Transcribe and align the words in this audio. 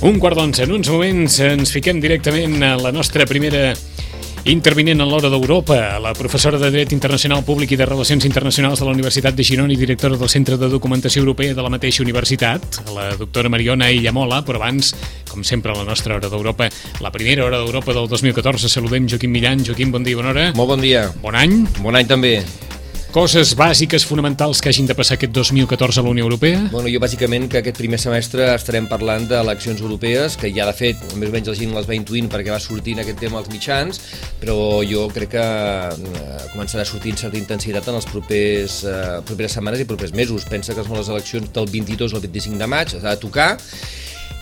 Un 0.00 0.16
quart 0.18 0.38
d'onze. 0.38 0.64
En 0.64 0.72
uns 0.72 0.88
moments 0.88 1.34
ens 1.44 1.74
fiquem 1.74 1.98
directament 2.00 2.62
a 2.64 2.72
la 2.80 2.88
nostra 2.92 3.26
primera 3.28 3.74
intervinent 4.48 5.02
a 5.04 5.04
l'hora 5.04 5.28
d'Europa, 5.28 5.98
la 6.00 6.14
professora 6.16 6.56
de 6.58 6.70
Dret 6.72 6.94
Internacional 6.96 7.42
Públic 7.44 7.74
i 7.74 7.76
de 7.76 7.84
Relacions 7.84 8.24
Internacionals 8.24 8.80
de 8.80 8.88
la 8.88 8.94
Universitat 8.96 9.36
de 9.36 9.44
Girona 9.44 9.74
i 9.74 9.76
directora 9.76 10.16
del 10.16 10.32
Centre 10.32 10.56
de 10.56 10.70
Documentació 10.72 11.20
Europea 11.20 11.52
de 11.52 11.66
la 11.66 11.68
mateixa 11.68 12.00
universitat, 12.02 12.80
la 12.96 13.10
doctora 13.20 13.52
Mariona 13.52 13.90
Illamola, 13.92 14.40
però 14.48 14.62
abans, 14.62 14.94
com 15.28 15.44
sempre, 15.44 15.74
a 15.74 15.82
la 15.82 15.84
nostra 15.84 16.16
hora 16.16 16.32
d'Europa, 16.32 16.70
la 17.04 17.12
primera 17.12 17.44
hora 17.44 17.60
d'Europa 17.60 17.92
del 17.92 18.08
2014, 18.08 18.72
saludem 18.72 19.04
Joaquim 19.04 19.36
Millan. 19.36 19.68
Joaquim, 19.68 19.92
bon 19.92 20.08
dia, 20.08 20.16
bona 20.16 20.32
hora. 20.32 20.50
Molt 20.56 20.76
bon 20.76 20.88
dia. 20.88 21.10
Bon 21.20 21.36
any. 21.36 21.66
Bon 21.84 21.92
any 21.92 22.08
també. 22.08 22.38
Coses 23.10 23.56
bàsiques, 23.58 24.04
fonamentals 24.06 24.60
que 24.62 24.70
hagin 24.70 24.86
de 24.86 24.94
passar 24.94 25.16
aquest 25.16 25.32
2014 25.34 25.98
a 25.98 26.02
la 26.06 26.12
Unió 26.12 26.22
Europea? 26.28 26.60
Bueno, 26.70 26.86
jo 26.86 27.00
bàsicament 27.02 27.48
que 27.50 27.58
aquest 27.58 27.80
primer 27.80 27.98
semestre 27.98 28.44
estarem 28.54 28.86
parlant 28.86 29.24
d'eleccions 29.26 29.80
europees, 29.82 30.36
que 30.38 30.52
ja 30.54 30.62
de 30.68 30.74
fet, 30.78 31.02
més 31.18 31.26
o 31.26 31.34
menys 31.34 31.50
la 31.50 31.56
gent 31.58 31.74
les 31.74 31.88
va 31.88 31.96
intuint 31.98 32.30
perquè 32.30 32.54
va 32.54 32.60
sortint 32.62 33.02
aquest 33.02 33.18
tema 33.18 33.40
als 33.40 33.50
mitjans, 33.50 33.98
però 34.38 34.54
jo 34.86 35.08
crec 35.10 35.32
que 35.34 35.42
eh, 35.42 36.44
començarà 36.52 36.86
a 36.86 36.90
sortir 36.92 37.16
certa 37.18 37.40
intensitat 37.40 37.90
en 37.90 37.98
els 37.98 38.06
propers, 38.06 38.78
eh, 38.86 39.18
properes 39.26 39.58
setmanes 39.58 39.82
i 39.82 39.88
propers 39.90 40.14
mesos. 40.14 40.46
Pensa 40.46 40.78
que 40.78 40.86
són 40.86 41.00
les 41.00 41.10
eleccions 41.10 41.50
del 41.50 41.66
22 41.66 42.14
al 42.14 42.22
25 42.28 42.62
de 42.62 42.70
maig, 42.70 42.94
s'ha 42.94 43.08
de 43.08 43.22
tocar, 43.26 43.56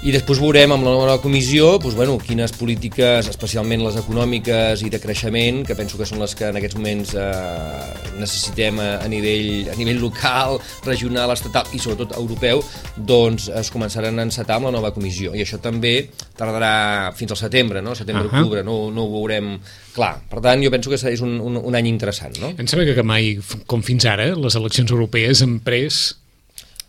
i 0.06 0.12
després 0.14 0.38
veurem 0.38 0.70
amb 0.70 0.86
la 0.86 0.92
nova 0.94 1.16
comissió 1.18 1.72
doncs, 1.82 1.96
bueno, 1.98 2.14
quines 2.22 2.52
polítiques, 2.54 3.26
especialment 3.32 3.82
les 3.82 3.96
econòmiques 3.98 4.84
i 4.86 4.90
de 4.94 5.00
creixement, 5.02 5.64
que 5.66 5.74
penso 5.74 5.98
que 5.98 6.06
són 6.06 6.22
les 6.22 6.36
que 6.38 6.46
en 6.52 6.58
aquests 6.60 6.78
moments 6.78 7.14
eh, 7.18 7.88
necessitem 8.20 8.78
a, 8.78 8.86
a, 9.02 9.08
nivell, 9.10 9.72
a 9.72 9.74
nivell 9.78 9.98
local, 10.04 10.60
regional, 10.86 11.32
estatal 11.34 11.66
i 11.74 11.82
sobretot 11.82 12.14
europeu, 12.20 12.62
doncs 12.94 13.48
es 13.58 13.72
començaran 13.74 14.22
a 14.22 14.28
encetar 14.28 14.60
amb 14.60 14.70
la 14.70 14.74
nova 14.76 14.92
comissió. 14.94 15.34
I 15.34 15.42
això 15.42 15.58
també 15.62 15.96
tardarà 16.38 17.10
fins 17.18 17.34
al 17.34 17.42
setembre, 17.42 17.82
no? 17.82 17.96
setembre-octubre, 17.98 18.62
uh 18.62 18.66
-huh. 18.66 18.70
no, 18.70 18.94
no 18.94 19.08
ho 19.08 19.12
veurem 19.18 19.58
clar. 19.94 20.14
Per 20.30 20.40
tant, 20.40 20.62
jo 20.62 20.70
penso 20.70 20.90
que 20.90 20.96
és 21.10 21.20
un, 21.20 21.40
un, 21.40 21.56
un 21.56 21.74
any 21.74 21.88
interessant. 21.90 22.38
No? 22.38 22.54
Em 22.56 22.66
sembla 22.66 22.94
que 22.94 23.02
mai, 23.02 23.38
com 23.66 23.82
fins 23.82 24.06
ara, 24.06 24.30
les 24.36 24.54
eleccions 24.54 24.90
europees 24.90 25.42
han 25.42 25.58
pres 25.58 26.14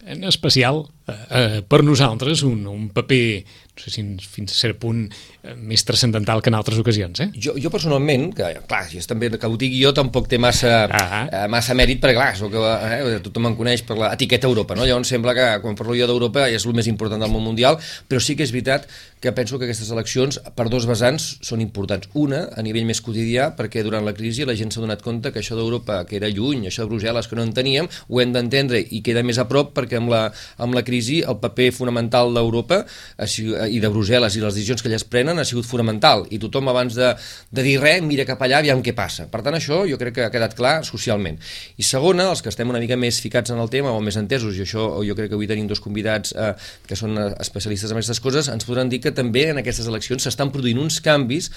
en 0.09 0.23
especial 0.25 0.83
eh, 1.07 1.13
eh, 1.13 1.61
per 1.61 1.83
nosaltres 1.85 2.43
un, 2.47 2.65
un 2.67 2.89
paper 2.89 3.45
no 3.79 3.83
sé 3.85 3.91
si 3.93 4.03
fins 4.27 4.51
a 4.51 4.57
cert 4.57 4.79
punt 4.81 5.05
eh, 5.07 5.53
més 5.55 5.85
transcendental 5.87 6.41
que 6.43 6.51
en 6.51 6.57
altres 6.57 6.79
ocasions, 6.81 7.21
eh? 7.23 7.29
Jo, 7.39 7.53
jo 7.61 7.71
personalment, 7.71 8.29
que 8.35 8.49
clar, 8.67 8.81
si 8.89 8.99
és 8.99 9.07
també 9.07 9.29
que 9.31 9.47
ho 9.47 9.59
dic 9.59 9.75
jo, 9.77 9.93
tampoc 9.95 10.27
té 10.31 10.39
massa, 10.41 10.73
ah 10.89 11.21
eh, 11.23 11.45
massa 11.51 11.77
mèrit, 11.77 12.01
perquè 12.03 12.17
clar, 12.17 12.33
soc, 12.39 12.57
eh, 12.59 13.19
tothom 13.23 13.51
em 13.51 13.57
coneix 13.59 13.85
per 13.87 13.97
l'etiqueta 14.01 14.49
Europa, 14.49 14.75
no? 14.75 14.87
Llavors 14.89 15.13
sembla 15.13 15.35
que 15.37 15.47
quan 15.63 15.79
parlo 15.79 15.95
jo 15.97 16.09
d'Europa 16.09 16.49
és 16.49 16.67
el 16.67 16.75
més 16.75 16.89
important 16.91 17.21
del 17.21 17.31
món 17.31 17.45
mundial, 17.45 17.79
però 18.09 18.19
sí 18.23 18.35
que 18.35 18.43
és 18.47 18.55
veritat 18.55 18.89
que 19.19 19.31
penso 19.35 19.59
que 19.59 19.67
aquestes 19.67 19.91
eleccions 19.91 20.39
per 20.55 20.69
dos 20.71 20.85
vessants 20.87 21.25
són 21.45 21.61
importants. 21.63 22.07
Una, 22.19 22.45
a 22.55 22.63
nivell 22.63 22.87
més 22.87 23.01
quotidià, 23.03 23.49
perquè 23.57 23.83
durant 23.83 24.05
la 24.07 24.13
crisi 24.15 24.47
la 24.47 24.55
gent 24.55 24.71
s'ha 24.71 24.83
donat 24.83 25.03
compte 25.03 25.33
que 25.35 25.41
això 25.43 25.57
d'Europa, 25.57 26.01
que 26.07 26.17
era 26.19 26.29
lluny, 26.31 26.67
això 26.69 26.85
de 26.85 26.91
Brussel·les, 26.93 27.27
que 27.27 27.37
no 27.37 27.43
en 27.43 27.53
teníem, 27.55 27.89
ho 28.07 28.21
hem 28.23 28.33
d'entendre 28.35 28.79
i 28.79 29.01
queda 29.03 29.23
més 29.27 29.39
a 29.41 29.47
prop 29.49 29.73
perquè 29.75 29.99
amb 29.99 30.11
la, 30.11 30.21
amb 30.57 30.77
la 30.77 30.85
crisi 30.87 31.19
el 31.19 31.39
paper 31.43 31.69
fonamental 31.75 32.31
d'Europa 32.35 32.81
i 33.19 33.81
de 33.83 33.91
Brussel·les 33.91 34.37
i 34.37 34.43
les 34.43 34.55
decisions 34.55 34.83
que 34.83 34.89
elles 34.91 35.03
prenen 35.03 35.39
ha 35.39 35.47
sigut 35.47 35.67
fonamental 35.67 36.25
i 36.31 36.39
tothom 36.39 36.71
abans 36.71 36.95
de, 36.95 37.11
de 37.51 37.65
dir 37.65 37.77
res 37.81 38.01
mira 38.05 38.25
cap 38.27 38.39
allà 38.45 38.61
aviam 38.63 38.83
què 38.85 38.95
passa. 38.95 39.27
Per 39.31 39.43
tant, 39.43 39.57
això 39.57 39.81
jo 39.89 39.99
crec 39.99 40.15
que 40.15 40.25
ha 40.27 40.33
quedat 40.33 40.55
clar 40.55 40.79
socialment. 40.87 41.39
I 41.77 41.85
segona, 41.85 42.29
els 42.31 42.43
que 42.43 42.51
estem 42.53 42.69
una 42.71 42.79
mica 42.81 42.97
més 42.99 43.19
ficats 43.21 43.51
en 43.51 43.59
el 43.59 43.71
tema 43.73 43.91
o 43.91 43.99
més 44.03 44.17
entesos, 44.19 44.55
i 44.57 44.63
això 44.63 44.87
jo 45.05 45.17
crec 45.17 45.31
que 45.31 45.37
avui 45.37 45.49
tenim 45.49 45.67
dos 45.67 45.83
convidats 45.83 46.33
eh, 46.35 46.53
que 46.87 46.97
són 46.99 47.17
especialistes 47.39 47.91
en 47.91 47.99
aquestes 47.99 48.21
coses, 48.23 48.49
ens 48.53 48.67
podran 48.67 48.91
dir 48.91 49.01
que 49.03 49.08
també 49.15 49.49
en 49.51 49.61
aquestes 49.61 49.87
eleccions 49.89 50.25
s'estan 50.25 50.51
produint 50.53 50.79
uns 50.81 50.99
canvis 51.03 51.51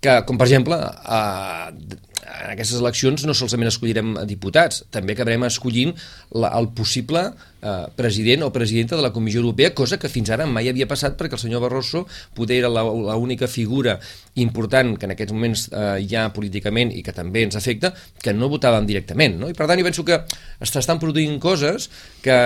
que, 0.00 0.20
com 0.26 0.38
per 0.38 0.46
exemple, 0.46 0.78
eh, 0.78 1.96
en 2.22 2.52
aquestes 2.52 2.80
eleccions 2.80 3.24
no 3.26 3.34
solament 3.36 3.70
escollirem 3.70 4.16
diputats, 4.28 4.84
també 4.94 5.14
acabarem 5.14 5.46
escollint 5.48 5.94
la, 6.34 6.50
el 6.58 6.70
possible 6.76 7.28
eh, 7.62 7.86
president 7.96 8.42
o 8.42 8.52
presidenta 8.52 8.96
de 8.96 9.02
la 9.02 9.12
Comissió 9.12 9.40
Europea, 9.40 9.74
cosa 9.74 9.98
que 9.98 10.08
fins 10.08 10.30
ara 10.30 10.46
mai 10.46 10.68
havia 10.68 10.88
passat 10.88 11.18
perquè 11.18 11.38
el 11.38 11.42
senyor 11.42 11.62
Barroso 11.64 12.06
poder 12.34 12.62
era 12.62 12.70
l'única 12.70 13.48
figura 13.48 13.98
important 14.38 14.94
que 14.98 15.08
en 15.08 15.14
aquests 15.14 15.34
moments 15.34 15.66
eh, 15.72 15.98
hi 16.04 16.14
ha 16.16 16.28
políticament 16.34 16.92
i 16.94 17.02
que 17.02 17.14
també 17.14 17.42
ens 17.46 17.58
afecta, 17.58 17.92
que 18.22 18.34
no 18.34 18.50
votàvem 18.50 18.86
directament. 18.86 19.38
No? 19.40 19.50
I 19.50 19.56
per 19.58 19.66
tant 19.66 19.80
jo 19.80 19.86
penso 19.86 20.04
que 20.06 20.20
estan 20.62 21.00
produint 21.02 21.38
coses 21.42 21.88
que, 22.22 22.38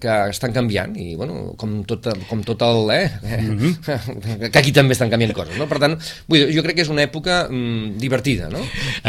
que 0.00 0.14
estan 0.32 0.54
canviant 0.56 0.96
i 0.96 1.14
bueno, 1.20 1.54
com, 1.60 1.82
tot, 1.88 2.08
com 2.30 2.42
tot 2.46 2.62
el... 2.64 2.90
Eh? 2.94 3.08
Mm 3.24 3.58
-hmm. 3.58 4.50
que 4.52 4.58
aquí 4.58 4.72
també 4.72 4.92
estan 4.92 5.10
canviant 5.10 5.34
coses. 5.34 5.56
No? 5.58 5.68
Per 5.68 5.78
tant, 5.78 5.98
vull 6.26 6.38
dir, 6.38 6.56
jo 6.56 6.62
crec 6.62 6.76
que 6.76 6.82
és 6.82 6.88
una 6.88 7.02
època 7.02 7.48
mm, 7.50 7.98
divertida. 7.98 8.48
No? 8.48 8.60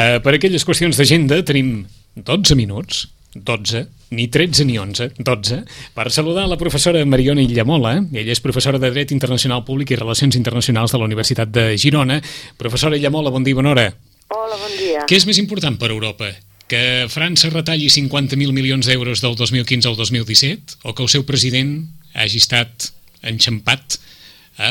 Uh, 0.06 0.20
per 0.22 0.36
aquelles 0.38 0.62
qüestions 0.68 0.98
d'agenda 1.00 1.40
tenim 1.48 1.80
12 2.14 2.54
minuts 2.60 3.08
12, 3.36 3.88
ni 4.16 4.28
13 4.30 4.64
ni 4.66 4.78
11, 4.78 5.16
12, 5.18 5.64
per 5.94 6.12
saludar 6.12 6.46
la 6.48 6.58
professora 6.58 7.04
Mariona 7.06 7.44
Illamola. 7.44 7.98
Ella 8.14 8.32
és 8.32 8.40
professora 8.40 8.80
de 8.80 8.92
Dret 8.94 9.12
Internacional 9.12 9.66
Públic 9.68 9.92
i 9.92 10.00
Relacions 10.00 10.38
Internacionals 10.40 10.94
de 10.94 11.02
la 11.02 11.08
Universitat 11.10 11.52
de 11.52 11.66
Girona. 11.78 12.22
Professora 12.58 12.96
Illamola, 12.96 13.34
bon 13.34 13.44
dia, 13.44 13.58
bona 13.58 13.74
hora. 13.74 13.90
Hola, 14.32 14.56
bon 14.56 14.78
dia. 14.78 15.04
Què 15.10 15.20
és 15.20 15.28
més 15.28 15.42
important 15.42 15.76
per 15.82 15.92
Europa? 15.92 16.32
Que 16.72 17.06
França 17.12 17.52
retalli 17.52 17.92
50.000 17.92 18.56
milions 18.56 18.88
d'euros 18.88 19.22
del 19.22 19.36
2015 19.36 19.92
al 19.92 20.00
2017 20.00 20.80
o 20.84 20.96
que 20.96 21.04
el 21.04 21.12
seu 21.12 21.26
president 21.28 21.82
hagi 22.16 22.40
estat 22.40 22.94
enxampat 23.22 24.00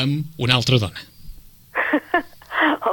amb 0.01 0.41
una 0.41 0.57
altra 0.57 0.81
dona? 0.81 1.05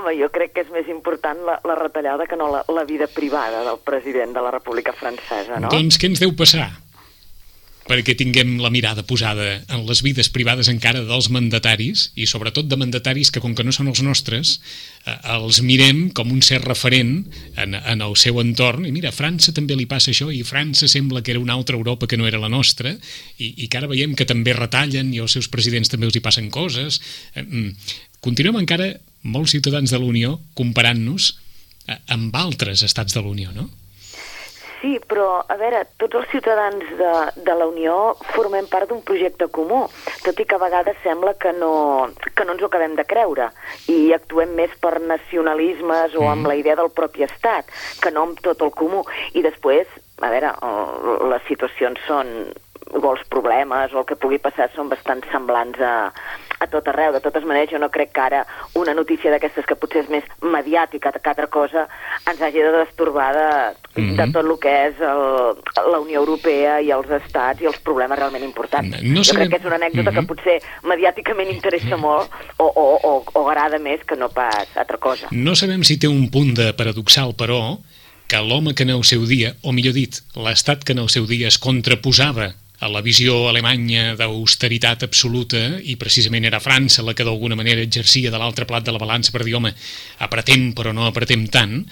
Home, 0.02 0.16
jo 0.18 0.28
crec 0.34 0.56
que 0.56 0.64
és 0.66 0.70
més 0.74 0.88
important 0.90 1.44
la, 1.46 1.60
la 1.62 1.78
retallada 1.78 2.26
que 2.26 2.38
no 2.38 2.50
la, 2.50 2.64
la 2.74 2.82
vida 2.88 3.06
privada 3.06 3.62
del 3.62 3.78
president 3.86 4.34
de 4.34 4.42
la 4.42 4.50
República 4.50 4.92
Francesa, 4.92 5.60
no? 5.62 5.70
Doncs 5.70 6.00
què 6.00 6.10
ens 6.10 6.22
deu 6.22 6.34
passar? 6.34 6.72
perquè 7.82 8.14
tinguem 8.14 8.54
la 8.62 8.70
mirada 8.70 9.02
posada 9.06 9.58
en 9.72 9.82
les 9.88 10.02
vides 10.06 10.28
privades 10.32 10.68
encara 10.70 11.02
dels 11.06 11.28
mandataris 11.34 12.10
i 12.14 12.28
sobretot 12.30 12.68
de 12.70 12.78
mandataris 12.78 13.32
que 13.34 13.42
com 13.42 13.56
que 13.58 13.64
no 13.66 13.74
són 13.74 13.90
els 13.90 14.02
nostres 14.06 14.54
eh, 15.04 15.16
els 15.34 15.60
mirem 15.66 16.04
com 16.14 16.30
un 16.30 16.42
cert 16.46 16.66
referent 16.68 17.14
en, 17.58 17.74
en 17.74 18.04
el 18.06 18.16
seu 18.20 18.38
entorn 18.42 18.86
i 18.86 18.94
mira, 18.94 19.10
a 19.10 19.16
França 19.16 19.54
també 19.56 19.76
li 19.78 19.88
passa 19.90 20.12
això 20.14 20.30
i 20.30 20.44
França 20.46 20.88
sembla 20.90 21.24
que 21.26 21.34
era 21.34 21.42
una 21.42 21.56
altra 21.58 21.76
Europa 21.78 22.06
que 22.06 22.20
no 22.20 22.28
era 22.30 22.40
la 22.42 22.52
nostra 22.52 22.94
i, 22.94 23.50
i 23.64 23.68
que 23.68 23.82
ara 23.82 23.90
veiem 23.90 24.14
que 24.14 24.28
també 24.28 24.54
retallen 24.54 25.12
i 25.12 25.22
els 25.22 25.34
seus 25.34 25.50
presidents 25.50 25.90
també 25.90 26.06
els 26.06 26.18
hi 26.18 26.24
passen 26.24 26.52
coses 26.54 27.00
eh, 27.34 27.42
mm, 27.42 27.74
continuem 28.22 28.62
encara 28.62 28.92
molts 29.22 29.54
ciutadans 29.54 29.92
de 29.92 30.00
l'Unió 30.02 30.38
comparant-nos 30.58 31.32
eh, 31.88 31.98
amb 32.14 32.34
altres 32.36 32.82
estats 32.86 33.14
de 33.14 33.22
l'Unió, 33.22 33.54
no? 33.54 33.68
Sí, 34.82 34.96
però, 35.06 35.44
a 35.46 35.54
veure, 35.54 35.84
tots 36.02 36.18
els 36.18 36.30
ciutadans 36.32 36.82
de, 36.98 37.10
de 37.46 37.54
la 37.54 37.68
Unió 37.70 38.16
formem 38.32 38.66
part 38.66 38.90
d'un 38.90 39.04
projecte 39.06 39.46
comú, 39.54 39.84
tot 40.24 40.40
i 40.42 40.46
que 40.48 40.56
a 40.58 40.62
vegades 40.62 40.98
sembla 41.04 41.36
que 41.38 41.52
no, 41.54 42.08
que 42.34 42.42
no 42.42 42.56
ens 42.56 42.64
ho 42.64 42.66
acabem 42.66 42.96
de 42.98 43.04
creure 43.06 43.46
i 43.86 44.10
actuem 44.16 44.56
més 44.58 44.74
per 44.82 44.96
nacionalismes 44.98 46.18
o 46.18 46.26
amb 46.26 46.42
mm. 46.42 46.50
la 46.50 46.58
idea 46.58 46.74
del 46.82 46.90
propi 46.90 47.22
estat, 47.28 47.70
que 48.02 48.10
no 48.10 48.26
amb 48.26 48.42
tot 48.42 48.66
el 48.66 48.74
comú. 48.74 49.04
I 49.38 49.46
després, 49.46 49.86
a 50.18 50.34
veure, 50.34 50.50
les 51.30 51.46
situacions 51.46 52.02
són 52.10 52.34
o 52.92 53.12
els 53.12 53.24
problemes 53.32 53.92
o 53.94 54.02
el 54.02 54.06
que 54.08 54.18
pugui 54.20 54.38
passar 54.42 54.68
són 54.74 54.90
bastant 54.92 55.22
semblants 55.32 55.80
a, 55.80 56.12
a 56.60 56.66
tot 56.70 56.88
arreu. 56.92 57.12
De 57.14 57.22
totes 57.24 57.44
maneres, 57.48 57.72
jo 57.72 57.80
no 57.80 57.90
crec 57.92 58.12
que 58.14 58.24
ara 58.24 58.42
una 58.78 58.94
notícia 58.94 59.32
d'aquestes 59.32 59.66
que 59.68 59.76
potser 59.78 60.04
és 60.04 60.10
més 60.12 60.26
mediàtica 60.42 61.12
que 61.12 61.32
altra 61.32 61.48
cosa 61.52 61.86
ens 62.28 62.40
hagi 62.40 62.62
de 62.62 62.72
destorbar 62.76 63.30
de, 63.36 63.48
mm 63.96 64.04
-hmm. 64.04 64.16
de 64.16 64.26
tot 64.32 64.44
el 64.44 64.58
que 64.60 64.74
és 64.88 65.00
el, 65.00 65.22
la 65.92 66.00
Unió 66.00 66.20
Europea 66.20 66.80
i 66.80 66.90
els 66.90 67.10
estats 67.10 67.60
i 67.60 67.66
els 67.66 67.78
problemes 67.80 68.18
realment 68.18 68.44
importants. 68.44 69.02
No 69.02 69.22
jo 69.22 69.34
crec 69.34 69.50
que 69.50 69.60
és 69.60 69.64
una 69.64 69.80
anècdota 69.80 70.10
mm 70.10 70.16
-hmm. 70.16 70.20
que 70.20 70.34
potser 70.34 70.62
mediàticament 70.82 71.50
interessa 71.50 71.96
molt 71.96 72.30
o, 72.56 72.64
o, 72.64 72.86
o, 73.02 73.24
o 73.32 73.48
agrada 73.48 73.78
més 73.78 74.00
que 74.04 74.16
no 74.16 74.28
pas 74.28 74.68
altra 74.76 74.98
cosa. 74.98 75.28
No 75.30 75.54
sabem 75.54 75.82
si 75.84 75.98
té 75.98 76.08
un 76.08 76.30
punt 76.30 76.54
de 76.54 76.72
paradoxal, 76.72 77.34
però, 77.34 77.78
que 78.26 78.36
l'home 78.36 78.74
que 78.74 78.82
en 78.82 78.90
el 78.90 79.04
seu 79.04 79.26
dia, 79.26 79.54
o 79.62 79.72
millor 79.72 79.92
dit, 79.92 80.14
l'estat 80.34 80.84
que 80.84 80.92
en 80.92 80.98
el 80.98 81.08
seu 81.08 81.26
dia 81.26 81.48
es 81.48 81.58
contraposava 81.58 82.54
a 82.82 82.88
la 82.90 83.02
visió 83.04 83.46
alemanya 83.46 84.16
d'austeritat 84.18 85.04
absoluta 85.06 85.60
i 85.86 85.94
precisament 86.00 86.48
era 86.48 86.60
França 86.62 87.04
la 87.06 87.14
que 87.14 87.26
d'alguna 87.26 87.54
manera 87.58 87.84
exercia 87.84 88.32
de 88.32 88.40
l'altre 88.40 88.66
plat 88.66 88.82
de 88.82 88.94
la 88.94 88.98
balança 88.98 89.30
per 89.30 89.44
dir, 89.46 89.54
home, 89.54 89.70
apretem 90.18 90.72
però 90.74 90.90
no 90.96 91.06
apretem 91.06 91.46
tant, 91.46 91.84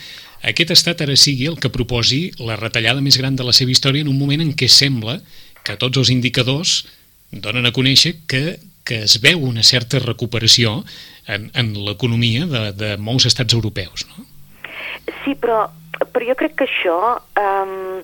aquest 0.43 0.73
estat 0.75 1.05
ara 1.05 1.15
sigui 1.21 1.47
el 1.51 1.61
que 1.63 1.71
proposi 1.71 2.31
la 2.43 2.57
retallada 2.59 3.05
més 3.05 3.21
gran 3.21 3.37
de 3.39 3.47
la 3.47 3.55
seva 3.55 3.71
història 3.71 4.03
en 4.03 4.11
un 4.11 4.19
moment 4.19 4.43
en 4.43 4.51
què 4.57 4.67
sembla 4.73 5.21
que 5.63 5.77
tots 5.79 6.01
els 6.01 6.11
indicadors 6.11 6.81
donen 7.31 7.69
a 7.69 7.75
conèixer 7.77 8.17
que, 8.27 8.59
que 8.83 9.05
es 9.07 9.21
veu 9.23 9.45
una 9.47 9.63
certa 9.63 10.01
recuperació 10.03 10.81
en, 11.29 11.51
en 11.55 11.75
l'economia 11.87 12.49
de, 12.51 12.65
de 12.75 12.91
molts 12.99 13.29
estats 13.31 13.55
europeus, 13.55 14.09
no? 14.11 14.27
Sí, 15.25 15.35
però, 15.35 15.67
però 16.13 16.27
jo 16.27 16.37
crec 16.39 16.57
que 16.59 16.67
això 16.69 16.99
um, 17.19 18.01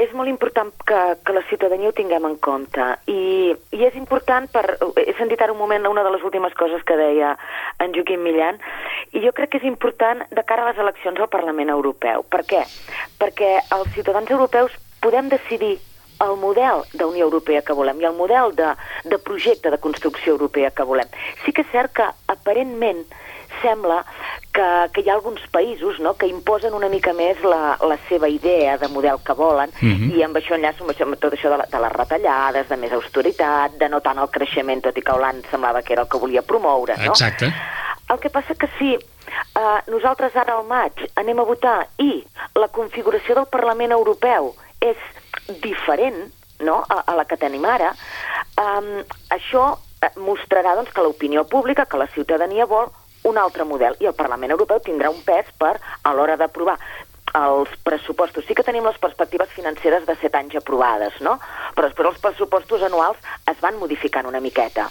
és 0.00 0.12
molt 0.16 0.30
important 0.30 0.70
que, 0.88 1.00
que 1.24 1.34
la 1.36 1.42
ciutadania 1.48 1.90
ho 1.90 1.96
tinguem 1.96 2.24
en 2.28 2.36
compte 2.40 2.86
i, 3.10 3.52
i 3.76 3.82
és 3.84 3.96
important 3.98 4.48
per... 4.52 4.64
He 4.96 5.12
sentit 5.18 5.42
ara 5.42 5.52
un 5.52 5.60
moment 5.60 5.88
una 5.90 6.04
de 6.06 6.12
les 6.14 6.24
últimes 6.24 6.56
coses 6.56 6.84
que 6.88 6.96
deia 6.96 7.34
en 7.84 7.92
Joaquim 7.96 8.24
Millan 8.24 8.60
i 9.12 9.24
jo 9.24 9.34
crec 9.36 9.52
que 9.52 9.60
és 9.60 9.68
important 9.68 10.24
de 10.30 10.46
cara 10.48 10.64
a 10.64 10.70
les 10.70 10.80
eleccions 10.80 11.20
al 11.20 11.32
Parlament 11.32 11.72
Europeu. 11.74 12.24
Per 12.32 12.42
què? 12.48 12.64
Perquè 13.20 13.52
els 13.76 13.92
ciutadans 13.96 14.30
europeus 14.32 14.76
podem 15.04 15.28
decidir 15.32 15.78
el 16.20 16.36
model 16.36 16.84
d'Unió 16.92 17.26
Europea 17.26 17.62
que 17.64 17.76
volem 17.76 18.00
i 18.00 18.08
el 18.08 18.16
model 18.16 18.54
de, 18.56 18.74
de 19.08 19.18
projecte 19.18 19.72
de 19.72 19.80
construcció 19.80 20.36
europea 20.36 20.70
que 20.70 20.84
volem. 20.84 21.08
Sí 21.44 21.52
que 21.56 21.64
és 21.64 21.72
cert 21.72 21.94
que 21.96 22.08
aparentment 22.28 23.04
sembla 23.62 24.04
que, 24.52 24.66
que 24.94 25.02
hi 25.04 25.10
ha 25.10 25.14
alguns 25.14 25.42
països 25.52 26.00
no, 26.00 26.14
que 26.18 26.28
imposen 26.30 26.74
una 26.74 26.88
mica 26.92 27.12
més 27.16 27.40
la, 27.46 27.76
la 27.86 27.98
seva 28.08 28.28
idea 28.28 28.76
de 28.78 28.88
model 28.88 29.20
que 29.24 29.36
volen 29.38 29.70
mm 29.80 29.92
-hmm. 29.92 30.16
i 30.16 30.22
amb 30.22 30.36
això 30.36 30.54
enllaço 30.54 30.84
amb, 30.84 30.92
això, 30.92 31.06
amb 31.06 31.20
tot 31.20 31.32
això 31.32 31.50
de, 31.50 31.56
la, 31.56 31.66
de 31.70 31.80
les 31.80 31.92
retallades, 31.92 32.68
de 32.68 32.76
més 32.76 32.92
austeritat, 32.92 33.78
de 33.78 33.88
no 33.88 34.00
tant 34.00 34.18
el 34.18 34.30
creixement, 34.30 34.82
tot 34.82 34.96
i 34.96 35.02
que 35.02 35.12
Hollande 35.12 35.48
semblava 35.50 35.82
que 35.82 35.92
era 35.92 36.02
el 36.02 36.08
que 36.08 36.18
volia 36.18 36.42
promoure. 36.42 36.96
No? 36.96 37.12
Exacte. 37.12 37.52
El 38.08 38.18
que 38.18 38.30
passa 38.30 38.54
que 38.54 38.68
sí, 38.78 38.94
eh, 38.94 39.80
nosaltres 39.86 40.36
ara 40.36 40.54
al 40.58 40.66
maig 40.66 40.92
anem 41.14 41.38
a 41.38 41.44
votar 41.44 41.86
i 41.98 42.24
la 42.54 42.68
configuració 42.68 43.34
del 43.34 43.46
Parlament 43.46 43.92
Europeu 43.92 44.54
és 44.80 44.96
diferent 45.62 46.32
no? 46.60 46.84
a, 46.88 47.04
a 47.06 47.14
la 47.14 47.24
que 47.24 47.36
tenim 47.36 47.64
ara, 47.64 47.94
um, 48.60 49.02
això 49.30 49.78
mostrarà 50.16 50.74
doncs, 50.76 50.92
que 50.92 51.02
l'opinió 51.04 51.44
pública, 51.44 51.86
que 51.86 52.00
la 52.00 52.08
ciutadania 52.14 52.66
vol 52.66 52.88
un 53.24 53.38
altre 53.38 53.64
model 53.64 53.96
i 54.00 54.08
el 54.08 54.16
Parlament 54.16 54.52
Europeu 54.54 54.80
tindrà 54.84 55.10
un 55.10 55.20
pes 55.26 55.50
per 55.58 55.76
a 55.78 56.12
l'hora 56.14 56.36
d'aprovar 56.40 56.78
els 57.36 57.70
pressupostos. 57.84 58.44
Sí 58.46 58.56
que 58.58 58.66
tenim 58.66 58.86
les 58.86 58.98
perspectives 58.98 59.52
financeres 59.54 60.06
de 60.06 60.16
set 60.18 60.34
anys 60.34 60.56
aprovades, 60.58 61.20
no? 61.20 61.38
Però 61.76 61.86
després 61.86 62.10
els 62.10 62.22
pressupostos 62.24 62.82
anuals 62.82 63.18
es 63.50 63.60
van 63.62 63.78
modificant 63.78 64.26
una 64.26 64.40
miqueta. 64.40 64.88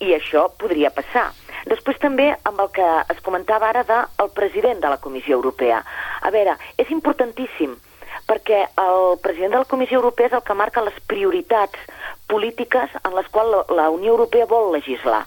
I 0.00 0.14
això 0.16 0.46
podria 0.56 0.88
passar. 0.94 1.28
Després 1.68 1.98
també 2.00 2.30
amb 2.48 2.62
el 2.64 2.70
que 2.72 2.88
es 3.12 3.20
comentava 3.20 3.68
ara 3.68 3.84
del 3.84 4.08
de 4.16 4.34
president 4.34 4.80
de 4.80 4.88
la 4.88 4.96
Comissió 4.96 5.36
Europea. 5.36 5.82
A 6.22 6.30
veure, 6.32 6.56
és 6.80 6.88
importantíssim 6.90 7.76
perquè 8.30 8.60
el 8.78 9.18
president 9.24 9.56
de 9.56 9.62
la 9.64 9.66
Comissió 9.66 9.98
Europea 9.98 10.30
és 10.30 10.34
el 10.38 10.44
que 10.46 10.54
marca 10.54 10.84
les 10.86 10.96
prioritats 11.10 11.78
polítiques 12.30 12.92
en 13.02 13.16
les 13.18 13.26
quals 13.34 13.72
la 13.74 13.88
Unió 13.90 14.14
Europea 14.14 14.46
vol 14.46 14.70
legislar. 14.76 15.24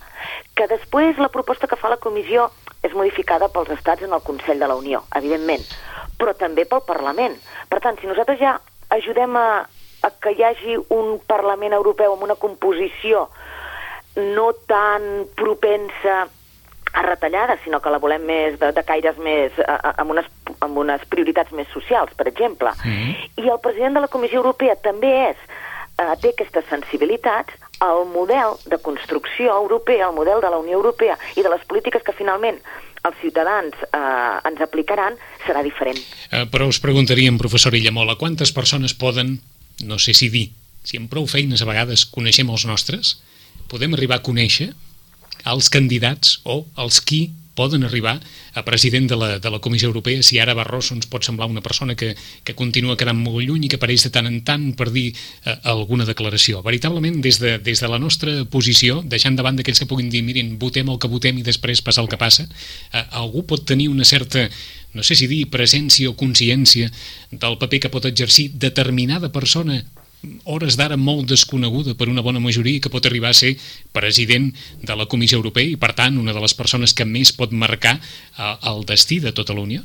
Que 0.56 0.70
després 0.72 1.20
la 1.20 1.32
proposta 1.34 1.68
que 1.68 1.80
fa 1.80 1.92
la 1.92 2.00
Comissió 2.00 2.48
és 2.84 2.96
modificada 2.96 3.50
pels 3.52 3.74
estats 3.76 4.08
en 4.08 4.16
el 4.16 4.24
Consell 4.24 4.60
de 4.60 4.70
la 4.72 4.78
Unió, 4.80 5.04
evidentment, 5.20 5.66
però 6.20 6.36
també 6.40 6.64
pel 6.64 6.86
Parlament. 6.88 7.36
Per 7.68 7.82
tant, 7.84 8.00
si 8.00 8.08
nosaltres 8.08 8.40
ja 8.40 8.56
ajudem 8.96 9.36
a, 9.36 9.48
a 10.04 10.12
que 10.24 10.32
hi 10.32 10.48
hagi 10.48 10.78
un 10.96 11.18
Parlament 11.28 11.76
Europeu 11.76 12.16
amb 12.16 12.24
una 12.24 12.40
composició 12.40 13.28
no 14.16 14.52
tan 14.70 15.26
propensa 15.36 16.28
a 16.94 17.01
retallades, 17.01 17.60
sinó 17.63 17.81
que 17.81 17.90
la 17.90 18.00
volem 18.00 18.24
més 18.25 18.60
de, 18.62 18.72
de 18.72 18.84
caires 18.86 19.18
més, 19.18 19.51
a, 19.66 19.75
a, 19.75 19.94
amb, 20.01 20.13
unes, 20.13 20.30
amb 20.62 20.78
unes 20.78 21.01
prioritats 21.10 21.51
més 21.57 21.68
socials, 21.74 22.13
per 22.18 22.28
exemple. 22.30 22.69
-hmm. 22.69 23.44
I 23.44 23.50
el 23.50 23.60
president 23.60 23.95
de 23.95 24.01
la 24.01 24.07
Comissió 24.07 24.38
Europea 24.38 24.75
també 24.75 25.30
és, 25.31 25.38
eh, 25.98 26.16
té 26.22 26.30
aquestes 26.30 26.66
sensibilitats, 26.69 27.54
el 27.81 28.06
model 28.07 28.56
de 28.66 28.78
construcció 28.78 29.51
europea, 29.57 30.07
el 30.07 30.16
model 30.16 30.40
de 30.42 30.50
la 30.50 30.57
Unió 30.57 30.78
Europea 30.78 31.18
i 31.36 31.42
de 31.42 31.50
les 31.50 31.63
polítiques 31.66 32.04
que 32.04 32.13
finalment 32.13 32.60
els 33.04 33.18
ciutadans 33.19 33.75
eh, 33.92 34.48
ens 34.48 34.62
aplicaran 34.62 35.18
serà 35.46 35.63
diferent. 35.63 36.00
Eh, 36.31 36.46
però 36.51 36.68
us 36.68 36.80
preguntaríem, 36.80 37.38
professor 37.38 37.75
Illamola, 37.75 38.16
quantes 38.16 38.54
persones 38.56 38.94
poden, 38.94 39.42
no 39.84 40.00
sé 40.00 40.13
si 40.13 40.30
dir, 40.30 40.51
si 40.84 40.98
amb 40.98 41.10
prou 41.12 41.28
feines 41.28 41.62
a 41.62 41.68
vegades 41.68 42.06
coneixem 42.06 42.50
els 42.50 42.66
nostres, 42.66 43.18
podem 43.68 43.94
arribar 43.94 44.22
a 44.22 44.24
conèixer 44.24 44.72
als 45.44 45.69
candidats 45.69 46.40
o 46.44 46.63
als 46.75 47.01
qui 47.01 47.30
poden 47.54 47.84
arribar 47.84 48.19
a 48.54 48.63
president 48.66 49.07
de 49.10 49.16
la, 49.16 49.40
de 49.40 49.50
la 49.50 49.60
Comissió 49.60 49.88
Europea 49.88 50.24
si 50.24 50.40
ara 50.40 50.56
Barroso 50.57 50.95
ens 50.95 51.07
pot 51.10 51.25
semblar 51.25 51.48
una 51.50 51.62
persona 51.62 51.95
que, 51.95 52.13
que 52.44 52.56
continua 52.57 52.98
quedant 52.98 53.18
molt 53.18 53.45
lluny 53.45 53.68
i 53.68 53.69
que 53.69 53.78
apareix 53.78 54.07
de 54.07 54.13
tant 54.13 54.30
en 54.30 54.42
tant 54.45 54.72
per 54.78 54.90
dir 54.94 55.12
eh, 55.13 55.56
alguna 55.69 56.06
declaració. 56.10 56.63
Veritablement, 56.66 57.22
des 57.22 57.40
de, 57.42 57.57
des 57.62 57.81
de 57.81 57.90
la 57.90 58.01
nostra 58.01 58.44
posició, 58.50 59.01
deixant 59.06 59.38
davant 59.38 59.57
d'aquells 59.57 59.84
que 59.84 59.90
puguin 59.90 60.10
dir 60.10 60.24
mirin, 60.25 60.56
votem 60.62 60.90
el 60.90 61.00
que 61.01 61.12
votem 61.12 61.38
i 61.38 61.46
després 61.46 61.84
passa 61.86 62.01
el 62.01 62.10
que 62.10 62.22
passa, 62.22 62.48
eh, 62.92 63.06
algú 63.12 63.46
pot 63.46 63.66
tenir 63.66 63.89
una 63.94 64.06
certa 64.06 64.50
no 64.94 65.01
sé 65.01 65.16
si 65.18 65.25
dir 65.25 65.48
presència 65.50 66.10
o 66.10 66.13
consciència 66.18 66.92
del 67.31 67.57
paper 67.57 67.80
que 67.86 67.89
pot 67.94 68.06
exercir 68.06 68.51
determinada 68.62 69.31
persona 69.34 69.80
hores 70.46 70.78
d'ara 70.80 70.98
molt 70.98 71.28
desconeguda 71.31 71.96
per 72.00 72.10
una 72.12 72.24
bona 72.25 72.42
majoria 72.44 72.81
que 72.81 72.92
pot 72.92 73.06
arribar 73.06 73.31
a 73.34 73.38
ser 73.38 73.56
president 73.96 74.52
de 74.81 74.96
la 74.96 75.08
Comissió 75.12 75.40
Europea 75.40 75.74
i, 75.74 75.80
per 75.80 75.94
tant, 75.98 76.20
una 76.20 76.36
de 76.36 76.44
les 76.44 76.56
persones 76.58 76.94
que 76.94 77.08
més 77.08 77.34
pot 77.36 77.52
marcar 77.52 77.98
uh, 78.00 78.56
el 78.72 78.86
destí 78.90 79.20
de 79.24 79.34
tota 79.36 79.56
la 79.56 79.66
Unió? 79.66 79.84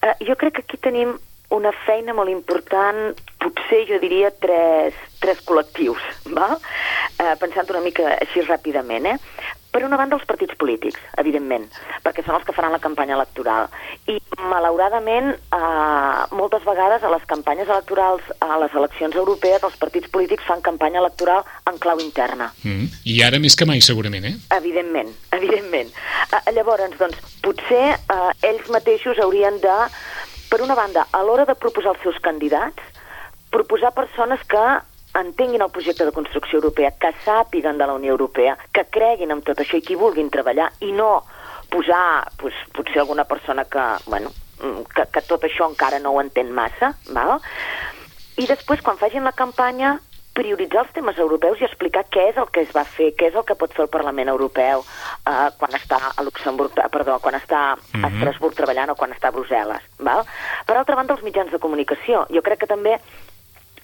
Uh, 0.00 0.14
jo 0.24 0.36
crec 0.40 0.58
que 0.58 0.64
aquí 0.66 0.80
tenim 0.80 1.16
una 1.50 1.72
feina 1.84 2.14
molt 2.14 2.30
important, 2.30 3.10
potser 3.42 3.82
jo 3.88 3.98
diria 4.02 4.30
tres, 4.30 4.96
tres 5.20 5.40
col·lectius, 5.46 6.02
val? 6.30 6.56
Uh, 7.18 7.34
pensant 7.42 7.72
una 7.74 7.82
mica 7.84 8.06
així 8.16 8.44
ràpidament. 8.46 9.10
Eh? 9.10 9.18
Per 9.70 9.84
una 9.86 9.96
banda, 9.96 10.16
els 10.18 10.26
partits 10.26 10.56
polítics, 10.58 10.98
evidentment, 11.22 11.68
perquè 12.02 12.24
són 12.26 12.34
els 12.34 12.46
que 12.46 12.54
faran 12.56 12.72
la 12.74 12.80
campanya 12.82 13.14
electoral. 13.14 13.68
I, 14.10 14.16
malauradament, 14.50 15.30
eh, 15.54 16.22
moltes 16.34 16.64
vegades 16.66 17.04
a 17.06 17.12
les 17.12 17.26
campanyes 17.30 17.70
electorals, 17.70 18.26
a 18.42 18.58
les 18.64 18.74
eleccions 18.74 19.14
europees, 19.14 19.62
els 19.62 19.78
partits 19.78 20.10
polítics 20.10 20.48
fan 20.48 20.64
campanya 20.66 20.98
electoral 20.98 21.46
en 21.70 21.78
clau 21.78 22.02
interna. 22.02 22.50
Mm. 22.64 22.90
I 23.14 23.20
ara 23.22 23.38
més 23.38 23.54
que 23.54 23.68
mai, 23.70 23.78
segurament, 23.84 24.26
eh? 24.26 24.34
Evidentment, 24.58 25.14
evidentment. 25.38 25.94
Eh, 26.34 26.42
llavors, 26.56 26.98
doncs, 26.98 27.22
potser 27.44 27.84
eh, 27.94 28.50
ells 28.50 28.70
mateixos 28.74 29.22
haurien 29.22 29.62
de, 29.62 29.78
per 30.50 30.64
una 30.66 30.74
banda, 30.74 31.06
a 31.14 31.22
l'hora 31.22 31.46
de 31.46 31.54
proposar 31.54 31.94
els 31.94 32.02
seus 32.02 32.18
candidats, 32.26 32.82
proposar 33.54 33.94
persones 33.94 34.42
que 34.50 34.66
entenguin 35.14 35.62
el 35.62 35.70
projecte 35.70 36.04
de 36.04 36.12
construcció 36.12 36.58
europea, 36.58 36.92
que 37.00 37.12
sàpiguen 37.24 37.78
de 37.78 37.86
la 37.86 37.94
Unió 37.94 38.12
Europea, 38.12 38.56
que 38.72 38.86
creguin 38.90 39.34
en 39.34 39.42
tot 39.42 39.60
això 39.60 39.78
i 39.78 39.84
que 39.86 39.98
vulguin 39.98 40.30
treballar 40.30 40.70
i 40.80 40.92
no 40.92 41.24
posar 41.70 42.30
pues, 42.38 42.54
potser 42.74 43.00
alguna 43.00 43.24
persona 43.24 43.64
que, 43.64 43.86
bueno, 44.06 44.30
mm, 44.62 44.86
que, 44.94 45.06
que 45.12 45.22
tot 45.22 45.44
això 45.46 45.70
encara 45.70 45.98
no 45.98 46.14
ho 46.14 46.20
entén 46.22 46.52
massa, 46.52 46.94
val? 47.10 47.38
i 48.40 48.46
després, 48.46 48.80
quan 48.80 48.96
facin 48.96 49.26
la 49.26 49.36
campanya, 49.36 49.98
prioritzar 50.34 50.84
els 50.84 50.92
temes 50.94 51.18
europeus 51.18 51.60
i 51.60 51.66
explicar 51.66 52.04
què 52.08 52.28
és 52.30 52.38
el 52.40 52.48
que 52.54 52.62
es 52.64 52.70
va 52.72 52.84
fer, 52.88 53.10
què 53.18 53.28
és 53.28 53.36
el 53.36 53.44
que 53.44 53.56
pot 53.58 53.72
fer 53.74 53.84
el 53.84 53.90
Parlament 53.92 54.30
Europeu 54.32 54.84
eh, 54.84 55.48
quan 55.58 55.74
està 55.76 55.98
a 56.14 56.24
Luxemburg, 56.24 56.78
perdó, 56.94 57.18
quan 57.20 57.36
està 57.36 57.64
a 57.72 57.74
mhm. 57.76 58.06
Estrasburg 58.12 58.56
treballant 58.56 58.94
o 58.94 58.96
quan 58.96 59.12
està 59.12 59.28
a 59.28 59.34
Brussel·les. 59.34 59.90
Val? 60.06 60.22
Per 60.66 60.78
altra 60.78 60.96
banda, 60.96 61.18
els 61.18 61.26
mitjans 61.26 61.50
de 61.52 61.60
comunicació. 61.62 62.24
Jo 62.30 62.44
crec 62.46 62.62
que 62.62 62.70
també 62.70 62.96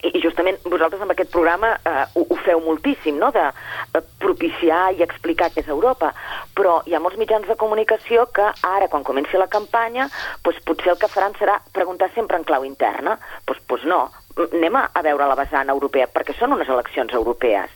i 0.05 0.21
justament 0.21 0.59
vosaltres 0.69 1.00
amb 1.03 1.15
aquest 1.15 1.31
programa 1.33 1.73
eh, 1.76 2.05
ho, 2.15 2.26
ho 2.29 2.37
feu 2.45 2.61
moltíssim, 2.65 3.17
no?, 3.21 3.31
de 3.33 3.45
eh, 3.49 4.03
propiciar 4.21 4.91
i 4.97 5.03
explicar 5.07 5.50
què 5.55 5.65
és 5.65 5.73
Europa, 5.73 6.12
però 6.57 6.81
hi 6.87 6.97
ha 6.97 7.00
molts 7.03 7.19
mitjans 7.21 7.49
de 7.49 7.57
comunicació 7.61 8.26
que 8.37 8.50
ara, 8.61 8.91
quan 8.93 9.07
comenci 9.07 9.41
la 9.41 9.50
campanya, 9.53 10.09
doncs 10.45 10.61
potser 10.69 10.93
el 10.95 11.00
que 11.00 11.11
faran 11.12 11.37
serà 11.41 11.59
preguntar 11.73 12.11
sempre 12.15 12.38
en 12.38 12.45
clau 12.45 12.67
interna. 12.69 13.17
Doncs, 13.49 13.65
doncs 13.71 13.88
no, 13.88 14.03
anem 14.45 14.76
a 14.83 15.03
veure 15.03 15.29
la 15.31 15.38
vessant 15.38 15.73
europea, 15.73 16.11
perquè 16.12 16.37
són 16.37 16.57
unes 16.59 16.69
eleccions 16.69 17.15
europees. 17.17 17.73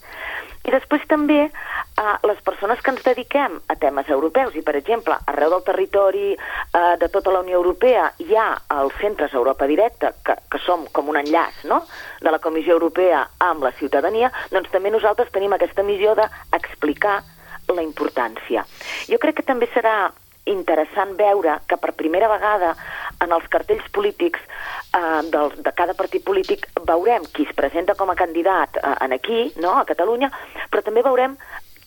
I 0.66 0.72
després 0.74 1.06
també 1.08 1.38
eh, 1.46 2.16
les 2.28 2.40
persones 2.44 2.80
que 2.84 2.92
ens 2.92 3.04
dediquem 3.04 3.56
a 3.72 3.76
temes 3.80 4.10
europeus 4.12 4.56
i, 4.58 4.62
per 4.66 4.76
exemple, 4.76 5.16
arreu 5.32 5.54
del 5.54 5.64
territori 5.64 6.34
eh, 6.34 6.94
de 7.00 7.08
tota 7.08 7.32
la 7.32 7.40
Unió 7.40 7.58
Europea 7.62 8.10
hi 8.20 8.36
ha 8.36 8.48
els 8.76 8.96
centres 9.00 9.34
Europa 9.34 9.68
Directa, 9.70 10.12
que, 10.26 10.36
que 10.52 10.62
som 10.66 10.84
com 10.92 11.08
un 11.08 11.20
enllaç 11.20 11.64
no? 11.70 11.82
de 12.20 12.30
la 12.30 12.42
Comissió 12.44 12.76
Europea 12.76 13.24
amb 13.50 13.64
la 13.64 13.72
ciutadania, 13.80 14.32
doncs 14.52 14.72
també 14.72 14.92
nosaltres 14.92 15.32
tenim 15.32 15.56
aquesta 15.56 15.86
missió 15.86 16.14
d'explicar 16.18 17.20
la 17.70 17.86
importància. 17.86 18.66
Jo 19.08 19.18
crec 19.22 19.40
que 19.40 19.46
també 19.46 19.68
serà 19.72 20.10
interessant 20.46 21.16
veure 21.18 21.58
que 21.68 21.76
per 21.76 21.92
primera 21.98 22.28
vegada 22.28 22.74
en 23.20 23.32
els 23.32 23.46
cartells 23.52 23.86
polítics 23.92 24.40
eh, 24.96 25.22
del, 25.32 25.52
de 25.56 25.72
cada 25.76 25.94
partit 25.94 26.24
polític 26.24 26.68
veurem 26.88 27.26
qui 27.34 27.46
es 27.48 27.54
presenta 27.56 27.94
com 27.94 28.10
a 28.10 28.18
candidat 28.18 28.80
eh, 28.80 28.94
en 29.04 29.12
aquí, 29.12 29.52
no, 29.60 29.76
a 29.78 29.84
Catalunya, 29.88 30.30
però 30.70 30.82
també 30.86 31.04
veurem 31.06 31.36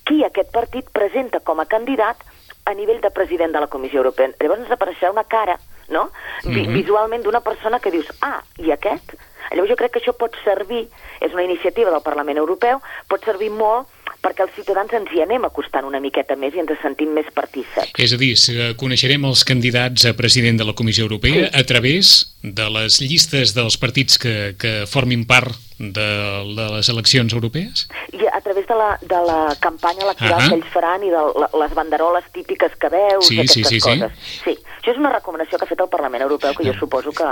qui 0.05 0.23
aquest 0.23 0.51
partit 0.51 0.89
presenta 0.93 1.39
com 1.39 1.59
a 1.59 1.65
candidat 1.65 2.21
a 2.65 2.73
nivell 2.73 3.01
de 3.01 3.11
president 3.11 3.51
de 3.51 3.59
la 3.59 3.67
Comissió 3.67 3.99
Europea. 3.99 4.31
Llavors 4.39 4.63
ens 4.63 4.71
apareixerà 4.71 5.11
una 5.11 5.25
cara, 5.27 5.57
no?, 5.89 6.09
mm 6.43 6.51
-hmm. 6.51 6.73
visualment 6.73 7.23
d'una 7.23 7.41
persona 7.41 7.79
que 7.79 7.91
dius, 7.91 8.07
ah, 8.21 8.41
i 8.57 8.71
aquest? 8.71 9.15
Llavors 9.51 9.69
jo 9.69 9.75
crec 9.75 9.91
que 9.91 9.99
això 9.99 10.13
pot 10.15 10.35
servir, 10.43 10.87
és 11.19 11.33
una 11.33 11.43
iniciativa 11.43 11.91
del 11.91 12.01
Parlament 12.01 12.37
Europeu, 12.37 12.81
pot 13.07 13.23
servir 13.23 13.49
molt 13.49 13.87
perquè 14.23 14.45
els 14.45 14.55
ciutadans 14.55 14.93
ens 14.95 15.11
hi 15.11 15.21
anem 15.25 15.43
acostant 15.45 15.85
una 15.85 15.99
miqueta 16.03 16.37
més 16.39 16.55
i 16.55 16.61
ens 16.63 16.71
sentim 16.81 17.11
més 17.15 17.27
partíceps. 17.35 17.91
És 17.99 18.15
a 18.15 18.19
dir, 18.21 18.33
coneixerem 18.79 19.27
els 19.27 19.43
candidats 19.47 20.07
a 20.07 20.15
president 20.17 20.61
de 20.61 20.67
la 20.69 20.75
Comissió 20.79 21.05
Europea 21.07 21.49
sí. 21.49 21.51
a 21.59 21.63
través 21.67 22.13
de 22.43 22.69
les 22.77 22.99
llistes 23.03 23.53
dels 23.55 23.77
partits 23.79 24.19
que, 24.19 24.55
que 24.59 24.73
formin 24.89 25.27
part 25.27 25.55
de, 25.79 26.07
de 26.55 26.67
les 26.75 26.89
eleccions 26.91 27.35
europees? 27.35 27.87
I 28.15 28.27
a 28.31 28.39
través 28.43 28.67
de 28.67 28.75
la, 28.79 28.89
de 29.01 29.19
la 29.27 29.39
campanya 29.59 30.07
electoral 30.07 30.39
uh 30.39 30.43
-huh. 30.43 30.49
que 30.49 30.55
ells 30.55 30.73
faran 30.73 31.03
i 31.03 31.09
de 31.09 31.23
les 31.59 31.73
banderoles 31.73 32.23
típiques 32.31 32.71
que 32.79 32.89
veus, 32.89 33.27
sí, 33.27 33.39
aquestes 33.39 33.67
sí, 33.67 33.79
sí, 33.79 33.89
coses. 33.89 34.11
Sí. 34.21 34.39
sí, 34.43 34.57
això 34.79 34.91
és 34.91 34.97
una 34.97 35.13
recomanació 35.13 35.57
que 35.57 35.65
ha 35.65 35.73
fet 35.73 35.79
el 35.79 35.89
Parlament 35.89 36.23
Europeu 36.23 36.53
que 36.53 36.65
jo 36.65 36.73
suposo 36.79 37.11
que, 37.11 37.27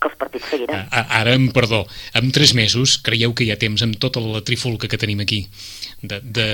que 0.00 0.10
els 0.10 0.18
partits 0.20 0.50
seguiran. 0.52 0.86
Ara, 0.90 1.34
amb 1.34 1.52
perdó, 1.56 1.84
en 2.14 2.30
tres 2.34 2.54
mesos 2.58 2.98
creieu 3.02 3.34
que 3.34 3.46
hi 3.46 3.52
ha 3.54 3.60
temps 3.60 3.82
amb 3.86 3.98
tota 4.02 4.22
la 4.24 4.44
trifulca 4.46 4.90
que 4.90 5.00
tenim 5.00 5.22
aquí 5.24 5.46
de, 6.02 6.20
de 6.22 6.46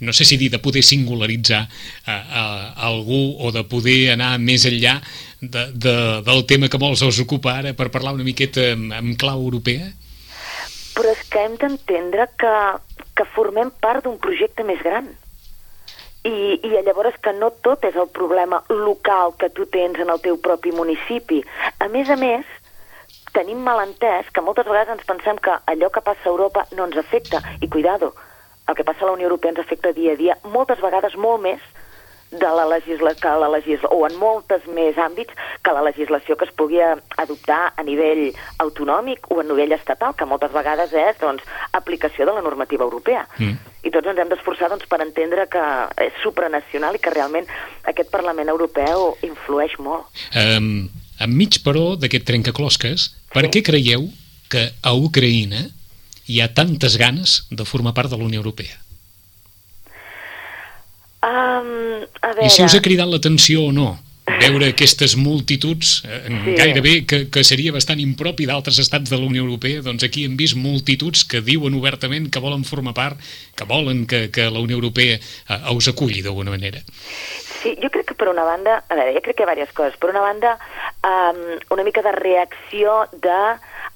no 0.00 0.12
sé 0.12 0.24
si 0.24 0.36
dir 0.40 0.50
de 0.50 0.58
poder 0.58 0.82
singularitzar 0.82 1.68
a, 2.06 2.12
a, 2.12 2.42
a 2.72 2.86
algú 2.88 3.36
o 3.38 3.52
de 3.52 3.62
poder 3.68 4.14
anar 4.14 4.32
més 4.40 4.64
enllà 4.68 4.96
de, 5.40 5.66
de, 5.72 5.96
del 6.24 6.44
tema 6.48 6.70
que 6.72 6.80
molts 6.80 7.04
us 7.04 7.20
ocupa 7.20 7.58
ara 7.60 7.74
per 7.76 7.90
parlar 7.92 8.16
una 8.16 8.24
miqueta 8.24 8.72
en, 8.72 8.88
en 8.96 9.12
clau 9.20 9.44
europea? 9.44 9.92
Però 10.96 11.12
és 11.12 11.20
que 11.28 11.44
hem 11.44 11.56
d'entendre 11.60 12.26
que, 12.40 12.54
que 13.16 13.28
formem 13.36 13.70
part 13.80 14.04
d'un 14.04 14.16
projecte 14.20 14.64
més 14.64 14.80
gran. 14.84 15.12
I, 16.24 16.60
I 16.64 16.80
llavors 16.84 17.16
que 17.24 17.32
no 17.36 17.48
tot 17.64 17.84
és 17.88 17.96
el 17.96 18.08
problema 18.12 18.60
local 18.68 19.36
que 19.40 19.48
tu 19.56 19.64
tens 19.72 20.00
en 20.00 20.10
el 20.12 20.20
teu 20.20 20.36
propi 20.40 20.72
municipi. 20.76 21.40
A 21.80 21.88
més 21.92 22.08
a 22.12 22.16
més, 22.20 22.48
tenim 23.32 23.60
malentès 23.64 24.30
que 24.34 24.42
moltes 24.44 24.66
vegades 24.66 24.96
ens 24.96 25.06
pensem 25.06 25.38
que 25.38 25.54
allò 25.72 25.90
que 25.90 26.02
passa 26.02 26.26
a 26.26 26.32
Europa 26.32 26.66
no 26.76 26.86
ens 26.88 26.98
afecta. 26.98 27.42
I 27.60 27.68
cuidado, 27.68 28.14
el 28.68 28.74
que 28.74 28.84
passa 28.84 29.04
a 29.04 29.10
la 29.10 29.18
Unió 29.18 29.28
Europea 29.28 29.54
ens 29.54 29.62
afecta 29.62 29.92
dia 29.92 30.12
a 30.12 30.20
dia, 30.20 30.38
moltes 30.44 30.80
vegades 30.80 31.16
molt 31.16 31.42
més 31.42 31.62
de 32.30 32.46
la 32.46 32.64
legisla 32.66 33.14
que 33.14 33.28
la 33.28 33.48
legisla 33.48 33.88
o 33.90 34.04
en 34.06 34.14
moltes 34.18 34.62
més 34.70 34.94
àmbits 35.02 35.34
que 35.64 35.72
la 35.74 35.82
legislació 35.82 36.36
que 36.38 36.46
es 36.46 36.52
pugui 36.54 36.78
adoptar 36.80 37.72
a 37.74 37.82
nivell 37.82 38.30
autonòmic 38.62 39.26
o 39.34 39.40
a 39.40 39.46
nivell 39.46 39.74
estatal, 39.74 40.14
que 40.14 40.28
moltes 40.30 40.54
vegades 40.54 40.94
és 40.94 41.18
doncs, 41.18 41.42
aplicació 41.74 42.26
de 42.26 42.36
la 42.36 42.44
normativa 42.46 42.86
europea. 42.86 43.26
Mm. 43.38 43.58
I 43.82 43.90
tots 43.90 44.12
ens 44.12 44.22
hem 44.22 44.30
d'esforçar 44.30 44.70
doncs, 44.70 44.86
per 44.86 45.00
entendre 45.02 45.48
que 45.50 45.64
és 46.06 46.22
supranacional 46.22 46.94
i 46.94 47.02
que 47.02 47.10
realment 47.10 47.50
aquest 47.90 48.12
Parlament 48.14 48.48
Europeu 48.48 49.16
influeix 49.26 49.74
molt. 49.82 50.06
Um, 50.38 50.86
enmig, 51.18 51.64
però, 51.66 51.96
d'aquest 51.98 52.28
trencaclosques, 52.30 53.10
per 53.34 53.46
què 53.52 53.62
creieu 53.66 54.08
que 54.50 54.66
a 54.82 54.94
Ucraïna 54.98 55.66
hi 56.30 56.40
ha 56.40 56.50
tantes 56.54 56.96
ganes 57.00 57.40
de 57.50 57.66
formar 57.66 57.94
part 57.94 58.10
de 58.10 58.18
la 58.18 58.26
Unió 58.26 58.42
Europea? 58.42 58.78
Um, 61.20 62.06
a 62.22 62.32
veure... 62.32 62.46
I 62.46 62.50
si 62.52 62.64
us 62.64 62.74
ha 62.74 62.82
cridat 62.84 63.10
l'atenció 63.10 63.66
o 63.68 63.74
no? 63.76 63.92
Veure 64.26 64.70
aquestes 64.70 65.16
multituds, 65.16 66.02
eh, 66.04 66.20
sí. 66.28 66.54
gairebé 66.58 66.94
que, 67.08 67.22
que 67.32 67.44
seria 67.44 67.72
bastant 67.74 68.00
impropi 68.02 68.46
d'altres 68.48 68.78
estats 68.82 69.10
de 69.10 69.18
la 69.18 69.26
Unió 69.26 69.44
Europea, 69.44 69.82
doncs 69.84 70.04
aquí 70.06 70.24
hem 70.28 70.36
vist 70.38 70.58
multituds 70.58 71.24
que 71.28 71.42
diuen 71.44 71.76
obertament 71.78 72.30
que 72.30 72.42
volen 72.42 72.64
formar 72.68 72.94
part, 72.94 73.20
que 73.56 73.66
volen 73.68 74.06
que, 74.06 74.28
que 74.30 74.48
la 74.50 74.62
Unió 74.62 74.78
Europea 74.78 75.18
eh, 75.18 75.60
us 75.74 75.90
aculli 75.90 76.22
d'alguna 76.22 76.54
manera. 76.54 76.82
Sí, 77.60 77.74
jo 77.82 77.90
crec 77.92 78.06
que 78.08 78.16
per 78.16 78.30
una 78.30 78.44
banda, 78.46 78.78
a 78.88 78.96
veure, 78.96 79.12
jo 79.18 79.20
crec 79.24 79.36
que 79.36 79.44
hi 79.44 79.48
ha 79.48 79.52
diverses 79.52 79.76
coses. 79.76 79.98
Per 80.00 80.08
una 80.08 80.22
banda, 80.24 80.54
um, 81.04 81.42
una 81.76 81.84
mica 81.84 82.00
de 82.00 82.14
reacció 82.16 83.02
de 83.12 83.36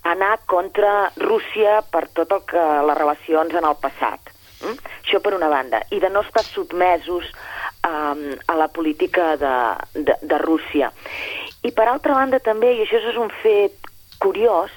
anar 0.05 0.35
contra 0.45 1.11
Rússia 1.17 1.81
per 1.89 2.09
tot 2.13 2.33
el 2.37 2.43
que 2.51 2.65
les 2.91 2.99
relacions 2.99 3.57
en 3.57 3.65
el 3.65 3.79
passat. 3.81 4.35
Mm? 4.61 4.77
Això 5.01 5.21
per 5.25 5.33
una 5.37 5.49
banda. 5.49 5.81
I 5.97 6.01
de 6.03 6.11
no 6.13 6.21
estar 6.27 6.45
sotmesos 6.45 7.31
um, 7.85 8.37
a 8.47 8.57
la 8.57 8.69
política 8.69 9.37
de, 9.37 9.57
de, 9.95 10.17
de 10.23 10.39
Rússia. 10.39 10.93
I 11.65 11.73
per 11.73 11.89
altra 11.89 12.17
banda 12.17 12.41
també, 12.45 12.75
i 12.75 12.85
això 12.85 13.01
és 13.01 13.21
un 13.21 13.31
fet 13.43 13.91
curiós, 14.21 14.73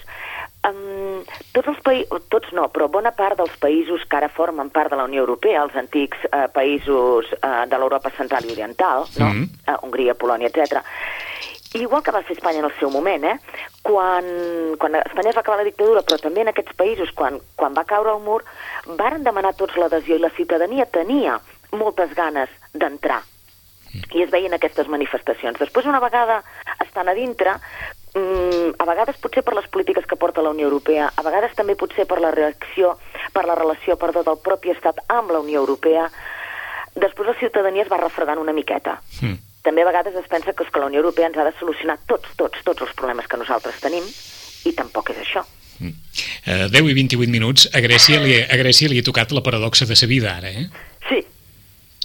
um, 0.68 1.24
tots 1.56 1.72
els 1.74 1.80
països, 1.86 2.28
tots 2.32 2.52
no, 2.56 2.68
però 2.74 2.90
bona 2.92 3.14
part 3.16 3.40
dels 3.40 3.56
països 3.62 4.04
que 4.08 4.20
ara 4.20 4.32
formen 4.32 4.72
part 4.74 4.92
de 4.92 5.00
la 5.00 5.08
Unió 5.08 5.24
Europea, 5.26 5.64
els 5.64 5.76
antics 5.80 6.28
uh, 6.32 6.48
països 6.54 7.32
uh, 7.40 7.64
de 7.70 7.80
l'Europa 7.80 8.12
central 8.18 8.48
i 8.48 8.54
oriental, 8.56 9.08
no? 9.20 9.32
Mm 9.32 9.42
-hmm. 9.42 9.74
uh, 9.74 9.80
Hongria, 9.84 10.16
Polònia, 10.16 10.48
etc 10.48 10.84
igual 11.74 12.02
que 12.02 12.12
va 12.12 12.24
fer 12.24 12.38
Espanya 12.38 12.60
en 12.60 12.66
el 12.66 12.74
seu 12.80 12.90
moment, 12.90 13.24
eh? 13.24 13.40
Quan, 13.82 14.26
quan 14.80 14.96
Espanya 14.96 15.30
es 15.30 15.36
va 15.36 15.42
acabar 15.42 15.58
la 15.60 15.68
dictadura, 15.68 16.02
però 16.02 16.20
també 16.22 16.42
en 16.42 16.48
aquests 16.48 16.76
països, 16.80 17.12
quan, 17.14 17.40
quan 17.56 17.76
va 17.76 17.84
caure 17.84 18.14
el 18.16 18.24
mur, 18.24 18.44
varen 19.00 19.24
demanar 19.24 19.54
tots 19.56 19.76
l'adhesió 19.78 20.16
i 20.16 20.24
la 20.24 20.34
ciutadania 20.38 20.86
tenia 20.86 21.40
moltes 21.72 22.14
ganes 22.16 22.50
d'entrar. 22.80 23.22
I 24.14 24.22
es 24.24 24.30
veien 24.30 24.54
aquestes 24.54 24.90
manifestacions. 24.92 25.58
Després, 25.60 25.88
una 25.90 26.02
vegada 26.04 26.42
estan 26.84 27.10
a 27.10 27.16
dintre, 27.18 27.56
mmm, 28.14 28.76
a 28.78 28.86
vegades 28.86 29.18
potser 29.24 29.44
per 29.44 29.56
les 29.56 29.68
polítiques 29.74 30.06
que 30.06 30.20
porta 30.20 30.44
la 30.44 30.54
Unió 30.54 30.68
Europea, 30.68 31.10
a 31.16 31.26
vegades 31.26 31.56
també 31.56 31.76
potser 31.76 32.06
per 32.06 32.20
la 32.22 32.32
reacció, 32.36 32.98
per 33.34 33.46
la 33.48 33.56
relació, 33.56 33.98
perdó, 33.98 34.24
del 34.28 34.42
propi 34.44 34.76
estat 34.76 35.02
amb 35.08 35.32
la 35.32 35.40
Unió 35.40 35.64
Europea, 35.64 36.10
després 36.96 37.32
la 37.32 37.40
ciutadania 37.40 37.84
es 37.84 37.92
va 37.92 38.02
refredant 38.02 38.44
una 38.44 38.54
miqueta. 38.54 39.00
Mm 39.22 39.48
també 39.68 39.84
a 39.84 39.90
vegades 39.90 40.16
es 40.16 40.28
pensa 40.32 40.54
que, 40.56 40.64
és 40.64 40.72
que 40.72 40.80
la 40.80 40.88
Unió 40.88 41.04
Europea 41.04 41.28
ens 41.28 41.38
ha 41.38 41.46
de 41.48 41.54
solucionar 41.60 41.98
tots, 42.08 42.32
tots, 42.40 42.64
tots 42.64 42.86
els 42.86 42.94
problemes 42.96 43.28
que 43.28 43.40
nosaltres 43.40 43.80
tenim 43.84 44.06
i 44.68 44.74
tampoc 44.78 45.12
és 45.12 45.24
això. 45.26 45.44
Mm. 45.84 45.96
Uh, 46.48 46.68
10 46.74 46.92
i 46.92 46.96
28 46.98 47.34
minuts, 47.34 47.68
a 47.76 47.82
Grècia, 47.84 48.22
li, 48.24 48.38
a 48.40 48.60
Grècia 48.60 48.90
li 48.92 49.02
ha 49.02 49.06
tocat 49.06 49.36
la 49.36 49.44
paradoxa 49.46 49.86
de 49.90 49.98
sa 50.00 50.08
vida 50.10 50.32
ara, 50.40 50.54
eh? 50.54 50.70
Sí. 51.10 51.20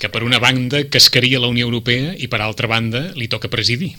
Que 0.03 0.11
per 0.11 0.25
una 0.27 0.41
banda 0.43 0.81
cascaria 0.91 1.39
la 1.39 1.47
Unió 1.47 1.69
Europea 1.69 2.17
i 2.19 2.27
per 2.27 2.41
altra 2.43 2.67
banda 2.67 3.13
li 3.15 3.29
toca 3.31 3.47
presidir. 3.47 3.93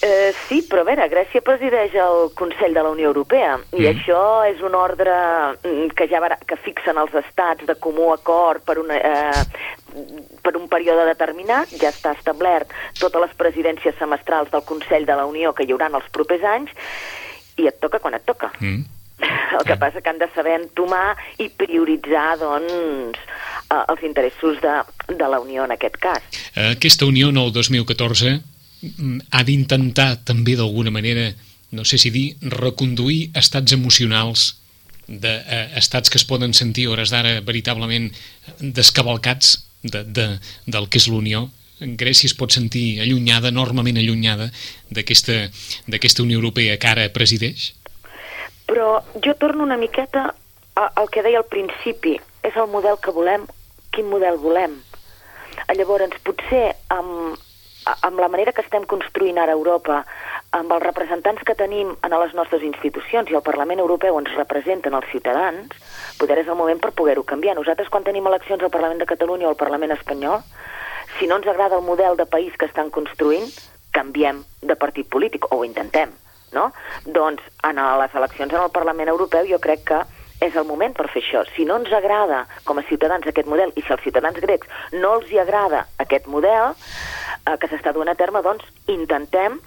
Eh, 0.00 0.32
sí, 0.46 0.62
però 0.64 0.80
a 0.80 0.86
veure, 0.88 1.04
Grècia 1.12 1.42
presideix 1.44 1.92
el 2.00 2.30
Consell 2.36 2.72
de 2.72 2.82
la 2.84 2.92
Unió 2.94 3.10
Europea 3.10 3.58
i 3.74 3.82
mm. 3.82 3.90
això 3.90 4.22
és 4.48 4.64
un 4.64 4.76
ordre 4.76 5.12
mm, 5.58 5.92
que 5.96 6.08
ja 6.08 6.20
que 6.48 6.56
fixen 6.64 7.00
els 7.00 7.12
estats 7.16 7.68
de 7.68 7.76
comú 7.80 8.10
acord 8.14 8.64
per 8.64 8.78
una, 8.80 8.96
eh, 8.96 9.44
per 10.40 10.54
un 10.56 10.68
període 10.72 11.04
determinat, 11.08 11.76
ja 11.80 11.92
està 11.92 12.16
establert 12.16 12.72
totes 13.00 13.24
les 13.24 13.36
presidències 13.36 13.96
semestrals 14.00 14.52
del 14.52 14.64
Consell 14.64 15.04
de 15.04 15.16
la 15.16 15.28
Unió 15.28 15.52
que 15.52 15.64
hi 15.64 15.76
haurà 15.76 15.92
els 15.92 16.08
propers 16.12 16.44
anys 16.56 16.72
i 17.56 17.68
et 17.68 17.80
toca 17.80 18.00
quan 18.00 18.16
et 18.16 18.24
toca. 18.24 18.52
Mm. 18.60 18.95
El 19.18 19.64
que 19.64 19.76
passa 19.80 20.02
que 20.02 20.10
han 20.10 20.18
de 20.20 20.28
saber 20.34 20.58
entomar 20.60 21.16
i 21.40 21.48
prioritzar, 21.48 22.36
doncs, 22.40 23.16
eh, 23.70 23.82
els 23.88 24.02
interessos 24.04 24.60
de, 24.60 24.74
de 25.08 25.30
la 25.30 25.40
Unió 25.40 25.64
en 25.64 25.72
aquest 25.72 25.96
cas. 25.96 26.22
Aquesta 26.56 27.08
Unió 27.08 27.30
el 27.30 27.52
2014 27.52 28.36
Mm, 28.82 29.24
ha 29.32 29.42
d'intentar 29.46 30.10
també 30.28 30.54
d'alguna 30.56 30.92
manera, 30.92 31.30
no 31.72 31.84
sé 31.88 31.98
si 31.98 32.12
dir, 32.12 32.26
reconduir 32.40 33.30
estats 33.34 33.72
emocionals 33.72 34.56
de, 35.08 35.32
eh, 35.46 36.02
que 36.10 36.18
es 36.18 36.24
poden 36.24 36.52
sentir 36.54 36.88
hores 36.88 37.10
d'ara 37.10 37.40
veritablement 37.40 38.10
descavalcats 38.60 39.64
de, 39.82 40.04
de, 40.04 40.26
del 40.66 40.88
que 40.88 40.98
és 40.98 41.08
l'Unió. 41.08 41.48
Grècia 41.78 42.26
es 42.26 42.34
pot 42.34 42.52
sentir 42.52 43.00
allunyada, 43.00 43.48
enormement 43.48 43.98
allunyada 43.98 44.50
d'aquesta 44.90 46.22
Unió 46.22 46.38
Europea 46.38 46.78
que 46.78 46.88
ara 46.88 47.08
presideix? 47.12 47.74
Però 48.66 49.02
jo 49.24 49.34
torno 49.38 49.62
una 49.62 49.76
miqueta 49.76 50.32
al 50.74 51.10
que 51.10 51.22
deia 51.22 51.38
al 51.42 51.50
principi. 51.50 52.16
És 52.42 52.56
el 52.56 52.68
model 52.70 52.98
que 53.02 53.14
volem, 53.14 53.46
quin 53.90 54.08
model 54.10 54.38
volem. 54.38 54.76
Llavors, 55.74 56.18
potser 56.22 56.76
amb, 56.92 57.38
amb 57.94 58.20
la 58.20 58.28
manera 58.28 58.52
que 58.52 58.62
estem 58.62 58.84
construint 58.86 59.38
ara 59.38 59.54
Europa, 59.56 60.02
amb 60.54 60.72
els 60.72 60.84
representants 60.84 61.42
que 61.46 61.56
tenim 61.58 61.94
en 61.96 62.16
les 62.20 62.34
nostres 62.38 62.62
institucions 62.66 63.30
i 63.30 63.38
el 63.38 63.44
Parlament 63.46 63.82
Europeu 63.82 64.18
ens 64.20 64.34
representen 64.36 64.94
els 64.94 65.08
ciutadans, 65.10 65.72
poder 66.20 66.38
és 66.42 66.50
el 66.50 66.58
moment 66.58 66.80
per 66.82 66.92
poder-ho 66.98 67.24
canviar. 67.24 67.56
Nosaltres, 67.58 67.90
quan 67.92 68.06
tenim 68.06 68.26
eleccions 68.26 68.62
al 68.62 68.74
Parlament 68.74 69.02
de 69.02 69.10
Catalunya 69.10 69.48
o 69.48 69.54
al 69.54 69.60
Parlament 69.60 69.96
espanyol, 69.96 70.42
si 71.18 71.26
no 71.26 71.40
ens 71.40 71.48
agrada 71.48 71.78
el 71.80 71.86
model 71.86 72.16
de 72.16 72.26
país 72.26 72.54
que 72.58 72.68
estan 72.68 72.90
construint, 72.90 73.48
canviem 73.96 74.44
de 74.62 74.76
partit 74.76 75.08
polític, 75.08 75.48
o 75.50 75.60
ho 75.60 75.64
intentem, 75.64 76.12
no? 76.52 76.70
Doncs, 77.06 77.42
en 77.66 77.80
les 78.00 78.14
eleccions 78.14 78.52
en 78.52 78.62
el 78.62 78.74
Parlament 78.74 79.08
Europeu 79.08 79.48
jo 79.48 79.58
crec 79.62 79.84
que 79.90 80.02
és 80.40 80.56
el 80.56 80.66
moment 80.68 80.92
per 80.96 81.08
fer 81.08 81.22
això. 81.22 81.44
Si 81.54 81.64
no 81.64 81.78
ens 81.80 81.92
agrada 81.96 82.44
com 82.64 82.78
a 82.78 82.84
ciutadans 82.88 83.26
aquest 83.26 83.48
model 83.48 83.72
i 83.74 83.82
si 83.82 83.92
als 83.92 84.04
ciutadans 84.04 84.38
grecs 84.42 84.68
no 84.92 85.14
els 85.18 85.30
hi 85.32 85.40
agrada 85.40 85.86
aquest 86.02 86.28
model, 86.28 86.74
eh, 86.74 87.56
que 87.56 87.70
s'està 87.70 87.94
duent 87.96 88.12
a 88.12 88.18
terme, 88.18 88.42
doncs 88.44 88.66
intentem 88.92 89.58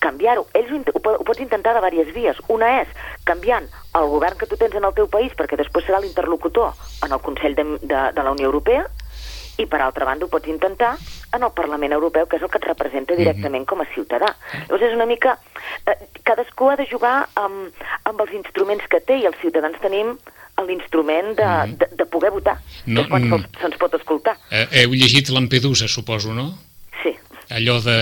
canviar-ho. 0.00 0.46
Ells 0.56 0.72
ho, 0.72 0.80
ho, 0.94 1.14
ho 1.18 1.24
pots 1.24 1.40
intentar 1.44 1.74
de 1.76 1.84
diverses 1.84 2.14
vies. 2.16 2.40
Una 2.52 2.70
és 2.82 2.88
canviant 3.28 3.68
el 4.00 4.10
govern 4.12 4.38
que 4.40 4.48
tu 4.48 4.58
tens 4.60 4.76
en 4.76 4.84
el 4.84 4.96
teu 4.96 5.08
país, 5.08 5.32
perquè 5.36 5.58
després 5.60 5.86
serà 5.86 6.00
l'interlocutor 6.00 6.72
en 7.04 7.16
el 7.16 7.24
Consell 7.24 7.56
de, 7.56 7.64
de, 7.80 8.04
de 8.16 8.22
la 8.22 8.34
Unió 8.36 8.50
Europea, 8.50 8.84
i 9.58 9.66
per 9.70 9.80
altra 9.84 10.06
banda 10.08 10.26
ho 10.26 10.32
pots 10.32 10.50
intentar 10.50 10.94
en 11.34 11.42
el 11.42 11.52
Parlament 11.54 11.92
Europeu, 11.92 12.26
que 12.26 12.38
és 12.38 12.42
el 12.42 12.50
que 12.50 12.60
et 12.62 12.68
representa 12.68 13.14
mhm. 13.14 13.20
directament 13.22 13.66
com 13.66 13.82
a 13.82 13.88
ciutadà. 13.94 14.34
Llavors 14.66 14.88
és 14.90 14.96
una 14.96 15.08
mica... 15.10 15.38
Eh, 15.86 15.98
cadascú 16.24 16.70
ha 16.70 16.76
de 16.80 16.86
jugar 16.88 17.26
amb, 17.36 17.84
amb 18.08 18.22
els 18.24 18.32
instruments 18.32 18.86
que 18.88 19.02
té 19.04 19.18
i 19.20 19.26
els 19.28 19.36
ciutadans 19.42 19.76
tenim 19.82 20.14
l'instrument 20.62 21.34
de, 21.34 21.44
mm. 21.44 21.76
de, 21.80 21.88
de 21.98 22.06
poder 22.06 22.30
votar, 22.30 22.54
no, 22.86 23.02
que 23.02 23.04
és 23.04 23.10
quan 23.10 23.26
mm. 23.26 23.58
se'ns 23.60 23.78
pot 23.80 23.96
escoltar. 23.98 24.36
Eh, 24.54 24.64
heu 24.80 24.94
llegit 24.94 25.32
Lampedusa, 25.34 25.88
suposo, 25.90 26.32
no? 26.32 26.46
Sí. 27.02 27.12
Allò 27.52 27.80
de 27.84 27.98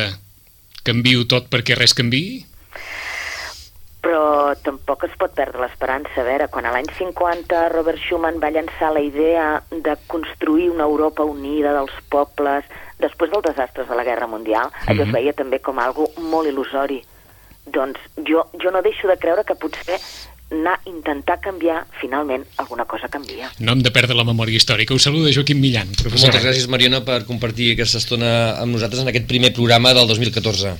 canvio 0.87 1.25
tot 1.30 1.49
perquè 1.50 1.78
res 1.78 1.97
canvi? 1.97 2.44
Però 4.02 4.54
tampoc 4.66 5.04
es 5.06 5.14
pot 5.18 5.35
perdre 5.37 5.62
l'esperança. 5.62 6.16
A 6.21 6.26
veure, 6.26 6.49
quan 6.50 6.66
a 6.66 6.73
l'any 6.75 6.88
50 6.99 7.68
Robert 7.71 8.00
Schuman 8.02 8.40
va 8.42 8.50
llançar 8.50 8.90
la 8.92 9.04
idea 9.04 9.62
de 9.71 9.94
construir 10.11 10.71
una 10.73 10.88
Europa 10.90 11.23
unida 11.23 11.75
dels 11.76 11.94
pobles 12.11 12.66
després 12.99 13.30
dels 13.30 13.47
desastres 13.47 13.88
de 13.88 13.99
la 13.99 14.04
Guerra 14.04 14.26
Mundial, 14.26 14.66
mm 14.66 14.75
-hmm. 14.75 14.90
allò 14.90 15.06
es 15.06 15.12
veia 15.12 15.32
també 15.32 15.61
com 15.61 15.78
algo 15.78 16.11
molt 16.18 16.49
il·lusori. 16.49 17.02
Doncs 17.64 17.99
jo, 18.26 18.44
jo 18.62 18.71
no 18.71 18.82
deixo 18.82 19.06
de 19.06 19.16
creure 19.16 19.44
que 19.44 19.54
potser 19.54 20.00
anar 20.52 20.75
a 20.78 20.88
intentar 20.88 21.38
canviar, 21.40 21.87
finalment 22.00 22.44
alguna 22.62 22.85
cosa 22.85 23.09
canvia. 23.09 23.50
No 23.59 23.73
hem 23.73 23.82
de 23.82 23.90
perdre 23.94 24.16
la 24.16 24.25
memòria 24.28 24.56
històrica. 24.61 24.94
Us 24.94 25.06
saluda 25.09 25.32
Joaquim 25.35 25.61
Millan, 25.61 25.90
professor. 25.99 26.28
Moltes 26.28 26.44
gràcies, 26.44 26.68
Mariona, 26.71 27.02
per 27.06 27.23
compartir 27.28 27.73
aquesta 27.75 27.99
estona 28.02 28.32
amb 28.61 28.76
nosaltres 28.76 29.02
en 29.02 29.11
aquest 29.12 29.26
primer 29.30 29.52
programa 29.56 29.94
del 29.97 30.06
2014. 30.11 30.75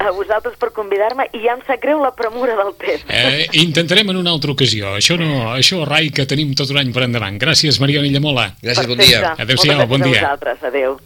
A 0.00 0.10
vosaltres 0.16 0.56
per 0.60 0.70
convidar-me 0.76 1.28
i 1.36 1.42
ja 1.44 1.56
em 1.58 1.64
sap 1.66 1.82
greu 1.82 2.00
la 2.02 2.12
premura 2.16 2.56
del 2.62 2.74
temps. 2.80 3.04
Eh, 3.10 3.46
intentarem 3.64 4.14
en 4.14 4.22
una 4.22 4.32
altra 4.32 4.54
ocasió. 4.54 4.94
Això 4.96 5.18
no, 5.20 5.50
això, 5.54 5.82
Rai, 5.88 6.10
que 6.14 6.26
tenim 6.30 6.54
tot 6.58 6.70
un 6.72 6.80
any 6.80 6.94
per 6.94 7.06
endavant. 7.08 7.38
Gràcies, 7.40 7.80
Mariona 7.82 8.08
Illamola. 8.08 8.50
Gràcies, 8.62 8.88
bon 8.90 9.00
dia. 9.00 9.34
Adéu-siau, 9.36 9.86
bon 9.90 10.06
dia. 10.06 10.24
A 10.24 10.36
vosaltres, 10.36 10.62
adéu. 10.70 10.98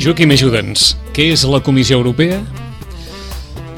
Joaquim, 0.00 0.30
ajuda'ns. 0.32 0.94
Què 1.12 1.28
és 1.34 1.44
la 1.44 1.60
Comissió 1.60 1.98
Europea? 2.00 2.40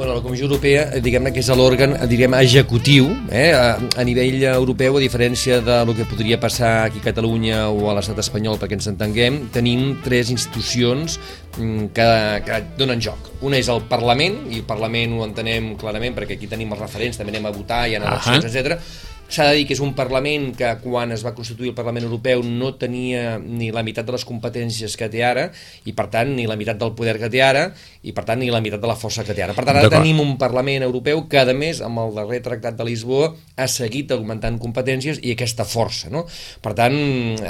Bueno, 0.03 0.17
la 0.17 0.21
Comissió 0.21 0.47
Europea, 0.47 0.89
eh, 0.91 1.01
diguem-ne 1.01 1.31
que 1.31 1.39
és 1.39 1.49
l'òrgan, 1.55 1.93
eh, 1.95 2.07
diguem 2.11 2.35
executiu, 2.35 3.05
eh, 3.31 3.53
a, 3.55 3.77
a 3.79 4.03
nivell 4.03 4.43
europeu, 4.51 4.97
a 4.99 5.03
diferència 5.05 5.61
de 5.63 5.77
lo 5.87 5.95
que 5.95 6.03
podria 6.11 6.41
passar 6.43 6.89
aquí 6.89 6.99
a 6.99 7.05
Catalunya 7.05 7.69
o 7.71 7.87
a 7.87 7.95
l'estat 7.95 8.19
espanyol, 8.19 8.59
perquè 8.59 8.75
ens 8.75 8.91
entenguem, 8.91 9.37
tenim 9.55 10.01
tres 10.03 10.35
institucions 10.35 11.21
mm, 11.55 11.93
que, 11.95 12.09
que 12.49 12.59
donen 12.83 12.99
joc. 12.99 13.31
Una 13.47 13.63
és 13.63 13.71
el 13.71 13.85
Parlament, 13.87 14.41
i 14.51 14.59
el 14.65 14.67
Parlament 14.67 15.15
ho 15.15 15.23
entenem 15.29 15.77
clarament 15.79 16.19
perquè 16.19 16.35
aquí 16.35 16.51
tenim 16.51 16.75
els 16.75 16.83
referents, 16.83 17.23
també 17.23 17.37
anem 17.37 17.47
a 17.47 17.55
votar, 17.55 17.85
hi 17.87 17.95
ha 17.95 18.03
eleccions, 18.03 18.43
uh 18.43 18.51
-huh. 18.51 18.59
etc 18.59 19.13
S'ha 19.33 19.47
de 19.49 19.57
dir 19.57 19.65
que 19.65 19.73
és 19.73 19.81
un 19.81 19.95
Parlament 19.97 20.51
que 20.57 20.69
quan 20.83 21.13
es 21.15 21.23
va 21.25 21.33
constituir 21.33 21.71
el 21.71 21.77
Parlament 21.77 22.05
Europeu 22.05 22.43
no 22.45 22.75
tenia 22.77 23.39
ni 23.41 23.71
la 23.73 23.81
meitat 23.87 24.05
de 24.05 24.13
les 24.13 24.27
competències 24.29 24.97
que 25.01 25.09
té 25.13 25.23
ara 25.25 25.47
i 25.89 25.95
per 25.97 26.11
tant 26.13 26.35
ni 26.37 26.45
la 26.49 26.57
meitat 26.61 26.77
del 26.81 26.93
poder 26.99 27.17
que 27.21 27.31
té 27.33 27.41
ara 27.45 27.71
i 28.05 28.13
per 28.13 28.27
tant 28.29 28.43
ni 28.43 28.51
la 28.53 28.61
meitat 28.61 28.83
de 28.83 28.91
la 28.91 28.97
força 28.99 29.25
que 29.25 29.33
té 29.33 29.45
ara. 29.45 29.57
Per 29.57 29.65
tant 29.65 29.79
ara 29.81 29.93
tenim 29.93 30.21
un 30.21 30.35
Parlament 30.41 30.85
Europeu 30.85 31.25
que 31.33 31.41
a 31.41 31.57
més 31.57 31.81
amb 31.81 32.03
el 32.05 32.13
darrer 32.19 32.43
tractat 32.45 32.77
de 32.77 32.85
Lisboa 32.85 33.33
ha 33.57 33.69
seguit 33.69 34.13
augmentant 34.13 34.59
competències 34.61 35.23
i 35.23 35.33
aquesta 35.33 35.65
força. 35.65 36.13
No? 36.13 36.27
Per 36.61 36.75
tant, 36.77 36.99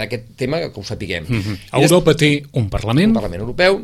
aquest 0.07 0.37
tema 0.39 0.63
que 0.63 0.79
ho 0.79 0.87
sapiguem. 0.87 1.27
Mm 1.29 1.43
-hmm. 1.43 1.83
Europa 1.83 2.15
té 2.15 2.43
un 2.53 2.71
Parlament. 2.71 3.09
Un 3.09 3.19
Parlament 3.21 3.43
Europeu 3.43 3.83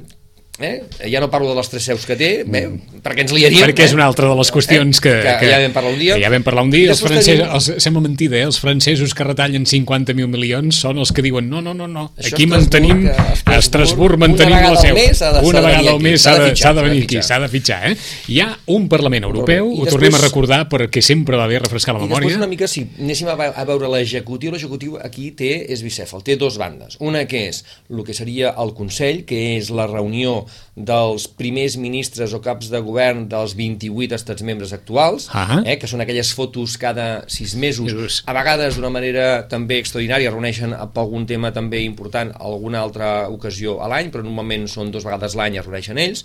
Eh? 0.58 0.82
Ja 1.06 1.20
no 1.22 1.28
parlo 1.30 1.52
de 1.52 1.54
les 1.54 1.68
tres 1.70 1.84
seus 1.86 2.02
que 2.02 2.16
té, 2.18 2.42
bé, 2.42 2.64
mm. 2.66 3.00
perquè 3.04 3.22
ens 3.22 3.32
liaríem. 3.34 3.62
Perquè 3.62 3.84
és 3.86 3.92
una 3.94 4.08
altra 4.10 4.26
de 4.26 4.34
les 4.34 4.48
qüestions 4.50 4.98
eh? 4.98 5.02
que, 5.04 5.12
que, 5.22 5.34
que, 5.44 5.50
ja 5.52 5.60
vam 5.62 5.74
parlar 5.76 5.92
un 5.94 6.00
dia. 6.00 6.16
Que 6.18 6.24
ja 6.24 6.30
vam 6.32 6.46
parlar 6.46 6.64
un 6.66 6.72
dia. 6.72 6.88
Els 6.90 7.02
francesos, 7.04 7.44
tenim... 7.44 7.52
els, 7.54 7.68
sembla 7.84 8.02
mentida, 8.02 8.40
eh? 8.40 8.48
els 8.48 8.58
francesos 8.58 9.14
que 9.14 9.26
retallen 9.28 9.68
50.000 9.70 10.26
milions 10.32 10.80
són 10.82 10.98
els 10.98 11.12
que 11.14 11.22
diuen 11.22 11.46
no, 11.46 11.62
no, 11.62 11.76
no, 11.78 11.86
no. 11.86 12.08
Això 12.18 12.34
aquí 12.34 12.48
mantenim, 12.50 13.04
a 13.06 13.58
Estrasburg 13.60 14.18
mantenim 14.18 14.56
la 14.66 14.74
seu. 14.82 14.98
Una 15.46 15.62
vegada 15.62 15.94
al 15.94 16.02
mes 16.02 16.26
s'ha 16.26 16.34
de, 16.40 16.50
de, 16.50 16.74
de 16.80 16.86
venir 16.88 17.06
aquí, 17.06 17.22
s'ha 17.22 17.38
de 17.44 17.50
fitxar. 17.54 17.78
Eh? 17.92 17.94
Hi 18.34 18.42
ha 18.42 18.48
un 18.74 18.90
Parlament 18.90 19.28
Europeu, 19.30 19.70
ho 19.78 19.86
tornem 19.86 20.18
a 20.18 20.24
recordar 20.24 20.64
perquè 20.72 21.04
sempre 21.06 21.38
va 21.38 21.46
bé 21.46 21.62
refrescar 21.62 21.94
la 21.94 22.02
memòria. 22.02 22.26
I 22.26 22.32
després 22.32 22.42
una 22.42 22.50
mica, 22.50 22.66
si 22.66 22.82
anéssim 22.98 23.30
a, 23.30 23.38
a 23.54 23.68
veure 23.68 23.92
l'executiu, 23.94 24.50
l'executiu 24.56 24.98
aquí 24.98 25.30
té, 25.38 25.54
és 25.70 25.86
bicèfal, 25.86 26.26
té 26.26 26.34
dos 26.40 26.58
bandes. 26.58 26.98
Una 26.98 27.28
que 27.30 27.46
és 27.52 27.62
el 27.86 28.02
que 28.02 28.18
seria 28.18 28.56
el 28.58 28.74
Consell, 28.74 29.22
que 29.28 29.38
és 29.54 29.70
la 29.70 29.86
reunió 29.86 30.47
dels 30.74 31.26
primers 31.28 31.76
ministres 31.76 32.32
o 32.34 32.40
caps 32.42 32.70
de 32.70 32.80
govern 32.84 33.26
dels 33.28 33.54
28 33.58 34.14
estats 34.14 34.42
membres 34.42 34.72
actuals, 34.72 35.28
uh 35.28 35.34
-huh. 35.34 35.62
eh, 35.66 35.78
que 35.78 35.86
són 35.86 36.00
aquelles 36.00 36.32
fotos 36.32 36.76
cada 36.78 37.24
sis 37.26 37.54
mesos, 37.54 37.90
Just. 37.90 38.22
a 38.28 38.32
vegades 38.32 38.76
d'una 38.76 38.90
manera 38.90 39.48
també 39.48 39.78
extraordinària, 39.78 40.30
reuneixen 40.30 40.70
per 40.70 41.02
algun 41.02 41.26
tema 41.26 41.52
també 41.52 41.82
important 41.82 42.32
alguna 42.38 42.80
altra 42.80 43.28
ocasió 43.28 43.82
a 43.82 43.88
l'any, 43.88 44.10
però 44.10 44.22
normalment 44.22 44.68
són 44.68 44.90
dues 44.90 45.04
vegades 45.04 45.34
l'any 45.34 45.58
es 45.58 45.64
reuneixen 45.64 45.98
ells, 45.98 46.24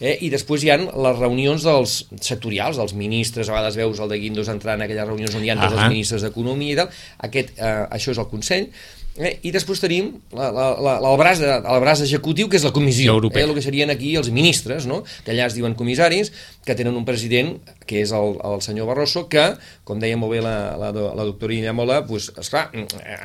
eh, 0.00 0.18
i 0.20 0.30
després 0.30 0.62
hi 0.64 0.70
han 0.70 0.84
les 0.84 1.18
reunions 1.18 1.62
dels 1.62 2.06
sectorials, 2.20 2.76
dels 2.76 2.94
ministres, 2.94 3.48
a 3.48 3.52
vegades 3.52 3.76
veus 3.76 3.98
el 4.00 4.08
de 4.08 4.18
Guindos 4.18 4.48
entrar 4.48 4.74
en 4.74 4.82
aquelles 4.82 5.06
reunions 5.06 5.34
on 5.34 5.44
hi 5.44 5.50
ha 5.50 5.54
uh 5.54 5.60
-huh. 5.60 5.68
tots 5.68 5.82
els 5.82 5.88
ministres 5.88 6.22
d'Economia 6.22 6.72
i 6.72 6.76
tal, 6.76 6.88
Aquest, 7.18 7.50
eh, 7.58 7.86
això 7.90 8.10
és 8.10 8.18
el 8.18 8.28
Consell, 8.30 8.68
Eh? 9.20 9.34
I 9.44 9.52
després 9.52 9.82
tenim 9.82 10.14
la, 10.32 10.48
la, 10.48 10.66
la, 10.80 10.94
el, 11.04 11.16
braç 11.20 11.42
de, 11.42 11.50
el 11.60 11.82
braç 11.84 12.04
executiu, 12.06 12.48
que 12.48 12.56
és 12.56 12.64
la 12.64 12.72
comissió, 12.72 13.18
eh? 13.28 13.42
el 13.44 13.52
que 13.56 13.64
serien 13.64 13.92
aquí 13.92 14.14
els 14.16 14.30
ministres, 14.32 14.88
no? 14.88 15.02
que 15.26 15.34
allà 15.34 15.50
es 15.50 15.56
diuen 15.58 15.76
comissaris, 15.76 16.32
que 16.64 16.74
tenen 16.76 16.96
un 16.96 17.06
president, 17.08 17.54
que 17.88 18.02
és 18.04 18.12
el, 18.14 18.36
el 18.44 18.60
senyor 18.62 18.86
Barroso, 18.90 19.24
que, 19.32 19.42
com 19.88 20.00
deia 20.02 20.18
molt 20.20 20.34
bé 20.34 20.42
la, 20.44 20.76
la, 20.78 20.90
la 20.92 21.24
doctora 21.24 21.56
Iñamola, 21.56 22.02
pues, 22.06 22.28
esclar, 22.38 22.68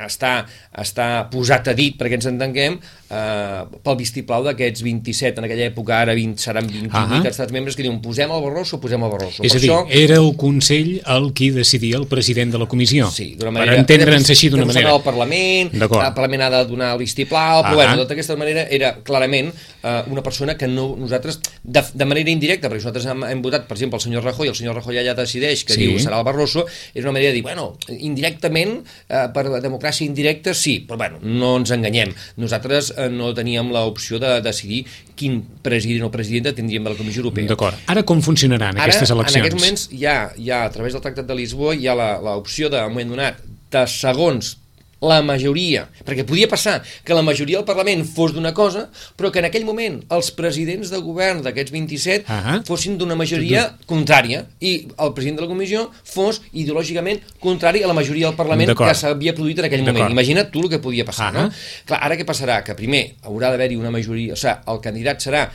està, 0.06 0.32
està 0.72 1.06
posat 1.30 1.68
a 1.70 1.74
dit, 1.76 1.98
perquè 2.00 2.16
ens 2.18 2.28
entenguem, 2.30 2.78
eh, 3.12 3.60
pel 3.84 3.98
vistiplau 4.00 4.46
d'aquests 4.46 4.82
27, 4.86 5.42
en 5.42 5.48
aquella 5.48 5.68
època 5.68 6.00
ara 6.00 6.16
20, 6.16 6.40
seran 6.42 6.66
28 6.66 6.96
uh 6.96 7.12
-huh. 7.12 7.28
estats 7.30 7.52
membres 7.52 7.76
que 7.76 7.84
diuen 7.84 8.00
posem 8.00 8.30
el 8.30 8.42
Barroso, 8.42 8.80
posem 8.80 9.02
el 9.02 9.10
Barroso. 9.10 9.42
És 9.44 9.52
per 9.52 9.58
a 9.58 9.60
dir, 9.60 9.70
això... 9.70 9.86
era 9.90 10.16
el 10.16 10.32
Consell 10.36 11.02
el 11.04 11.32
qui 11.32 11.50
decidia 11.50 11.98
el 11.98 12.06
president 12.06 12.52
de 12.52 12.58
la 12.58 12.66
comissió. 12.66 13.10
Sí, 13.10 13.36
d'una 13.38 13.50
manera... 13.50 13.72
Per 13.72 13.80
entendre'ns 13.80 14.30
així 14.30 14.48
d'una 14.48 14.64
manera. 14.64 14.94
El 14.94 15.02
Parlament, 15.02 15.70
el 15.74 15.88
Parlament 15.88 16.42
ha 16.42 16.50
de 16.50 16.64
donar 16.64 16.92
el 16.94 16.98
vistiplau, 16.98 17.62
però 17.62 17.76
uh 17.76 17.82
-huh. 17.82 17.86
bueno, 17.86 18.04
d'aquesta 18.04 18.36
manera 18.36 18.66
era 18.70 18.96
clarament 19.02 19.52
eh, 19.82 20.02
una 20.10 20.22
persona 20.22 20.56
que 20.56 20.66
no, 20.66 20.96
nosaltres, 20.96 21.40
de, 21.62 21.82
de 21.92 22.04
manera 22.04 22.30
indirecta, 22.30 22.68
perquè 22.68 22.82
nosaltres 22.82 23.06
hem, 23.06 23.22
hem 23.30 23.42
votat, 23.44 23.68
per 23.68 23.78
exemple, 23.78 24.00
el 24.00 24.06
senyor 24.08 24.26
Rajoy, 24.26 24.50
el 24.52 24.58
senyor 24.58 24.78
Rajoy 24.80 24.98
allà 25.02 25.14
decideix 25.18 25.64
que 25.68 25.76
sí. 25.78 25.84
diu 25.86 26.02
serà 26.02 26.18
el 26.20 26.26
Barroso, 26.26 26.66
és 26.92 27.04
una 27.04 27.14
manera 27.14 27.30
de 27.30 27.38
dir, 27.38 27.44
bueno, 27.46 27.70
indirectament, 27.94 28.80
eh, 29.08 29.26
per 29.34 29.46
democràcia 29.62 30.06
indirecta, 30.06 30.54
sí, 30.54 30.80
però 30.88 30.98
bueno, 31.04 31.22
no 31.22 31.56
ens 31.60 31.70
enganyem. 31.76 32.14
Nosaltres 32.42 32.96
Eh, 32.96 33.08
no 33.12 33.32
teníem 33.36 33.70
l'opció 33.74 34.20
de 34.22 34.38
decidir 34.44 34.84
quin 35.18 35.40
president 35.64 36.06
o 36.08 36.10
presidenta 36.12 36.52
tindríem 36.56 36.84
de 36.86 36.92
la 36.94 36.98
Comissió 36.98 37.22
Europea. 37.22 37.48
D'acord. 37.50 37.80
Ara 37.92 38.04
com 38.08 38.22
funcionaran 38.24 38.76
Ara, 38.76 38.86
aquestes 38.86 39.12
eleccions? 39.12 39.36
en 39.36 39.44
aquests 39.44 39.60
moments 39.60 39.88
ja, 39.92 40.16
ja 40.40 40.64
a 40.64 40.70
través 40.72 40.96
del 40.96 41.04
Tractat 41.04 41.28
de 41.28 41.36
Lisboa 41.36 41.74
hi 41.76 41.88
ha 41.88 41.96
l'opció 41.96 42.70
de, 42.72 42.82
moment 42.88 43.16
donat, 43.16 43.42
de 43.72 43.84
segons 43.90 44.56
la 45.04 45.20
majoria, 45.20 45.84
perquè 46.06 46.24
podia 46.24 46.48
passar 46.48 46.78
que 47.04 47.14
la 47.14 47.22
majoria 47.24 47.58
del 47.58 47.66
Parlament 47.68 48.04
fos 48.08 48.32
d'una 48.32 48.54
cosa, 48.56 48.86
però 49.16 49.30
que 49.32 49.42
en 49.42 49.48
aquell 49.48 49.66
moment 49.68 49.98
els 50.16 50.30
presidents 50.36 50.90
de 50.92 51.00
govern 51.04 51.42
d'aquests 51.44 51.72
27 51.72 52.24
uh 52.24 52.32
-huh. 52.32 52.64
fossin 52.64 52.96
d'una 52.96 53.14
majoria 53.14 53.76
contrària 53.86 54.46
i 54.60 54.88
el 54.98 55.12
president 55.12 55.36
de 55.36 55.42
la 55.42 55.48
comissió 55.48 55.90
fos 56.04 56.40
ideològicament 56.52 57.20
contrari 57.40 57.82
a 57.82 57.86
la 57.86 57.94
majoria 57.94 58.28
del 58.28 58.36
Parlament 58.36 58.74
que 58.74 58.94
s'havia 58.94 59.34
produït 59.34 59.58
en 59.58 59.64
aquell 59.64 59.84
moment. 59.84 60.10
Imagina't 60.10 60.50
tu 60.50 60.60
el 60.62 60.70
que 60.70 60.78
podia 60.78 61.04
passar, 61.04 61.32
uh 61.34 61.40
-huh. 61.40 61.42
no? 61.44 61.52
Clar, 61.84 62.00
ara 62.02 62.16
què 62.16 62.24
passarà? 62.24 62.62
Que 62.62 62.74
primer 62.74 63.16
haurà 63.22 63.50
d'haver-hi 63.50 63.76
una 63.76 63.90
majoria, 63.90 64.32
o 64.32 64.36
sigui, 64.36 64.54
el 64.66 64.80
candidat 64.80 65.20
serà 65.20 65.50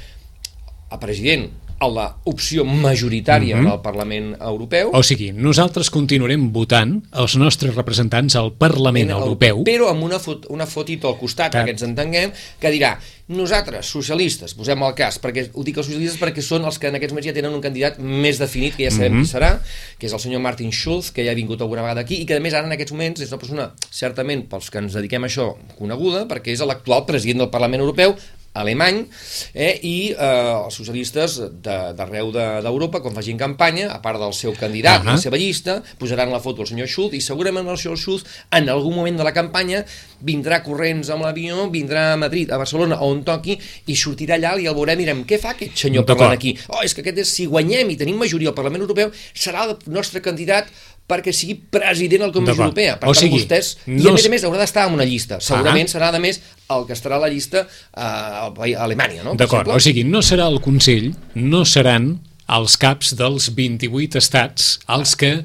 el 0.91 0.99
president 0.99 1.49
a 1.81 1.89
l'opció 1.89 2.63
majoritària 2.63 3.55
mm 3.55 3.65
-hmm. 3.65 3.69
del 3.69 3.81
Parlament 3.81 4.35
Europeu. 4.39 4.91
O 4.93 5.03
sigui, 5.03 5.31
nosaltres 5.31 5.89
continuarem 5.89 6.51
votant 6.53 7.01
els 7.11 7.35
nostres 7.35 7.75
representants 7.75 8.35
al 8.35 8.53
Parlament 8.53 9.09
el, 9.09 9.17
Europeu. 9.17 9.63
Però 9.65 9.89
amb 9.89 10.03
una, 10.03 10.19
fot, 10.19 10.45
una 10.49 10.65
fotito 10.65 11.07
al 11.07 11.17
costat, 11.17 11.51
que... 11.51 11.63
que 11.63 11.71
ens 11.71 11.81
entenguem, 11.81 12.31
que 12.59 12.71
dirà, 12.71 12.99
nosaltres, 13.27 13.85
socialistes, 13.87 14.53
posem 14.53 14.81
el 14.83 14.93
cas, 14.93 15.17
perquè 15.21 15.49
ho 15.53 15.63
dic 15.63 15.77
els 15.77 15.87
socialistes 15.87 16.19
perquè 16.19 16.41
són 16.41 16.65
els 16.65 16.77
que 16.77 16.87
en 16.87 16.95
aquests 16.95 17.13
moments 17.13 17.27
ja 17.27 17.33
tenen 17.33 17.53
un 17.53 17.61
candidat 17.61 17.97
més 17.99 18.37
definit, 18.37 18.75
que 18.75 18.83
ja 18.83 18.91
sabem 18.91 19.13
mm 19.13 19.17
-hmm. 19.17 19.23
qui 19.23 19.31
serà, 19.31 19.59
que 19.97 20.05
és 20.05 20.13
el 20.13 20.19
senyor 20.19 20.41
Martin 20.41 20.71
Schulz, 20.71 21.11
que 21.11 21.23
ja 21.25 21.31
ha 21.31 21.35
vingut 21.35 21.61
alguna 21.61 21.81
vegada 21.81 22.01
aquí, 22.01 22.21
i 22.21 22.25
que 22.25 22.35
a 22.35 22.39
més 22.39 22.53
ara 22.53 22.67
en 22.67 22.73
aquests 22.73 22.91
moments 22.91 23.21
és 23.21 23.31
una 23.31 23.39
persona, 23.39 23.71
certament, 23.89 24.47
pels 24.49 24.69
que 24.69 24.77
ens 24.77 24.93
dediquem 24.93 25.23
a 25.23 25.27
això, 25.27 25.55
coneguda, 25.77 26.27
perquè 26.27 26.51
és 26.51 26.59
l'actual 26.59 27.05
president 27.05 27.39
del 27.39 27.49
Parlament 27.49 27.81
Europeu, 27.81 28.15
alemany 28.53 29.05
eh, 29.53 29.79
i 29.87 29.95
eh, 30.11 30.65
els 30.65 30.75
socialistes 30.75 31.37
d'arreu 31.63 32.31
d'Europa, 32.35 32.99
de, 32.99 33.03
quan 33.05 33.15
facin 33.15 33.39
campanya, 33.39 33.89
a 33.95 34.01
part 34.03 34.19
del 34.19 34.33
seu 34.35 34.53
candidat, 34.59 35.01
uh 35.01 35.07
-huh. 35.07 35.15
la 35.15 35.17
seva 35.17 35.37
llista, 35.37 35.81
posaran 35.97 36.31
la 36.31 36.39
foto 36.39 36.57
del 36.57 36.67
senyor 36.67 36.87
Schultz 36.87 37.15
i 37.15 37.21
segurament 37.21 37.67
el 37.67 37.77
senyor 37.77 37.97
Schultz 37.97 38.25
en 38.51 38.69
algun 38.69 38.95
moment 38.95 39.17
de 39.17 39.23
la 39.23 39.33
campanya 39.33 39.85
vindrà 40.21 40.61
corrents 40.63 41.09
amb 41.09 41.23
l'avió, 41.23 41.69
vindrà 41.69 42.13
a 42.13 42.17
Madrid, 42.17 42.51
a 42.51 42.57
Barcelona 42.57 42.99
o 43.01 43.09
on 43.09 43.23
toqui 43.23 43.57
i 43.85 43.95
sortirà 43.95 44.35
allà 44.35 44.59
i 44.59 44.67
el 44.67 44.75
veurem 44.75 44.99
i 44.99 45.03
direm 45.05 45.25
què 45.25 45.39
fa 45.39 45.51
aquest 45.51 45.77
senyor 45.77 46.05
parlant 46.05 46.31
aquí? 46.31 46.57
Oh, 46.69 46.83
és 46.83 46.93
que 46.93 47.01
aquest 47.01 47.17
és, 47.17 47.29
si 47.31 47.45
guanyem 47.45 47.89
i 47.89 47.97
tenim 47.97 48.17
majoria 48.17 48.49
al 48.49 48.55
Parlament 48.55 48.81
Europeu 48.81 49.11
serà 49.33 49.65
el 49.69 49.77
nostre 49.87 50.21
candidat 50.21 50.67
perquè 51.11 51.33
sigui 51.35 51.57
president 51.75 52.25
de 52.25 52.31
la 52.31 52.35
Comissió 52.35 52.63
Europea. 52.63 52.97
Per 53.01 53.11
o 53.11 53.13
tant, 53.13 53.21
sigui, 53.25 53.41
vostès... 53.41 53.75
No... 53.85 53.99
I 53.99 54.09
a 54.11 54.15
més 54.15 54.27
a 54.27 54.33
més 54.33 54.47
haurà 54.47 54.63
d'estar 54.63 54.87
en 54.89 54.97
una 54.97 55.07
llista. 55.07 55.41
Segurament 55.43 55.89
ah. 55.89 55.93
serà, 55.93 56.11
a 56.15 56.23
més, 56.23 56.41
el 56.71 56.87
que 56.87 56.97
estarà 56.97 57.19
a 57.19 57.25
la 57.25 57.31
llista 57.31 57.65
eh, 57.67 58.01
a 58.01 58.49
Alemanya, 58.87 59.25
no? 59.27 59.35
D'acord, 59.39 59.71
o 59.71 59.79
sigui, 59.83 60.05
no 60.07 60.23
serà 60.25 60.47
el 60.51 60.61
Consell, 60.63 61.11
no 61.35 61.65
seran 61.67 62.13
als 62.51 62.75
caps 62.79 63.13
dels 63.19 63.51
28 63.55 64.19
estats, 64.19 64.73
als 64.91 65.15
que 65.19 65.37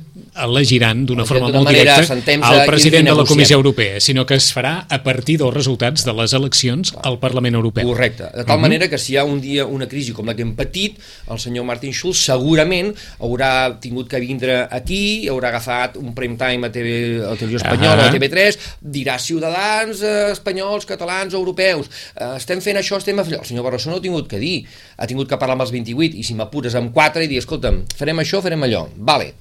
elegiran 0.44 1.04
d'una 1.08 1.24
forma 1.28 1.48
molt 1.54 1.70
directa 1.70 2.16
el 2.16 2.62
president 2.68 3.08
de 3.08 3.14
la 3.16 3.24
Comissió 3.24 3.56
Europea, 3.56 4.00
sinó 4.00 4.26
que 4.26 4.36
es 4.36 4.50
farà 4.54 4.86
a 4.88 4.98
partir 5.04 5.38
dels 5.40 5.54
resultats 5.54 6.04
de 6.06 6.14
les 6.16 6.34
eleccions 6.36 6.92
al 7.02 7.18
Parlament 7.22 7.56
Europeu. 7.56 7.88
Correcte. 7.88 8.24
De 8.34 8.44
tal 8.44 8.56
uh. 8.56 8.58
-huh. 8.58 8.60
manera 8.60 8.88
que 8.88 8.98
si 8.98 9.12
hi 9.12 9.16
ha 9.16 9.24
un 9.24 9.40
dia 9.40 9.66
una 9.66 9.86
crisi 9.86 10.12
com 10.12 10.26
la 10.26 10.34
que 10.34 10.42
hem 10.42 10.54
patit, 10.54 10.98
el 11.30 11.38
senyor 11.38 11.64
Martin 11.64 11.92
Schulz 11.92 12.24
segurament 12.24 12.94
haurà 13.18 13.78
tingut 13.80 14.08
que 14.08 14.20
vindre 14.20 14.68
aquí, 14.70 15.28
haurà 15.28 15.48
agafat 15.48 15.96
un 15.96 16.14
prime 16.14 16.36
time 16.36 16.66
a, 16.66 16.70
TV, 16.70 17.22
a 17.24 17.36
Televisió 17.36 17.56
Espanyola, 17.56 18.06
uh 18.06 18.10
-huh. 18.10 18.16
a 18.16 18.18
TV3, 18.18 18.58
dirà 18.80 19.18
ciutadans 19.18 20.02
eh, 20.02 20.32
espanyols, 20.32 20.84
catalans, 20.84 21.32
europeus, 21.34 21.86
eh, 22.16 22.36
estem 22.36 22.60
fent 22.60 22.76
això, 22.76 22.96
estem 22.98 23.16
fer... 23.24 23.38
El 23.38 23.44
senyor 23.44 23.64
Barroso 23.64 23.90
no 23.90 23.96
ha 23.96 24.00
tingut 24.00 24.28
que 24.28 24.38
dir, 24.38 24.64
ha 24.96 25.06
tingut 25.06 25.28
que 25.28 25.36
parlar 25.36 25.54
amb 25.54 25.62
els 25.62 25.72
28, 25.72 26.16
i 26.16 26.22
si 26.22 26.34
m'apures 26.34 26.74
amb 26.74 26.92
4 26.92 27.22
i 27.22 27.26
dir, 27.26 27.38
escolta'm, 27.38 27.84
farem 27.96 28.18
això, 28.18 28.42
farem 28.42 28.62
allò. 28.62 28.88
Vale 28.96 29.34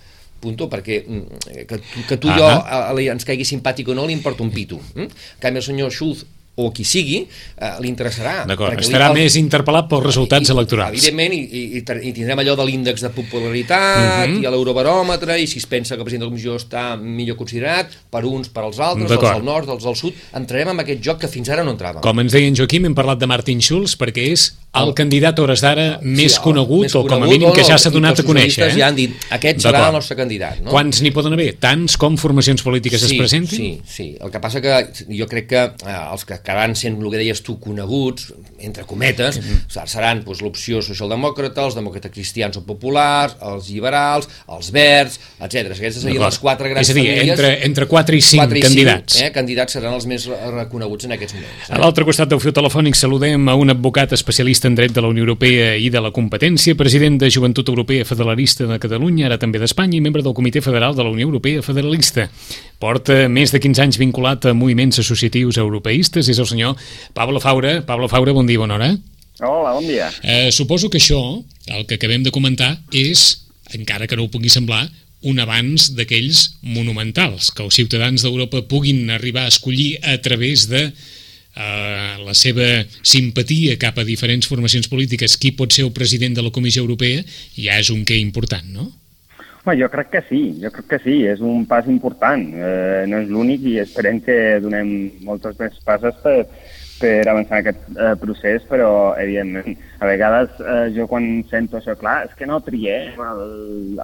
punto, 0.45 0.69
perquè 0.71 1.01
mm, 1.01 1.65
que, 1.71 1.81
que 2.12 2.19
tu 2.21 2.29
i 2.31 2.38
jo 2.38 2.47
a, 2.47 2.79
a, 2.91 2.95
ens 3.15 3.27
caigui 3.27 3.47
simpàtic 3.47 3.89
o 3.91 3.97
no 3.97 4.05
li 4.08 4.15
importa 4.15 4.45
un 4.45 4.53
pito. 4.53 4.79
Mm? 4.93 5.10
En 5.10 5.43
canvi, 5.43 5.63
el 5.63 5.67
senyor 5.67 5.93
Schulz 5.93 6.25
o 6.56 6.72
qui 6.72 6.86
sigui, 6.88 7.26
eh, 7.60 7.72
li 7.84 7.89
interessarà. 7.91 8.46
D'acord, 8.48 8.80
estarà 8.80 9.10
li... 9.12 9.24
més 9.24 9.36
interpel·lat 9.39 9.89
pels 9.91 10.06
resultats 10.06 10.50
I, 10.50 10.54
electorals. 10.56 10.96
Evidentment, 10.96 11.36
i, 11.36 11.41
i, 11.44 11.84
i 11.84 12.13
tindrem 12.15 12.41
allò 12.46 12.56
de 12.56 12.68
l'índex 12.70 13.04
de 13.04 13.12
popularitat, 13.15 14.26
uh 14.26 14.30
mhm. 14.30 14.38
-huh. 14.38 14.44
i 14.44 14.54
l'eurobaròmetre, 14.56 15.39
i 15.41 15.48
si 15.48 15.60
es 15.60 15.65
pensa 15.68 15.96
que 15.96 16.02
el 16.02 16.06
president 16.08 16.24
de 16.24 16.26
la 16.26 16.32
comissió 16.32 16.56
està 16.56 16.96
millor 17.00 17.36
considerat, 17.36 17.91
per 18.10 18.24
uns, 18.24 18.50
per 18.50 18.63
als 18.63 18.80
altres, 18.80 19.12
els 19.12 19.22
del 19.22 19.44
nord, 19.44 19.70
els 19.70 19.84
del 19.84 19.96
sud, 19.96 20.13
entrarem 20.34 20.70
en 20.70 20.80
aquest 20.80 21.02
joc 21.04 21.20
que 21.20 21.28
fins 21.28 21.50
ara 21.50 21.63
no 21.63 21.76
entràvem. 21.76 22.02
Com 22.02 22.20
ens 22.20 22.32
deia 22.32 22.48
en 22.48 22.56
Joaquim, 22.56 22.86
hem 22.86 22.96
parlat 22.96 23.20
de 23.20 23.28
Martin 23.28 23.60
Schulz, 23.60 23.98
perquè 23.98 24.32
és 24.32 24.54
el 24.76 24.94
candidat 24.94 25.39
a 25.39 25.44
hores 25.44 25.62
d'ara 25.63 25.86
més 26.04 26.36
sí, 26.36 26.41
conegut, 26.44 26.86
més 26.86 26.94
conegut, 26.94 27.12
o 27.12 27.15
com 27.15 27.24
a 27.24 27.30
mínim 27.30 27.52
que 27.56 27.63
ja 27.63 27.78
s'ha 27.80 27.91
donat 27.94 28.20
a 28.20 28.26
conèixer. 28.28 28.68
Eh? 28.68 28.76
ja 28.80 28.89
han 28.89 28.98
dit, 28.98 29.13
aquest 29.38 29.63
serà 29.63 29.88
el 29.88 29.96
nostre 29.96 30.18
candidat. 30.20 30.60
No? 30.62 30.72
Quants 30.74 31.02
n'hi 31.04 31.12
poden 31.15 31.36
haver? 31.38 31.54
Tants 31.63 31.96
com 32.02 32.18
formacions 32.20 32.63
polítiques 32.65 33.04
sí, 33.04 33.13
es 33.13 33.22
presentin? 33.22 33.60
Sí, 33.60 33.72
sí. 33.88 34.08
El 34.20 34.34
que 34.34 34.41
passa 34.44 34.62
que 34.63 34.82
jo 35.08 35.28
crec 35.32 35.48
que 35.54 35.63
eh, 35.63 35.98
els 36.12 36.28
que 36.28 36.39
acabaran 36.45 36.77
sent 36.77 37.01
el 37.01 37.10
que 37.12 37.19
deies 37.19 37.41
tu, 37.43 37.58
coneguts, 37.60 38.29
entre 38.62 38.86
cometes, 38.86 39.39
mm 39.39 39.43
-hmm. 39.43 39.88
seran 39.89 40.23
doncs, 40.23 40.41
l'opció 40.41 40.81
socialdemòcrata, 40.81 41.65
els 41.65 41.75
demòcrates 41.75 42.12
cristians 42.12 42.58
o 42.58 42.62
populars, 42.62 43.36
els 43.41 43.69
liberals, 43.69 44.29
els 44.47 44.71
verds, 44.71 45.19
etc. 45.39 45.71
Aquestes 45.71 46.01
serien 46.03 46.21
les 46.21 46.39
quatre 46.39 46.69
grans 46.69 46.88
És 46.88 46.95
a 46.95 46.97
dir, 46.97 47.08
famílies. 47.08 47.29
Entre, 47.29 47.65
entre 47.65 47.86
4 47.88 48.15
i 48.15 48.21
5 48.21 48.45
4 48.45 48.58
i 48.58 48.62
5, 48.62 48.67
candidats. 48.67 49.21
Eh, 49.21 49.31
candidats 49.31 49.73
seran 49.73 49.93
els 49.93 50.05
més 50.05 50.25
reconeguts 50.27 51.05
en 51.05 51.15
aquests 51.15 51.36
moments. 51.36 51.69
Eh? 51.69 51.73
A 51.73 51.79
l'altre 51.81 52.05
costat 52.08 52.29
del 52.29 52.41
fiu 52.43 52.53
telefònic 52.55 52.95
saludem 52.95 53.49
a 53.49 53.55
un 53.55 53.73
advocat 53.73 54.13
especialista 54.13 54.67
en 54.67 54.75
dret 54.75 54.93
de 54.95 55.01
la 55.01 55.12
Unió 55.12 55.25
Europea 55.25 55.75
i 55.77 55.89
de 55.89 56.01
la 56.01 56.12
competència, 56.15 56.75
president 56.75 57.19
de 57.21 57.29
Joventut 57.29 57.69
Europea 57.69 58.05
Federalista 58.05 58.67
de 58.69 58.79
Catalunya, 58.79 59.27
ara 59.29 59.39
també 59.41 59.60
d'Espanya, 59.60 59.97
i 59.97 60.01
membre 60.01 60.23
del 60.25 60.36
Comitè 60.38 60.62
Federal 60.62 60.95
de 60.95 61.03
la 61.03 61.10
Unió 61.10 61.27
Europea 61.27 61.63
Federalista. 61.65 62.29
Porta 62.79 63.29
més 63.31 63.53
de 63.53 63.60
15 63.63 63.81
anys 63.81 63.97
vinculat 63.97 64.45
a 64.45 64.53
moviments 64.53 64.99
associatius 64.99 65.58
europeistes, 65.58 66.27
és 66.29 66.35
el 66.39 66.48
senyor 66.50 66.76
Pablo 67.13 67.39
Faura. 67.39 67.80
Pablo 67.86 68.10
Faura, 68.12 68.34
bon 68.36 68.48
dia, 68.48 68.60
bona 68.62 68.76
hora. 68.76 68.91
Hola, 69.39 69.74
bon 69.76 69.88
dia. 69.88 70.12
Eh, 70.24 70.52
suposo 70.52 70.89
que 70.89 71.00
això, 71.02 71.19
el 71.67 71.86
que 71.86 71.98
acabem 72.00 72.24
de 72.24 72.32
comentar, 72.32 72.78
és, 72.95 73.48
encara 73.76 74.08
que 74.08 74.15
no 74.15 74.28
ho 74.28 74.32
pugui 74.32 74.52
semblar, 74.54 74.86
un 75.26 75.41
avanç 75.41 75.89
d'aquells 75.98 76.45
monumentals, 76.62 77.50
que 77.52 77.63
els 77.65 77.76
ciutadans 77.76 78.24
d'Europa 78.24 78.63
puguin 78.69 79.10
arribar 79.12 79.45
a 79.45 79.52
escollir 79.52 79.98
a 80.04 80.19
través 80.21 80.67
de 80.69 80.84
eh, 80.86 82.13
la 82.21 82.36
seva 82.38 82.67
simpatia 83.02 83.80
cap 83.82 83.98
a 83.98 84.06
diferents 84.08 84.48
formacions 84.48 84.88
polítiques 84.91 85.38
qui 85.41 85.56
pot 85.58 85.74
ser 85.74 85.88
el 85.88 85.95
president 85.95 86.38
de 86.38 86.45
la 86.45 86.54
Comissió 86.54 86.86
Europea, 86.86 87.24
ja 87.58 87.80
és 87.82 87.89
un 87.93 88.06
què 88.06 88.19
important, 88.21 88.67
no? 88.69 88.91
Home, 89.65 89.80
jo 89.82 89.88
crec 89.89 90.12
que 90.12 90.21
sí, 90.30 90.39
jo 90.62 90.69
crec 90.69 90.86
que 90.91 90.97
sí, 91.01 91.13
és 91.25 91.39
un 91.41 91.63
pas 91.65 91.88
important, 91.89 92.41
eh, 92.54 93.06
no 93.10 93.17
és 93.23 93.30
l'únic 93.34 93.63
i 93.65 93.80
esperem 93.82 94.19
que 94.21 94.60
donem 94.62 94.91
moltes 95.25 95.56
més 95.58 95.80
passes 95.88 96.19
per, 96.21 96.36
per 96.99 97.13
avançar 97.25 97.63
aquest 97.63 97.88
eh, 97.95 98.12
procés, 98.21 98.67
però 98.69 99.15
evidentment, 99.17 99.73
a 99.97 100.10
vegades 100.12 100.60
eh, 100.62 100.91
jo 100.93 101.08
quan 101.10 101.25
sento 101.49 101.80
això, 101.80 101.95
clar, 101.97 102.28
és 102.28 102.36
que 102.38 102.45
no 102.45 102.60
triem 102.62 103.17
el, 103.25 103.41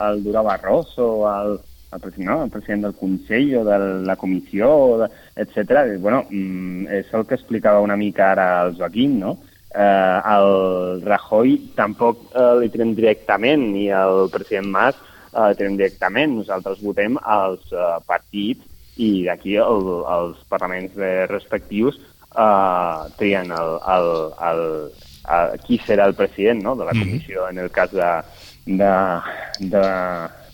el 0.08 0.24
Dura 0.26 0.42
Barroso 0.48 1.12
o 1.20 1.30
el, 1.30 1.54
el, 1.94 2.10
no, 2.26 2.40
el 2.48 2.50
president 2.58 2.88
del 2.88 2.98
Consell 2.98 3.54
o 3.62 3.64
de 3.70 3.78
la 4.10 4.18
comissió, 4.18 4.72
etc. 5.36 5.94
Bueno, 6.02 6.24
mm, 6.32 6.90
és 7.04 7.14
el 7.14 7.28
que 7.30 7.38
explicava 7.38 7.86
una 7.86 8.00
mica 8.02 8.32
ara 8.32 8.50
el 8.66 8.74
Joaquim, 8.82 9.20
no? 9.28 9.38
Eh, 9.70 10.20
el 10.34 11.06
Rajoy 11.06 11.56
tampoc 11.78 12.32
eh, 12.34 12.52
li 12.64 12.74
trem 12.74 12.98
directament, 12.98 13.70
ni 13.78 13.92
el 13.94 14.26
president 14.34 14.74
Mas, 14.74 15.08
eh, 15.34 15.52
directament. 15.58 16.36
Nosaltres 16.38 16.82
votem 16.84 17.18
als 17.22 17.72
eh, 17.72 17.98
partits 18.08 18.68
i 18.98 19.24
d'aquí 19.26 19.56
el, 19.56 19.88
els 20.12 20.42
parlaments 20.52 20.98
respectius 21.32 21.98
eh, 22.36 23.10
trien 23.18 23.52
el, 23.52 23.74
el, 23.96 24.12
el, 24.50 24.62
el, 25.38 25.58
qui 25.66 25.80
serà 25.86 26.08
el 26.10 26.16
president 26.16 26.64
no? 26.64 26.76
de 26.76 26.86
la 26.86 26.94
mhm. 26.94 27.04
comissió, 27.04 27.42
mm 27.42 27.46
-hmm. 27.46 27.52
en 27.52 27.58
el 27.60 27.72
cas 27.72 27.92
de, 27.92 28.12
de, 28.66 28.94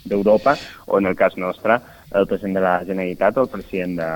d'Europa 0.05 0.53
de, 0.53 0.59
o 0.85 0.99
en 0.99 1.05
el 1.05 1.15
cas 1.15 1.37
nostre 1.37 1.79
el 2.13 2.25
president 2.27 2.55
de 2.55 2.61
la 2.61 2.79
Generalitat 2.85 3.37
o 3.37 3.41
el 3.41 3.49
president 3.49 3.97
de, 3.99 4.11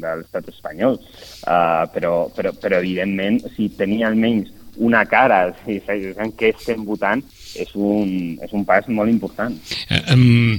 de 0.00 0.14
l'estat 0.16 0.48
espanyol. 0.48 0.98
Uh, 1.46 1.86
però, 1.94 2.28
però, 2.34 2.52
però, 2.52 2.80
evidentment, 2.82 3.40
si 3.54 3.68
tenia 3.68 4.08
almenys 4.08 4.50
una 4.76 5.04
cara, 5.06 5.54
si 5.64 5.80
sabem 5.86 6.32
què 6.38 6.52
estem 6.54 6.84
votant, 6.86 7.22
és 7.56 7.70
un, 7.74 8.36
és 8.44 8.52
un 8.52 8.64
pas 8.68 8.86
molt 8.92 9.10
important. 9.10 9.54
Uh, 9.88 10.02
um, 10.14 10.58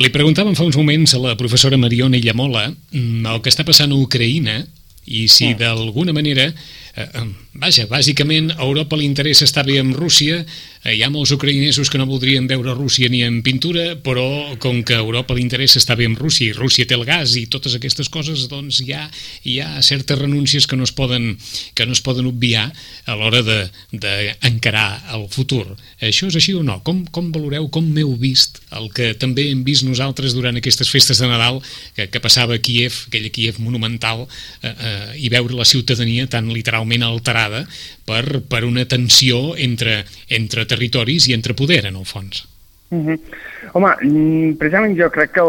li 0.00 0.10
preguntàvem 0.14 0.56
fa 0.58 0.66
uns 0.66 0.78
moments 0.80 1.14
a 1.14 1.22
la 1.22 1.36
professora 1.38 1.78
Mariona 1.80 2.18
Illamola 2.18 2.68
mm, 2.70 3.26
el 3.30 3.42
que 3.42 3.52
està 3.52 3.66
passant 3.66 3.92
a 3.92 3.98
Ucraïna 4.00 4.62
i 5.04 5.26
si 5.28 5.50
mm. 5.52 5.58
d'alguna 5.60 6.14
manera 6.16 6.48
eh, 6.48 7.08
vaja, 7.54 7.86
bàsicament 7.90 8.52
a 8.56 8.62
Europa 8.64 8.96
li 8.96 9.06
interessa 9.06 9.46
estar 9.46 9.64
bé 9.66 9.78
amb 9.80 9.96
Rússia 9.96 10.44
Eh, 10.84 10.98
hi 10.98 11.00
ha 11.00 11.08
molts 11.08 11.30
ucraïnesos 11.32 11.88
que 11.88 11.96
no 11.96 12.04
voldrien 12.04 12.44
veure 12.44 12.74
Rússia 12.76 13.08
ni 13.08 13.22
en 13.24 13.38
pintura, 13.44 13.94
però 14.04 14.24
com 14.60 14.82
que 14.84 14.92
a 14.92 15.00
Europa 15.00 15.32
li 15.32 15.40
interessa 15.40 15.78
estar 15.80 15.96
bé 15.96 16.04
amb 16.04 16.18
Rússia 16.20 16.50
i 16.50 16.56
Rússia 16.56 16.84
té 16.84 16.92
el 16.98 17.06
gas 17.08 17.38
i 17.40 17.46
totes 17.48 17.72
aquestes 17.78 18.10
coses, 18.12 18.42
doncs 18.52 18.82
hi 18.84 18.92
ha, 18.92 19.06
hi 19.48 19.54
ha 19.64 19.80
certes 19.80 20.20
renúncies 20.20 20.68
que 20.68 20.76
no 20.76 20.84
es 20.84 20.92
poden, 20.92 21.38
que 21.72 21.86
no 21.88 21.96
es 21.96 22.02
poden 22.04 22.28
obviar 22.28 22.66
a 23.08 23.16
l'hora 23.16 23.40
d'encarar 23.40 24.90
de, 24.98 25.14
el 25.16 25.24
futur. 25.32 25.64
Això 26.04 26.28
és 26.28 26.36
així 26.36 26.52
o 26.52 26.60
no? 26.66 26.76
Com, 26.84 27.06
com 27.08 27.32
valoreu, 27.32 27.70
com 27.72 27.88
m'heu 27.88 28.12
vist 28.20 28.60
el 28.76 28.90
que 28.92 29.14
també 29.16 29.46
hem 29.54 29.64
vist 29.64 29.86
nosaltres 29.88 30.36
durant 30.36 30.60
aquestes 30.60 30.92
festes 30.92 31.22
de 31.22 31.30
Nadal 31.30 31.62
que, 31.96 32.10
que 32.12 32.20
passava 32.20 32.58
a 32.58 32.60
Kiev, 32.60 33.06
aquella 33.08 33.32
Kiev 33.32 33.62
monumental, 33.64 34.26
eh, 34.60 34.68
eh, 34.68 35.16
i 35.16 35.32
veure 35.32 35.56
la 35.56 35.64
ciutadania 35.64 36.28
tan 36.28 36.52
literalment 36.52 37.08
alterada 37.08 37.43
per, 38.04 38.40
per 38.48 38.64
una 38.64 38.84
tensió 38.86 39.54
entre, 39.56 40.04
entre 40.28 40.66
territoris 40.66 41.28
i 41.28 41.36
entre 41.36 41.54
poder, 41.54 41.84
en 41.86 41.96
el 41.96 42.04
fons. 42.04 42.46
Mm 42.90 43.06
-hmm. 43.06 43.18
Home, 43.72 43.90
precisament 44.58 44.94
jo 44.98 45.10
crec 45.10 45.32
que 45.32 45.44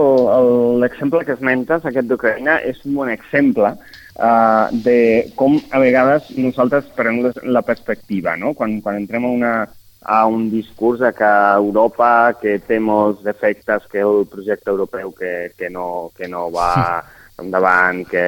l'exemple 0.81 1.25
que 1.25 1.33
esmentes, 1.33 1.85
aquest 1.85 2.07
d'Ucraïna, 2.07 2.59
és 2.63 2.79
un 2.85 2.95
bon 2.95 3.09
exemple 3.09 3.69
uh, 3.69 4.67
de 4.71 5.31
com 5.35 5.59
a 5.69 5.79
vegades 5.79 6.31
nosaltres 6.37 6.85
perdem 6.95 7.31
la 7.43 7.61
perspectiva, 7.61 8.35
no? 8.35 8.53
Quan, 8.53 8.79
quan 8.81 8.95
entrem 8.95 9.25
a, 9.25 9.33
una, 9.39 9.53
a 10.01 10.25
un 10.25 10.49
discurs 10.49 10.99
de 10.99 11.11
que 11.13 11.31
Europa 11.57 12.33
que 12.41 12.59
té 12.59 12.79
molts 12.79 13.23
defectes, 13.23 13.85
que 13.91 13.99
el 13.99 14.25
projecte 14.31 14.71
europeu 14.71 15.11
que, 15.11 15.51
que, 15.57 15.69
no, 15.69 16.11
que 16.17 16.27
no 16.27 16.49
va 16.51 17.03
endavant, 17.41 18.03
que 18.07 18.23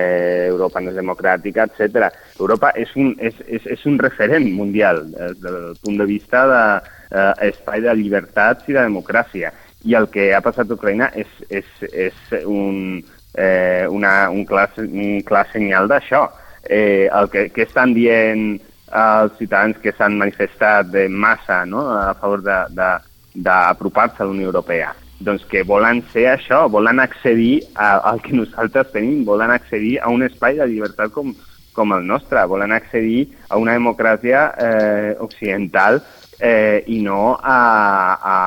Europa 0.47 0.81
no 0.81 0.91
és 0.91 0.99
democràtica, 0.99 1.67
etc. 1.67 2.09
Europa 2.39 2.71
és 2.75 2.91
un, 2.99 3.13
és, 3.19 3.37
és, 3.47 3.65
és 3.77 3.85
un 3.87 3.97
referent 4.01 4.47
mundial 4.55 5.05
des 5.13 5.39
del 5.43 5.77
punt 5.83 5.99
de 6.01 6.07
vista 6.09 6.43
de, 6.51 6.63
eh, 7.47 7.79
de 7.85 7.95
llibertats 7.95 8.67
i 8.67 8.75
de 8.75 8.83
democràcia. 8.83 9.53
I 9.87 9.95
el 9.95 10.09
que 10.11 10.33
ha 10.35 10.43
passat 10.43 10.69
a 10.69 10.75
Ucraïna 10.75 11.11
és, 11.15 11.31
és, 11.49 11.69
és 11.93 12.43
un, 12.43 12.99
eh, 13.35 13.85
una, 13.89 14.29
un, 14.29 14.43
clar, 14.45 14.69
un 14.83 15.21
clar 15.23 15.45
senyal 15.53 15.87
d'això. 15.87 16.27
Eh, 16.67 17.07
el 17.07 17.29
que, 17.31 17.47
que 17.55 17.63
estan 17.63 17.93
dient 17.95 18.57
els 18.91 19.35
ciutadans 19.39 19.79
que 19.83 19.93
s'han 19.95 20.19
manifestat 20.19 20.91
de 20.91 21.07
massa 21.07 21.63
no? 21.65 21.85
a 21.95 22.13
favor 22.19 22.43
d'apropar-se 22.43 24.23
a 24.23 24.25
la 24.25 24.31
Unió 24.31 24.51
Europea 24.51 24.93
doncs 25.19 25.45
que 25.49 25.63
volen 25.65 26.03
ser 26.13 26.27
això, 26.31 26.65
volen 26.69 26.99
accedir 27.01 27.61
a, 27.73 27.97
al 28.11 28.21
que 28.21 28.35
nosaltres 28.37 28.91
tenim, 28.93 29.23
volen 29.25 29.51
accedir 29.51 29.97
a 29.99 30.11
un 30.13 30.23
espai 30.27 30.59
de 30.59 30.67
llibertat 30.69 31.13
com, 31.15 31.33
com 31.73 31.93
el 31.93 32.05
nostre, 32.05 32.43
volen 32.45 32.73
accedir 32.75 33.27
a 33.49 33.57
una 33.57 33.73
democràcia 33.77 34.47
eh, 34.57 35.15
occidental 35.23 36.01
eh, 36.39 36.83
i 36.87 37.01
no 37.01 37.37
a, 37.41 37.57
a 38.17 38.37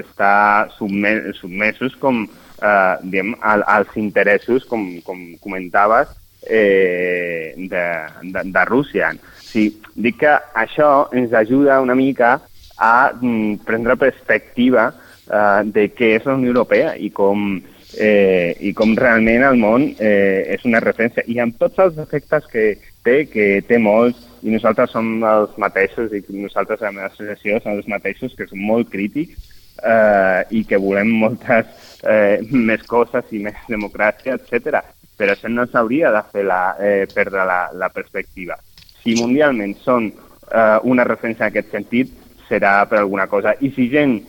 estar 0.00 0.70
submes, 0.74 1.36
submesos 1.38 1.94
com, 2.02 2.24
eh, 2.26 2.94
diem, 3.02 3.34
al, 3.42 3.62
als 3.66 3.96
interessos, 3.96 4.66
com, 4.66 4.88
com 5.06 5.22
comentaves, 5.42 6.10
eh, 6.46 7.54
de, 7.56 7.86
de, 8.22 8.44
de 8.50 8.64
Rússia. 8.64 9.12
Sí, 9.42 9.68
dic 9.94 10.20
que 10.22 10.36
això 10.54 11.08
ens 11.14 11.34
ajuda 11.34 11.80
una 11.82 11.94
mica 11.98 12.36
a 12.76 13.10
mm, 13.14 13.64
prendre 13.66 13.96
perspectiva 13.96 14.90
eh, 15.30 15.62
de 15.76 15.88
què 15.94 16.14
és 16.18 16.28
la 16.28 16.36
Unió 16.38 16.52
Europea 16.54 16.94
i 16.96 17.10
com, 17.14 17.56
eh, 17.98 18.54
i 18.60 18.72
com 18.76 18.94
realment 18.98 19.44
el 19.46 19.58
món 19.60 19.88
eh, 19.98 20.54
és 20.56 20.64
una 20.68 20.82
referència. 20.84 21.26
I 21.26 21.40
amb 21.44 21.58
tots 21.60 21.82
els 21.82 21.98
efectes 22.02 22.46
que 22.52 22.68
té, 23.06 23.18
que 23.30 23.48
té 23.66 23.78
molts, 23.78 24.22
i 24.46 24.52
nosaltres 24.52 24.92
som 24.94 25.16
els 25.26 25.54
mateixos, 25.58 26.12
i 26.14 26.22
nosaltres 26.30 26.82
a 26.82 26.92
la 26.94 27.10
som 27.10 27.72
els 27.72 27.88
mateixos, 27.90 28.34
que 28.36 28.46
som 28.46 28.60
molt 28.62 28.90
crítics 28.92 29.54
eh, 29.82 30.42
i 30.50 30.64
que 30.64 30.78
volem 30.78 31.10
moltes 31.22 31.66
eh, 32.02 32.38
més 32.50 32.84
coses 32.86 33.32
i 33.32 33.42
més 33.42 33.58
democràcia, 33.68 34.36
etc. 34.36 34.82
Però 35.16 35.32
això 35.32 35.50
no 35.50 35.66
s'hauria 35.66 36.12
de 36.14 36.22
fer 36.32 36.44
la, 36.46 36.60
eh, 36.78 37.06
perdre 37.12 37.46
la, 37.48 37.60
la 37.74 37.90
perspectiva. 37.90 38.58
Si 39.02 39.16
mundialment 39.18 39.74
són 39.82 40.10
eh, 40.10 40.78
una 40.84 41.06
referència 41.08 41.46
en 41.46 41.52
aquest 41.52 41.74
sentit, 41.74 42.14
serà 42.46 42.78
per 42.86 43.00
alguna 43.00 43.26
cosa. 43.26 43.56
I 43.60 43.72
si 43.74 43.88
gent 43.90 44.20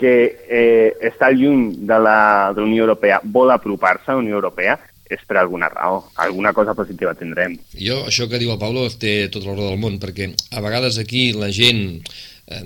que 0.00 0.14
eh, 0.48 0.96
està 1.10 1.28
lluny 1.34 1.84
de 1.86 1.98
la, 2.00 2.20
de 2.54 2.62
la 2.62 2.66
Unió 2.66 2.86
Europea 2.86 3.20
vol 3.24 3.52
apropar-se 3.52 4.08
a 4.08 4.16
la 4.16 4.24
Unió 4.24 4.38
Europea, 4.40 4.78
és 5.10 5.22
per 5.26 5.40
alguna 5.40 5.68
raó, 5.68 6.04
alguna 6.22 6.52
cosa 6.54 6.72
positiva 6.78 7.16
tindrem. 7.18 7.56
Jo, 7.74 8.04
això 8.06 8.28
que 8.30 8.38
diu 8.38 8.52
el 8.54 8.60
Pablo 8.62 8.86
té 9.02 9.26
tot 9.32 9.44
raó 9.44 9.58
del 9.58 9.80
món, 9.82 9.98
perquè 10.02 10.30
a 10.54 10.62
vegades 10.62 11.00
aquí 11.02 11.32
la 11.34 11.50
gent 11.52 11.98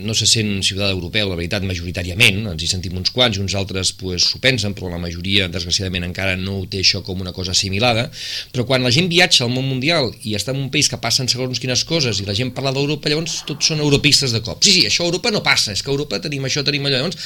no 0.01 0.15
se 0.17 0.27
sent 0.27 0.63
ciutadà 0.65 0.91
europeu, 0.95 1.29
la 1.29 1.37
veritat, 1.37 1.65
majoritàriament, 1.69 2.41
ens 2.55 2.63
hi 2.65 2.69
sentim 2.71 2.97
uns 2.97 3.13
quants 3.13 3.37
i 3.37 3.43
uns 3.43 3.57
altres 3.59 3.93
pues, 4.01 4.31
s'ho 4.31 4.41
pensen, 4.41 4.73
però 4.77 4.89
la 4.93 5.01
majoria, 5.03 5.49
desgraciadament, 5.53 6.07
encara 6.09 6.39
no 6.41 6.61
ho 6.61 6.65
té 6.71 6.81
això 6.81 7.03
com 7.05 7.21
una 7.21 7.35
cosa 7.37 7.53
assimilada, 7.53 8.07
però 8.55 8.65
quan 8.69 8.87
la 8.87 8.93
gent 8.95 9.11
viatja 9.13 9.45
al 9.45 9.53
món 9.53 9.69
mundial 9.69 10.09
i 10.25 10.37
està 10.39 10.55
en 10.55 10.63
un 10.63 10.71
país 10.73 10.89
que 10.89 11.01
passen 11.03 11.29
segons 11.29 11.61
quines 11.61 11.85
coses 11.89 12.23
i 12.23 12.29
la 12.29 12.37
gent 12.37 12.55
parla 12.57 12.73
d'Europa, 12.73 13.13
llavors 13.13 13.43
tots 13.49 13.73
són 13.73 13.85
europeistes 13.85 14.33
de 14.33 14.41
cop. 14.45 14.65
Sí, 14.65 14.73
sí, 14.79 14.87
això 14.89 15.05
a 15.05 15.13
Europa 15.13 15.35
no 15.35 15.45
passa, 15.45 15.77
és 15.77 15.85
que 15.85 15.93
a 15.93 15.95
Europa 15.95 16.23
tenim 16.25 16.49
això, 16.49 16.65
tenim 16.65 16.89
allò. 16.89 17.03
Llavors, 17.05 17.21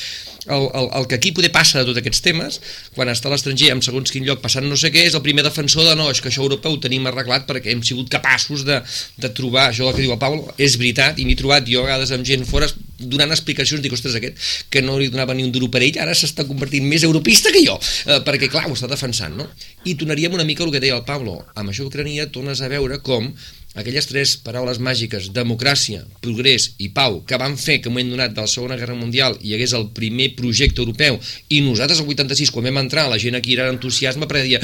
el, 0.49 0.69
el, 0.75 0.89
el 0.99 1.07
que 1.07 1.15
aquí 1.19 1.33
poder 1.37 1.51
passa 1.53 1.81
de 1.81 1.89
tots 1.89 2.01
aquests 2.01 2.23
temes, 2.25 2.59
quan 2.97 3.11
està 3.13 3.29
a 3.29 3.35
l'estranger 3.35 3.71
en 3.75 3.83
segons 3.85 4.11
quin 4.13 4.25
lloc 4.27 4.41
passant 4.43 4.67
no 4.67 4.79
sé 4.81 4.91
què, 4.95 5.05
és 5.09 5.17
el 5.19 5.25
primer 5.25 5.45
defensor 5.47 5.87
de 5.87 5.95
no, 5.99 6.09
és 6.11 6.23
que 6.25 6.31
això 6.33 6.43
a 6.43 6.49
Europa 6.49 6.73
ho 6.73 6.79
tenim 6.83 7.07
arreglat 7.11 7.47
perquè 7.49 7.75
hem 7.75 7.85
sigut 7.87 8.11
capaços 8.13 8.65
de, 8.67 8.81
de 9.21 9.33
trobar, 9.37 9.69
això 9.69 9.89
el 9.89 9.97
que 9.97 10.05
diu 10.07 10.15
el 10.15 10.21
Pau, 10.23 10.41
és 10.57 10.79
veritat, 10.81 11.21
i 11.21 11.29
m'he 11.29 11.37
trobat 11.39 11.69
jo 11.69 11.83
a 11.85 11.89
vegades 11.89 12.15
amb 12.17 12.27
gent 12.27 12.48
fora 12.49 12.69
donant 12.99 13.31
explicacions, 13.35 13.83
dic, 13.85 13.95
ostres, 13.95 14.17
aquest 14.19 14.69
que 14.73 14.83
no 14.83 14.99
li 14.99 15.11
donava 15.13 15.37
ni 15.37 15.47
un 15.47 15.53
duro 15.55 15.69
per 15.73 15.85
ell, 15.87 16.01
ara 16.03 16.17
s'està 16.17 16.47
convertint 16.49 16.87
més 16.89 17.05
europista 17.07 17.53
que 17.55 17.63
jo, 17.65 17.79
eh, 18.09 18.19
perquè 18.27 18.51
clar, 18.51 18.67
ho 18.69 18.75
està 18.75 18.91
defensant, 18.91 19.37
no? 19.39 19.47
I 19.85 19.95
tornaríem 20.01 20.35
una 20.35 20.47
mica 20.49 20.67
el 20.67 20.75
que 20.75 20.83
deia 20.83 20.99
el 20.99 21.07
Pablo, 21.09 21.39
amb 21.55 21.71
això 21.71 21.87
d'Ucrania 21.87 22.29
tornes 22.35 22.63
a 22.63 22.73
veure 22.73 22.99
com 23.05 23.31
aquelles 23.79 24.09
tres 24.11 24.35
paraules 24.43 24.81
màgiques, 24.83 25.31
democràcia, 25.35 26.03
progrés 26.25 26.73
i 26.83 26.91
pau, 26.95 27.21
que 27.29 27.39
van 27.41 27.57
fer 27.61 27.79
que 27.79 27.91
en 27.91 27.95
moment 27.95 28.11
donat 28.15 28.35
de 28.35 28.45
la 28.45 28.51
Segona 28.51 28.77
Guerra 28.81 28.97
Mundial 28.99 29.37
hi 29.41 29.55
hagués 29.55 29.75
el 29.79 29.89
primer 29.95 30.33
projecte 30.39 30.83
europeu, 30.83 31.19
i 31.55 31.61
nosaltres 31.65 32.03
el 32.03 32.11
86, 32.11 32.53
quan 32.55 32.67
vam 32.69 32.81
entrar, 32.83 33.07
la 33.11 33.19
gent 33.23 33.39
aquí 33.39 33.55
era 33.57 33.69
entusiasme 33.73 34.29
perquè 34.29 34.45
deia, 34.47 34.61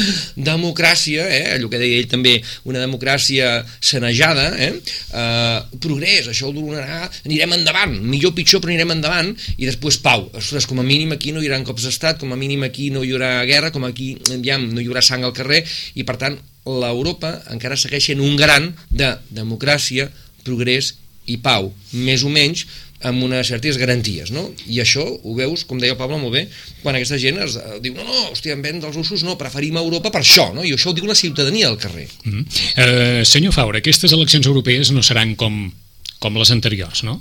democràcia, 0.51 1.27
eh? 1.31 1.43
allò 1.57 1.71
que 1.71 1.81
deia 1.81 2.01
ell 2.01 2.11
també, 2.11 2.37
una 2.71 2.83
democràcia 2.83 3.57
sanejada, 3.81 4.49
eh? 4.59 4.73
Uh, 5.15 5.79
progrés, 5.83 6.31
això 6.33 6.51
ho 6.51 6.55
donarà, 6.57 7.05
anirem 7.25 7.59
endavant, 7.59 7.95
millor 8.03 8.35
pitjor, 8.37 8.63
però 8.65 8.75
anirem 8.75 8.97
endavant, 8.97 9.31
i 9.57 9.69
després 9.69 10.01
pau, 10.03 10.29
ostres, 10.35 10.67
com 10.71 10.83
a 10.83 10.87
mínim 10.87 11.15
aquí 11.15 11.35
no 11.35 11.43
hi 11.43 11.51
haurà 11.51 11.63
cops 11.67 11.87
d'estat, 11.87 12.19
com 12.23 12.35
a 12.35 12.41
mínim 12.41 12.67
aquí 12.67 12.91
no 12.95 13.05
hi 13.05 13.15
haurà 13.15 13.37
guerra, 13.49 13.71
com 13.75 13.87
aquí 13.87 14.15
ja, 14.43 14.59
no 14.59 14.83
hi 14.83 14.91
haurà 14.91 15.05
sang 15.05 15.25
al 15.27 15.37
carrer, 15.37 15.63
i 15.95 16.07
per 16.07 16.19
tant 16.21 16.41
l'Europa 16.65 17.37
encara 17.53 17.77
segueix 17.77 18.11
sent 18.11 18.23
un 18.25 18.37
gran 18.41 18.71
de 18.91 19.15
democràcia, 19.35 20.09
progrés 20.45 20.95
i 21.27 21.39
pau, 21.41 21.71
més 21.93 22.25
o 22.25 22.33
menys 22.33 22.65
amb 23.05 23.25
unes 23.27 23.51
certes 23.53 23.77
garanties, 23.77 24.31
no? 24.33 24.47
I 24.71 24.81
això 24.81 25.05
ho 25.05 25.35
veus, 25.37 25.67
com 25.69 25.81
deia 25.81 25.97
Pablo 25.99 26.17
molt 26.21 26.33
bé, 26.33 26.45
quan 26.83 26.97
aquesta 26.97 27.19
gent 27.21 27.41
es 27.45 27.59
eh, 27.61 27.79
diu, 27.85 27.93
no, 27.97 28.05
no, 28.07 28.21
hòstia, 28.31 28.57
en 28.57 28.65
vent 28.65 28.81
dels 28.81 28.97
russos 28.97 29.25
no, 29.27 29.37
preferim 29.41 29.77
Europa 29.77 30.13
per 30.15 30.23
això, 30.23 30.49
no? 30.57 30.65
I 30.65 30.73
això 30.77 30.93
ho 30.93 30.97
diu 30.97 31.09
la 31.09 31.19
ciutadania 31.19 31.69
al 31.69 31.77
carrer. 31.81 32.09
Mm 32.25 32.33
-hmm. 32.33 32.45
uh, 32.81 33.25
senyor 33.25 33.53
Faura, 33.53 33.79
aquestes 33.79 34.13
eleccions 34.13 34.47
europees 34.47 34.91
no 34.91 35.03
seran 35.03 35.37
com, 35.37 35.73
com 36.19 36.37
les 36.37 36.51
anteriors, 36.51 37.03
no? 37.03 37.21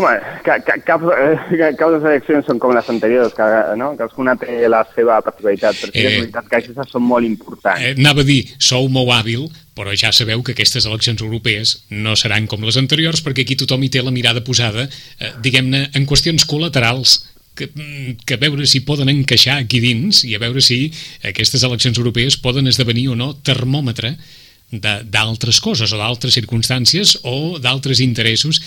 Home, 0.00 0.14
cap, 0.46 0.64
cap, 0.86 1.02
eh, 1.12 1.72
cap 1.76 1.90
de 1.90 1.96
les 1.98 2.06
eleccions 2.08 2.46
són 2.48 2.60
com 2.62 2.72
les 2.72 2.86
anteriors, 2.88 3.34
que, 3.36 3.48
no? 3.76 3.90
cadascuna 3.98 4.32
té 4.40 4.62
la 4.72 4.80
seva 4.94 5.18
particularitat, 5.26 5.76
però 5.76 5.92
sí 5.92 5.98
que 5.98 6.06
és 6.06 6.14
eh, 6.14 6.22
veritat 6.22 6.48
que 6.48 6.60
aquestes 6.62 6.94
són 6.94 7.04
molt 7.04 7.28
importants. 7.28 7.84
Eh, 7.84 7.92
anava 7.98 8.24
a 8.24 8.28
dir, 8.30 8.38
sou 8.56 8.88
molt 8.88 9.12
hàbil, 9.18 9.44
però 9.76 9.92
ja 9.92 10.08
sabeu 10.16 10.40
que 10.46 10.56
aquestes 10.56 10.88
eleccions 10.88 11.20
europees 11.20 11.74
no 11.92 12.16
seran 12.16 12.48
com 12.48 12.64
les 12.64 12.80
anteriors, 12.80 13.20
perquè 13.26 13.44
aquí 13.44 13.58
tothom 13.60 13.84
hi 13.84 13.92
té 13.92 14.00
la 14.00 14.14
mirada 14.14 14.40
posada, 14.46 14.88
eh, 14.88 15.34
diguem-ne, 15.44 15.90
en 15.92 16.08
qüestions 16.08 16.48
col·laterals, 16.48 17.20
que, 17.60 17.68
que 18.24 18.38
a 18.38 18.40
veure 18.40 18.64
si 18.70 18.80
poden 18.88 19.10
encaixar 19.12 19.58
aquí 19.60 19.82
dins 19.84 20.24
i 20.24 20.36
a 20.36 20.40
veure 20.40 20.62
si 20.64 20.86
aquestes 21.28 21.66
eleccions 21.66 21.98
europees 22.00 22.40
poden 22.40 22.70
esdevenir 22.70 23.10
o 23.12 23.18
no 23.18 23.34
termòmetre 23.44 24.14
d'altres 24.70 25.58
coses 25.58 25.90
o 25.90 25.98
d'altres 25.98 26.36
circumstàncies 26.38 27.18
o 27.26 27.58
d'altres 27.58 27.98
interessos 28.00 28.60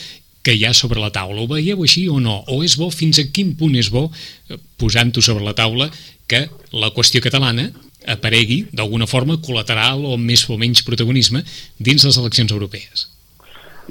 que 0.43 0.53
hi 0.53 0.65
ha 0.67 0.73
sobre 0.75 0.99
la 0.99 1.11
taula. 1.15 1.41
Ho 1.41 1.47
veieu 1.47 1.81
així 1.85 2.05
o 2.11 2.19
no? 2.19 2.41
O 2.51 2.61
és 2.67 2.75
bo, 2.79 2.89
fins 2.91 3.21
a 3.21 3.27
quin 3.31 3.55
punt 3.59 3.75
és 3.79 3.89
bo, 3.93 4.09
eh, 4.49 4.59
posant-ho 4.77 5.23
sobre 5.23 5.45
la 5.45 5.55
taula, 5.57 5.89
que 6.27 6.45
la 6.71 6.91
qüestió 6.95 7.23
catalana 7.23 7.69
aparegui 8.07 8.65
d'alguna 8.75 9.07
forma 9.07 9.39
col·lateral 9.39 10.03
o 10.03 10.17
més 10.19 10.43
o 10.49 10.59
menys 10.59 10.83
protagonisme 10.83 11.43
dins 11.79 12.03
les 12.03 12.19
eleccions 12.19 12.51
europees? 12.51 13.07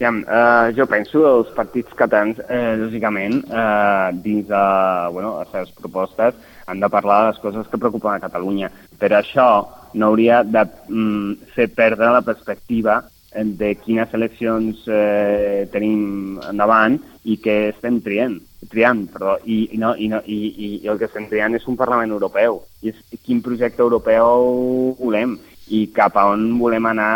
Ja, 0.00 0.08
eh, 0.08 0.72
jo 0.76 0.86
penso 0.88 1.20
que 1.20 1.32
els 1.38 1.50
partits 1.56 1.92
catalans, 1.96 2.40
eh, 2.48 2.76
lògicament, 2.80 3.44
eh, 3.44 4.10
dins 4.24 4.48
de 4.48 4.64
bueno, 5.12 5.38
les 5.40 5.48
seves 5.52 5.70
propostes, 5.80 6.34
han 6.66 6.80
de 6.80 6.88
parlar 6.88 7.20
de 7.22 7.32
les 7.32 7.40
coses 7.40 7.68
que 7.68 7.78
preocupen 7.78 8.14
a 8.14 8.20
Catalunya. 8.20 8.70
Però 8.98 9.18
això 9.18 9.68
no 9.94 10.06
hauria 10.06 10.42
de 10.42 10.64
mm, 10.88 11.52
fer 11.54 11.68
perdre 11.68 12.10
la 12.12 12.22
perspectiva 12.22 13.02
de 13.34 13.74
quines 13.80 14.12
eleccions 14.14 14.82
eh, 14.88 15.68
tenim 15.72 16.40
endavant 16.50 16.98
i 17.24 17.38
què 17.40 17.56
estem 17.70 18.00
triant, 18.04 18.36
triant 18.70 19.06
perdó, 19.12 19.36
i, 19.44 19.68
i, 19.72 19.78
no, 19.80 19.94
i, 19.96 20.08
no, 20.12 20.20
i, 20.26 20.38
i 20.66 20.68
el 20.90 21.00
que 21.00 21.08
estem 21.08 21.28
triant 21.30 21.56
és 21.56 21.66
un 21.70 21.78
Parlament 21.80 22.12
Europeu, 22.12 22.60
i 22.82 22.92
és 22.92 23.00
quin 23.24 23.42
projecte 23.44 23.82
europeu 23.84 24.94
volem 25.00 25.38
i 25.72 25.86
cap 25.94 26.16
a 26.18 26.26
on 26.32 26.58
volem 26.58 26.86
anar 26.90 27.12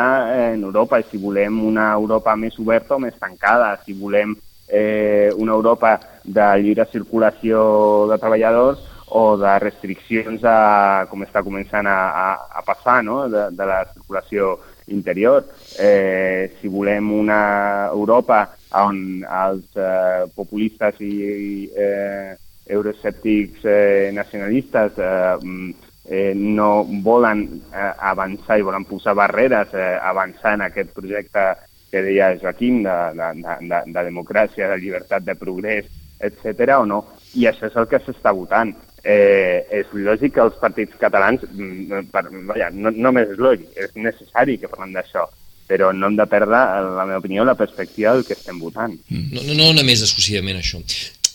en 0.53 0.65
Europa, 0.65 1.03
si 1.03 1.19
volem 1.21 1.59
una 1.67 1.91
Europa 1.93 2.37
més 2.39 2.59
oberta 2.63 2.97
o 2.97 3.03
més 3.03 3.17
tancada, 3.21 3.75
si 3.85 3.97
volem 3.99 4.37
eh, 4.69 5.31
una 5.37 5.53
Europa 5.53 5.99
de 6.25 6.47
lliure 6.63 6.87
circulació 6.93 8.07
de 8.11 8.19
treballadors 8.23 8.81
o 9.09 9.37
de 9.39 9.59
restriccions 9.63 10.43
a, 10.45 11.07
com 11.11 11.23
està 11.23 11.43
començant 11.47 11.87
a, 11.87 11.99
a, 12.23 12.27
a 12.59 12.65
passar 12.67 13.03
no? 13.07 13.27
de, 13.31 13.49
de 13.55 13.69
la 13.69 13.85
circulació 13.93 14.57
interior. 14.87 15.47
Eh, 15.79 16.57
si 16.61 16.69
volem 16.69 17.11
una 17.13 17.89
Europa 17.93 18.57
on 18.77 19.25
els 19.25 19.77
eh, 19.77 20.27
populistes 20.35 21.01
i, 21.01 21.13
i 21.23 21.71
eh, 21.75 22.37
euroescèptics 22.67 23.65
eh, 23.65 24.11
nacionalistes 24.15 24.99
eh, 24.99 25.37
mm, 25.43 25.71
eh, 26.09 26.33
no 26.35 26.85
volen 27.03 27.47
eh, 27.73 27.93
avançar 27.99 28.59
i 28.59 28.67
volen 28.67 28.87
posar 28.87 29.15
barreres 29.15 29.75
eh, 29.75 29.95
avançar 30.03 30.55
en 30.55 30.67
aquest 30.67 30.93
projecte 30.95 31.47
que 31.91 32.03
deia 32.03 32.35
Joaquim 32.41 32.83
de, 32.83 32.97
de, 33.15 33.29
de, 33.71 33.81
de 33.87 34.03
democràcia, 34.11 34.69
de 34.73 34.81
llibertat, 34.83 35.25
de 35.25 35.37
progrés, 35.39 35.87
etc 36.19 36.75
o 36.81 36.87
no. 36.87 37.05
I 37.37 37.47
això 37.51 37.71
és 37.71 37.77
el 37.79 37.87
que 37.91 38.01
s'està 38.03 38.33
votant 38.35 38.75
eh, 39.07 39.63
és 39.71 39.91
lògic 39.95 40.35
que 40.35 40.43
els 40.43 40.57
partits 40.61 40.99
catalans, 41.01 41.45
mm, 41.47 42.09
per, 42.13 42.25
vaja, 42.51 42.71
no, 42.75 42.91
no 42.91 43.09
només 43.09 43.31
és 43.35 43.43
lògic, 43.43 43.69
és 43.79 43.93
necessari 43.95 44.59
que 44.59 44.71
parlem 44.73 44.97
d'això, 44.97 45.27
però 45.71 45.93
no 45.95 46.11
hem 46.11 46.17
de 46.19 46.27
perdre, 46.31 46.63
en 46.79 46.91
la 46.99 47.07
meva 47.07 47.21
opinió, 47.23 47.45
la 47.47 47.57
perspectiva 47.59 48.17
del 48.17 48.27
que 48.27 48.35
estem 48.35 48.59
votant. 48.63 48.97
Mm. 49.09 49.29
No, 49.37 49.45
no, 49.47 49.59
no 49.61 49.69
només 49.79 50.03
exclusivament 50.03 50.59
això. 50.59 50.83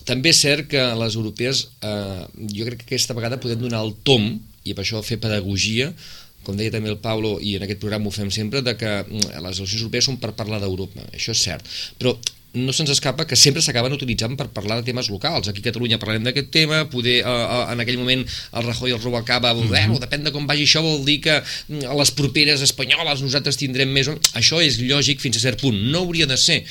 També 0.07 0.33
és 0.33 0.41
cert 0.43 0.67
que 0.71 0.83
les 0.97 1.15
europees, 1.15 1.67
eh, 1.85 2.25
jo 2.51 2.67
crec 2.67 2.83
que 2.83 2.89
aquesta 2.89 3.15
vegada 3.15 3.39
podem 3.39 3.61
donar 3.61 3.85
el 3.85 3.95
tom, 4.03 4.33
i 4.63 4.75
per 4.75 4.83
això 4.83 4.99
fer 5.05 5.21
pedagogia, 5.21 5.91
com 6.43 6.57
deia 6.57 6.73
també 6.73 6.89
el 6.89 6.99
Paulo, 7.01 7.37
i 7.39 7.55
en 7.55 7.63
aquest 7.63 7.79
programa 7.79 8.09
ho 8.09 8.13
fem 8.13 8.31
sempre, 8.33 8.63
de 8.65 8.75
que 8.75 8.91
mm, 9.05 9.39
les 9.45 9.61
eleccions 9.61 9.79
europees 9.79 10.09
són 10.09 10.19
per 10.19 10.33
parlar 10.35 10.59
d'Europa, 10.59 11.07
això 11.13 11.35
és 11.37 11.47
cert, 11.47 11.73
però 12.01 12.15
no 12.53 12.73
se'ns 12.75 12.91
escapa 12.91 13.23
que 13.27 13.37
sempre 13.39 13.61
s'acaben 13.63 13.93
utilitzant 13.95 14.35
per 14.35 14.49
parlar 14.51 14.81
de 14.81 14.85
temes 14.89 15.07
locals. 15.09 15.47
Aquí 15.47 15.63
a 15.63 15.69
Catalunya 15.69 15.99
parlem 16.01 16.25
d'aquest 16.25 16.49
tema, 16.51 16.83
poder, 16.91 17.21
uh, 17.23 17.31
uh, 17.31 17.61
en 17.71 17.79
aquell 17.79 17.99
moment 18.01 18.25
el 18.25 18.65
Rajoy 18.65 18.91
el 18.91 18.99
Rubalcaba, 18.99 19.53
mm 19.53 19.61
-hmm. 19.61 19.67
bueno, 19.69 19.99
depèn 19.99 20.23
de 20.23 20.31
com 20.31 20.47
vagi 20.47 20.63
això, 20.63 20.81
vol 20.81 21.05
dir 21.05 21.21
que 21.21 21.41
mm, 21.41 21.85
a 21.87 21.95
les 21.95 22.11
properes 22.11 22.61
espanyoles 22.61 23.21
nosaltres 23.21 23.57
tindrem 23.57 23.89
més... 23.89 24.09
Això 24.33 24.59
és 24.61 24.79
lògic 24.81 25.19
fins 25.19 25.37
a 25.37 25.39
cert 25.39 25.61
punt, 25.61 25.77
no 25.91 25.99
hauria 25.99 26.25
de 26.25 26.37
ser. 26.37 26.63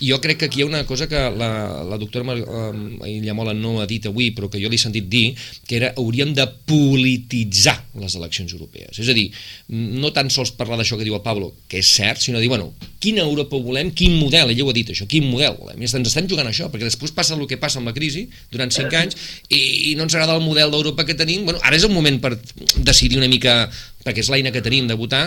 Jo 0.00 0.20
crec 0.20 0.38
que 0.38 0.44
aquí 0.46 0.60
hi 0.60 0.62
ha 0.62 0.66
una 0.66 0.84
cosa 0.86 1.08
que 1.08 1.16
la, 1.16 1.82
la 1.82 1.98
doctora 1.98 2.24
Mar 2.24 2.38
uh, 2.38 3.06
Illamola 3.06 3.54
no 3.54 3.80
ha 3.80 3.86
dit 3.86 4.06
avui, 4.06 4.30
però 4.30 4.48
que 4.48 4.60
jo 4.60 4.68
l'he 4.68 4.78
sentit 4.78 5.08
dir, 5.08 5.34
que 5.66 5.76
era 5.76 5.94
hauríem 5.96 6.34
de 6.34 6.46
polititzar 6.46 7.84
les 7.94 8.14
eleccions 8.14 8.52
europees. 8.52 8.98
És 8.98 9.08
a 9.08 9.12
dir, 9.12 9.30
no 9.68 10.12
tan 10.12 10.30
sols 10.30 10.52
parlar 10.52 10.78
d'això 10.78 10.96
que 10.96 11.04
diu 11.04 11.14
el 11.14 11.22
Pablo, 11.22 11.54
que 11.68 11.78
és 11.78 11.88
cert, 11.88 12.20
sinó 12.20 12.38
dir, 12.38 12.48
bueno, 12.48 12.72
quina 13.00 13.22
Europa 13.22 13.56
volem, 13.56 13.92
quin 13.92 14.16
model, 14.18 14.50
ella 14.50 14.64
ho 14.64 14.70
ha 14.70 14.76
dit 14.76 14.90
això, 14.90 15.06
quin 15.10 15.23
quin 15.24 15.32
model 15.32 15.56
volem. 15.58 15.80
I 15.80 15.88
ens 15.88 16.10
estem 16.10 16.28
jugant 16.28 16.48
això, 16.48 16.68
perquè 16.72 16.86
després 16.86 17.14
passa 17.14 17.34
el 17.36 17.46
que 17.48 17.58
passa 17.60 17.80
amb 17.80 17.88
la 17.88 17.96
crisi 17.96 18.26
durant 18.52 18.70
5 18.72 19.00
anys 19.00 19.16
i, 19.48 19.90
i 19.90 19.96
no 19.96 20.04
ens 20.04 20.14
agrada 20.14 20.36
el 20.36 20.44
model 20.44 20.70
d'Europa 20.74 21.06
que 21.08 21.16
tenim. 21.16 21.44
Bueno, 21.48 21.62
ara 21.64 21.76
és 21.78 21.86
el 21.86 21.94
moment 21.94 22.20
per 22.20 22.36
decidir 22.76 23.18
una 23.20 23.30
mica, 23.30 23.64
perquè 24.04 24.24
és 24.24 24.30
l'eina 24.32 24.52
que 24.54 24.62
tenim 24.64 24.88
de 24.90 24.96
votar, 24.98 25.24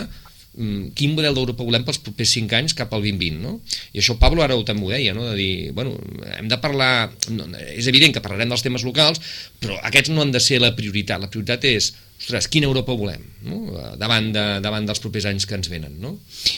mm, 0.56 0.94
quin 0.98 1.14
model 1.16 1.36
d'Europa 1.36 1.66
volem 1.66 1.84
pels 1.86 2.00
propers 2.04 2.34
5 2.38 2.58
anys 2.60 2.76
cap 2.78 2.92
al 2.94 3.04
2020, 3.04 3.40
no? 3.42 3.58
I 3.92 4.02
això 4.02 4.18
Pablo 4.20 4.44
ara 4.44 4.56
ho 4.56 4.64
també 4.66 4.86
ho 4.86 4.92
deia, 4.94 5.14
no? 5.16 5.26
de 5.30 5.36
dir, 5.38 5.52
bueno, 5.76 5.96
hem 6.38 6.50
de 6.50 6.60
parlar, 6.62 7.10
no, 7.34 7.48
és 7.74 7.90
evident 7.90 8.14
que 8.14 8.24
parlarem 8.24 8.54
dels 8.54 8.64
temes 8.66 8.86
locals, 8.86 9.22
però 9.62 9.78
aquests 9.90 10.14
no 10.14 10.22
han 10.22 10.34
de 10.34 10.42
ser 10.42 10.62
la 10.62 10.74
prioritat, 10.78 11.20
la 11.20 11.32
prioritat 11.32 11.66
és 11.68 11.94
ostres, 12.18 12.48
quina 12.50 12.66
Europa 12.66 12.96
volem 12.98 13.22
no? 13.46 13.60
davant, 14.00 14.32
de, 14.34 14.44
davant 14.64 14.86
dels 14.88 15.00
propers 15.02 15.28
anys 15.30 15.46
que 15.46 15.56
ens 15.58 15.70
venen. 15.70 15.94
No? 16.02 16.16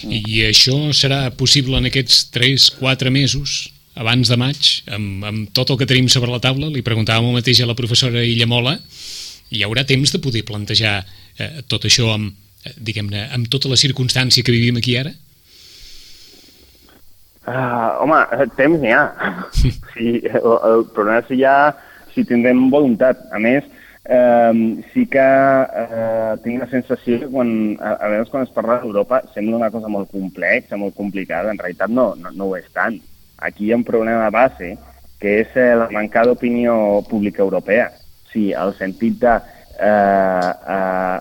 I 0.08 0.46
això 0.48 0.76
serà 0.96 1.26
possible 1.36 1.78
en 1.78 1.90
aquests 1.90 2.26
3-4 2.34 3.12
mesos, 3.14 3.70
abans 4.00 4.30
de 4.30 4.38
maig, 4.40 4.68
amb, 4.92 5.24
amb 5.26 5.48
tot 5.56 5.72
el 5.72 5.80
que 5.80 5.88
tenim 5.88 6.08
sobre 6.08 6.32
la 6.32 6.40
taula, 6.42 6.70
li 6.72 6.84
preguntàvem 6.86 7.28
el 7.28 7.40
mateix 7.40 7.60
a 7.60 7.68
la 7.68 7.76
professora 7.78 8.22
Illamola, 8.24 8.76
hi 9.50 9.64
haurà 9.66 9.84
temps 9.84 10.14
de 10.14 10.20
poder 10.22 10.44
plantejar 10.46 11.00
eh, 11.02 11.60
tot 11.68 11.84
això 11.88 12.12
amb, 12.14 12.32
eh, 12.64 12.76
diguem-ne, 12.78 13.26
amb 13.34 13.50
tota 13.50 13.68
la 13.70 13.78
circumstància 13.80 14.46
que 14.46 14.54
vivim 14.54 14.78
aquí 14.80 14.96
ara? 15.00 15.12
Uh, 17.50 17.98
home, 18.04 18.18
temps 18.54 18.78
n'hi 18.78 18.92
ha. 18.94 19.04
sí, 19.92 20.20
el, 20.22 20.50
el 20.70 20.84
problema 20.94 21.18
és 21.18 21.30
si 21.30 21.40
ja 21.40 21.54
si 22.14 22.24
tindrem 22.28 22.68
voluntat. 22.70 23.24
A 23.34 23.40
més, 23.42 23.66
eh, 24.10 24.82
sí 24.92 25.06
que 25.06 25.22
eh, 25.22 26.34
tinc 26.42 26.64
la 26.64 26.68
sensació 26.70 27.20
que 27.20 27.28
quan, 27.30 27.50
a, 27.78 27.94
a 27.94 28.24
quan 28.26 28.42
es 28.42 28.50
parla 28.50 28.80
d'Europa 28.82 29.22
sembla 29.34 29.60
una 29.60 29.70
cosa 29.70 29.88
molt 29.88 30.10
complexa, 30.10 30.76
molt 30.76 30.96
complicada. 30.98 31.52
En 31.54 31.60
realitat 31.62 31.94
no, 31.94 32.12
no, 32.18 32.34
no 32.34 32.50
ho 32.50 32.56
és 32.58 32.66
tant. 32.74 32.98
Aquí 33.38 33.68
hi 33.68 33.72
ha 33.72 33.78
un 33.78 33.86
problema 33.86 34.26
de 34.26 34.34
base, 34.34 34.70
que 35.22 35.40
és 35.44 35.54
eh, 35.54 35.74
la 35.78 35.88
manca 35.94 36.24
d'opinió 36.26 36.74
pública 37.08 37.44
europea. 37.46 37.90
Sí, 38.32 38.50
el 38.52 38.74
sentit 38.78 39.20
de... 39.22 39.36
Eh, 39.80 40.54
eh, 40.74 41.18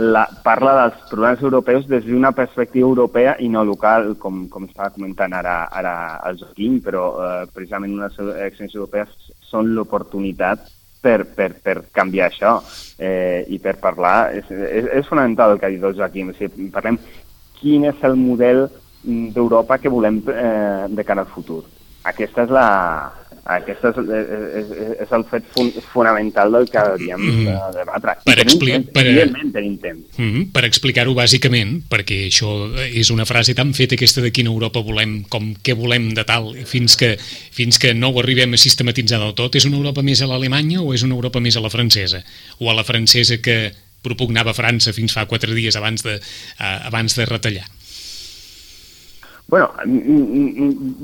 la, 0.00 0.22
parla 0.40 0.72
dels 0.78 1.02
problemes 1.10 1.42
europeus 1.44 1.84
des 1.90 2.06
d'una 2.06 2.30
perspectiva 2.32 2.88
europea 2.88 3.34
i 3.44 3.50
no 3.52 3.60
local, 3.64 4.14
com, 4.16 4.46
com 4.48 4.64
estava 4.64 4.88
comentant 4.94 5.36
ara, 5.36 5.66
ara 5.68 5.92
el 6.30 6.40
Joaquim, 6.40 6.80
però 6.80 7.04
eh, 7.20 7.44
precisament 7.52 7.92
unes 7.98 8.16
eleccions 8.24 8.72
europees 8.72 9.12
són 9.44 9.74
l'oportunitat 9.76 10.64
per, 11.06 11.20
per, 11.36 11.50
per 11.62 11.76
canviar 11.94 12.30
això 12.30 12.56
eh, 12.98 13.44
i 13.52 13.60
per 13.62 13.76
parlar. 13.82 14.16
És, 14.34 14.50
és, 14.50 14.90
és 15.00 15.08
fonamental 15.08 15.54
el 15.54 15.62
que 15.62 15.70
ha 15.70 15.74
dit 15.74 15.86
el 15.86 15.94
Joaquim. 15.98 16.34
Sigui, 16.38 16.68
parlem 16.74 16.98
quin 17.60 17.86
és 17.92 18.02
el 18.06 18.18
model 18.18 18.66
d'Europa 19.06 19.78
que 19.78 19.92
volem 19.92 20.18
eh, 20.32 20.86
de 20.90 21.06
cara 21.06 21.22
al 21.22 21.30
futur. 21.30 21.62
Aquesta 22.06 22.46
és 22.46 22.52
la, 22.54 22.66
aquest 23.54 23.84
és, 23.90 23.98
és, 24.60 24.70
és 25.04 25.12
el 25.14 25.24
fet 25.30 25.44
fun 25.54 25.70
fonamental 25.92 26.50
del 26.52 26.68
que 26.70 26.78
hauríem 26.78 27.20
mm 27.20 27.30
-hmm. 27.30 27.72
de 27.72 27.78
debatre. 27.78 28.16
Per, 28.24 28.38
explicar, 28.42 28.82
per, 28.92 29.06
evidentment 29.06 29.52
tenim 29.52 29.78
temps. 29.78 30.18
Mm 30.18 30.30
-hmm. 30.32 30.52
Per 30.52 30.64
explicar-ho 30.64 31.14
bàsicament, 31.14 31.82
perquè 31.88 32.26
això 32.26 32.50
és 32.92 33.10
una 33.10 33.24
frase 33.24 33.54
tan 33.54 33.74
feta 33.74 33.94
aquesta 33.94 34.20
de 34.20 34.32
quina 34.32 34.50
Europa 34.50 34.80
volem, 34.80 35.24
com 35.28 35.54
què 35.62 35.74
volem 35.74 36.14
de 36.14 36.24
tal, 36.24 36.54
fins 36.64 36.96
que, 36.96 37.16
fins 37.50 37.78
que 37.78 37.94
no 37.94 38.08
ho 38.08 38.20
arribem 38.20 38.52
a 38.54 38.56
sistematitzar 38.56 39.20
del 39.20 39.34
tot, 39.34 39.54
és 39.54 39.64
una 39.64 39.76
Europa 39.76 40.02
més 40.02 40.22
a 40.22 40.26
l'alemanya 40.26 40.80
o 40.80 40.94
és 40.94 41.02
una 41.02 41.14
Europa 41.14 41.40
més 41.40 41.56
a 41.56 41.60
la 41.60 41.70
francesa? 41.70 42.24
O 42.58 42.70
a 42.70 42.74
la 42.74 42.84
francesa 42.84 43.38
que 43.38 43.72
propugnava 44.02 44.54
França 44.54 44.92
fins 44.92 45.12
fa 45.12 45.26
quatre 45.26 45.54
dies 45.54 45.76
abans 45.76 46.02
de, 46.02 46.16
uh, 46.16 46.86
abans 46.86 47.14
de 47.16 47.24
retallar? 47.26 47.66
Bueno, 49.48 49.70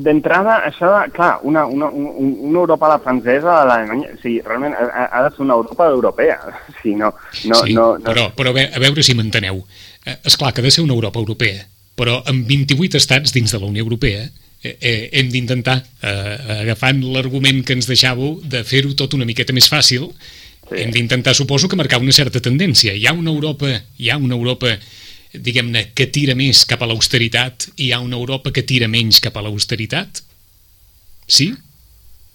d'entrada, 0.03 0.57
això, 0.67 0.91
clar, 1.15 1.37
una, 1.47 1.63
una, 1.67 1.87
una 1.95 2.59
Europa 2.59 2.89
a 2.89 2.97
la 2.97 2.99
francesa, 2.99 3.61
a 3.61 3.67
l'Alemanya, 3.69 4.17
o 4.17 4.19
sigui, 4.19 4.41
realment 4.43 4.75
ha, 4.75 5.05
ha 5.07 5.21
de 5.23 5.31
ser 5.31 5.45
una 5.45 5.55
Europa 5.55 5.87
europea. 5.87 6.39
O 6.73 6.75
sigui, 6.83 6.97
no, 6.99 7.13
no, 7.47 7.61
sí, 7.63 7.75
no, 7.77 7.87
no... 7.99 8.09
Però, 8.09 8.27
però 8.35 8.51
a 8.51 8.83
veure 8.83 9.05
si 9.07 9.15
m'enteneu. 9.15 9.63
Eh, 10.03 10.17
és 10.27 10.37
clar 10.37 10.51
que 10.51 10.63
ha 10.63 10.67
de 10.67 10.73
ser 10.75 10.83
una 10.83 10.97
Europa 10.97 11.23
europea, 11.23 11.63
però 11.95 12.19
amb 12.27 12.49
28 12.49 12.99
estats 12.99 13.35
dins 13.35 13.55
de 13.55 13.61
la 13.63 13.69
Unió 13.71 13.85
Europea 13.85 14.25
eh, 14.27 14.75
eh, 14.81 15.11
hem 15.21 15.31
d'intentar, 15.31 15.77
eh, 16.03 16.59
agafant 16.65 17.05
l'argument 17.15 17.63
que 17.63 17.77
ens 17.79 17.87
deixàveu, 17.87 18.41
de 18.43 18.65
fer-ho 18.67 18.97
tot 18.99 19.15
una 19.15 19.29
miqueta 19.29 19.55
més 19.55 19.71
fàcil, 19.71 20.09
sí. 20.67 20.81
hem 20.83 20.91
d'intentar, 20.91 21.37
suposo, 21.39 21.71
que 21.71 21.79
marcar 21.79 22.03
una 22.03 22.15
certa 22.17 22.43
tendència. 22.43 22.97
Hi 22.99 23.07
ha 23.07 23.15
una 23.15 23.31
Europa, 23.31 23.71
hi 23.99 24.11
ha 24.11 24.19
una 24.19 24.35
Europa 24.35 24.75
diguem-ne, 25.33 25.89
que 25.97 26.09
tira 26.13 26.37
més 26.39 26.65
cap 26.69 26.83
a 26.83 26.89
l'austeritat 26.91 27.69
i 27.77 27.89
hi 27.89 27.93
ha 27.93 28.01
una 28.05 28.19
Europa 28.19 28.53
que 28.53 28.65
tira 28.69 28.89
menys 28.89 29.21
cap 29.25 29.37
a 29.37 29.45
l'austeritat? 29.45 30.23
Sí? 31.27 31.53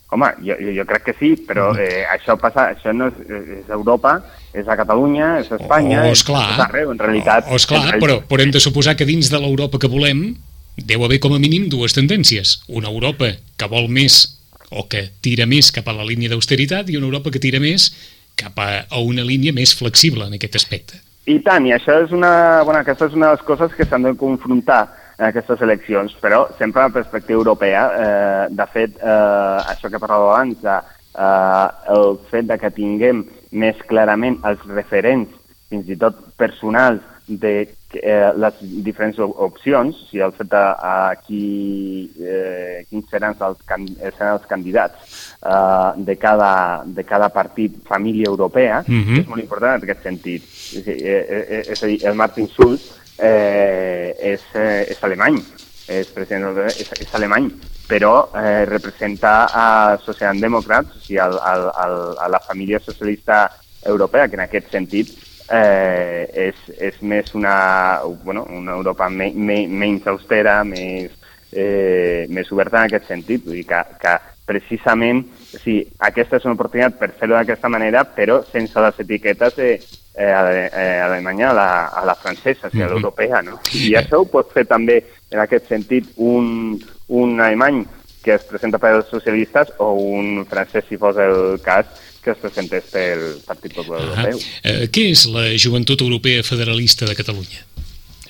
Home, 0.10 0.29
jo, 0.45 0.55
jo 0.71 0.86
crec 0.88 1.03
que 1.10 1.15
sí, 1.19 1.33
però 1.47 1.73
eh, 1.75 2.05
això 2.07 2.38
passa, 2.39 2.69
això 2.71 2.93
no 2.95 3.10
és, 3.12 3.17
és 3.60 3.71
Europa, 3.75 4.17
és 4.55 4.67
a 4.67 4.77
Catalunya, 4.79 5.33
és 5.41 5.49
a 5.51 5.57
Espanya, 5.60 6.05
oh, 6.05 6.13
esclar, 6.15 6.45
és 6.53 6.62
arreu, 6.63 6.93
en 6.93 7.01
realitat. 7.01 7.49
Oh, 7.51 7.60
esclar, 7.60 7.81
realitat... 7.83 8.05
però, 8.05 8.21
però 8.29 8.45
hem 8.45 8.53
de 8.55 8.62
suposar 8.63 8.95
que 8.95 9.07
dins 9.10 9.29
de 9.33 9.41
l'Europa 9.43 9.81
que 9.83 9.91
volem 9.91 10.29
deu 10.77 11.03
haver 11.03 11.19
com 11.19 11.33
a 11.36 11.41
mínim 11.41 11.67
dues 11.73 11.95
tendències. 11.97 12.62
Una 12.69 12.88
Europa 12.93 13.33
que 13.57 13.69
vol 13.71 13.89
més 13.91 14.38
o 14.69 14.86
que 14.88 15.07
tira 15.23 15.47
més 15.49 15.71
cap 15.75 15.88
a 15.88 15.95
la 15.95 16.05
línia 16.07 16.31
d'austeritat 16.31 16.89
i 16.91 16.97
una 16.99 17.10
Europa 17.10 17.33
que 17.33 17.43
tira 17.43 17.60
més 17.60 17.89
cap 18.38 18.57
a, 18.62 18.86
a 18.88 19.01
una 19.01 19.25
línia 19.25 19.55
més 19.55 19.73
flexible 19.75 20.27
en 20.27 20.38
aquest 20.38 20.55
aspecte. 20.60 21.01
I 21.27 21.41
tant, 21.43 21.65
i 21.67 21.73
això 21.75 21.97
és 22.05 22.13
una, 22.15 22.63
bueno, 22.63 22.79
aquesta 22.79 23.09
és 23.09 23.15
una 23.17 23.27
de 23.27 23.35
les 23.35 23.47
coses 23.47 23.73
que 23.75 23.83
s'han 23.83 24.05
de 24.07 24.13
confrontar 24.15 24.85
en 25.17 25.25
aquestes 25.27 25.59
eleccions, 25.65 26.13
però 26.21 26.45
sempre 26.55 26.85
la 26.85 26.93
perspectiva 26.95 27.41
europea. 27.41 27.81
Eh, 28.03 28.45
de 28.55 28.67
fet, 28.71 28.95
eh, 29.01 29.57
això 29.73 29.91
que 29.91 29.99
parlava 29.99 30.29
abans, 30.31 30.61
de, 30.63 30.77
eh, 31.25 31.67
el 31.97 32.15
fet 32.31 32.47
de 32.47 32.57
que 32.61 32.71
tinguem 32.71 33.25
més 33.51 33.83
clarament 33.91 34.39
els 34.47 34.63
referents, 34.71 35.35
fins 35.67 35.91
i 35.91 35.99
tot 35.99 36.23
personals, 36.39 37.03
de 37.27 37.67
eh, 37.93 38.31
les 38.39 38.59
diferents 38.87 39.19
opcions, 39.19 39.95
o 39.95 40.07
sigui, 40.07 40.23
el 40.23 40.31
fet 40.37 40.47
de 40.53 40.63
a 40.91 41.15
qui, 41.25 42.07
eh, 42.23 42.85
quins 42.89 43.09
seran 43.11 43.35
els, 43.35 43.59
seran 43.67 44.37
els 44.37 44.47
candidats 44.47 45.26
eh, 45.43 45.91
de, 45.95 46.17
cada, 46.17 46.84
de 46.86 47.04
cada 47.04 47.30
partit 47.30 47.84
família 47.86 48.28
europea, 48.28 48.84
uh 48.88 48.91
mhm. 48.91 49.04
-huh. 49.04 49.19
és 49.19 49.28
molt 49.28 49.41
important 49.41 49.76
en 49.76 49.84
aquest 49.84 50.04
sentit. 50.04 50.43
És, 50.43 50.88
eh, 50.88 51.26
eh, 51.30 51.71
és 51.71 51.84
a 51.84 51.88
dir, 51.88 52.06
el 52.06 52.15
Martin 52.15 52.47
Schulz 52.47 52.82
eh, 53.17 54.15
és, 54.19 54.41
eh, 54.54 54.86
és 54.89 55.04
alemany, 55.04 55.43
és 55.88 56.08
president 56.08 56.58
és, 56.67 56.91
és 57.00 57.13
alemany, 57.13 57.52
però 57.88 58.30
eh, 58.36 58.65
representa 58.65 59.47
a 59.47 59.97
Socialdemòcrats, 60.04 60.95
o 60.95 61.00
sigui, 61.00 61.19
al, 61.19 61.39
al, 61.39 61.71
al, 61.73 62.17
a 62.19 62.28
la 62.28 62.39
família 62.39 62.80
socialista 62.80 63.50
europea, 63.86 64.28
que 64.28 64.36
en 64.36 64.43
aquest 64.43 64.69
sentit 64.71 65.10
eh, 65.50 66.28
és, 66.34 66.56
és 66.78 67.02
més 67.02 67.34
una, 67.36 68.02
bueno, 68.23 68.45
una 68.52 68.76
Europa 68.76 69.10
me, 69.10 69.32
me, 69.34 69.62
menys 69.67 70.08
austera, 70.08 70.63
més, 70.67 71.13
eh, 71.52 72.26
més 72.30 72.52
oberta 72.52 72.82
en 72.82 72.91
aquest 72.91 73.08
sentit. 73.08 73.45
Vull 73.45 73.62
dir 73.62 73.67
que, 73.69 73.84
que 74.02 74.17
precisament 74.47 75.25
sí, 75.51 75.81
aquesta 76.07 76.39
és 76.39 76.47
una 76.47 76.55
oportunitat 76.55 76.97
per 76.99 77.12
fer-ho 77.19 77.36
d'aquesta 77.36 77.69
manera, 77.71 78.03
però 78.15 78.39
sense 78.47 78.79
les 78.83 79.03
etiquetes 79.03 79.55
de, 79.60 79.69
eh, 80.17 80.31
a, 80.31 80.41
eh, 80.65 80.99
Alemanya 81.03 81.51
a 81.51 81.53
la, 81.53 81.69
a 81.88 82.05
la 82.07 82.15
francesa, 82.15 82.67
o 82.67 82.71
sigui, 82.71 82.83
a 82.83 82.89
l'europea. 82.91 83.43
No? 83.45 83.60
I 83.77 83.93
això 83.99 84.23
ho 84.23 84.27
pot 84.31 84.51
fer 84.55 84.65
també, 84.69 85.01
en 85.31 85.43
aquest 85.43 85.69
sentit, 85.69 86.10
un, 86.15 86.79
un 87.07 87.39
alemany 87.39 87.83
que 88.23 88.36
es 88.36 88.43
presenta 88.47 88.79
per 88.81 88.91
als 88.95 89.12
socialistes 89.13 89.71
o 89.79 89.93
un 90.17 90.43
francès, 90.49 90.88
si 90.89 90.99
fos 90.99 91.19
el 91.21 91.62
cas, 91.63 91.88
que 92.23 92.33
es 92.33 92.41
presentés 92.41 92.89
pel 92.91 93.21
Partit 93.47 93.73
Popular 93.73 94.01
uh 94.01 94.07
-huh. 94.07 94.25
Europeu. 94.25 94.39
Eh, 94.63 94.89
què 94.91 95.12
és 95.12 95.25
la 95.31 95.45
Joventut 95.55 96.01
Europea 96.01 96.43
Federalista 96.43 97.05
de 97.05 97.15
Catalunya? 97.15 97.63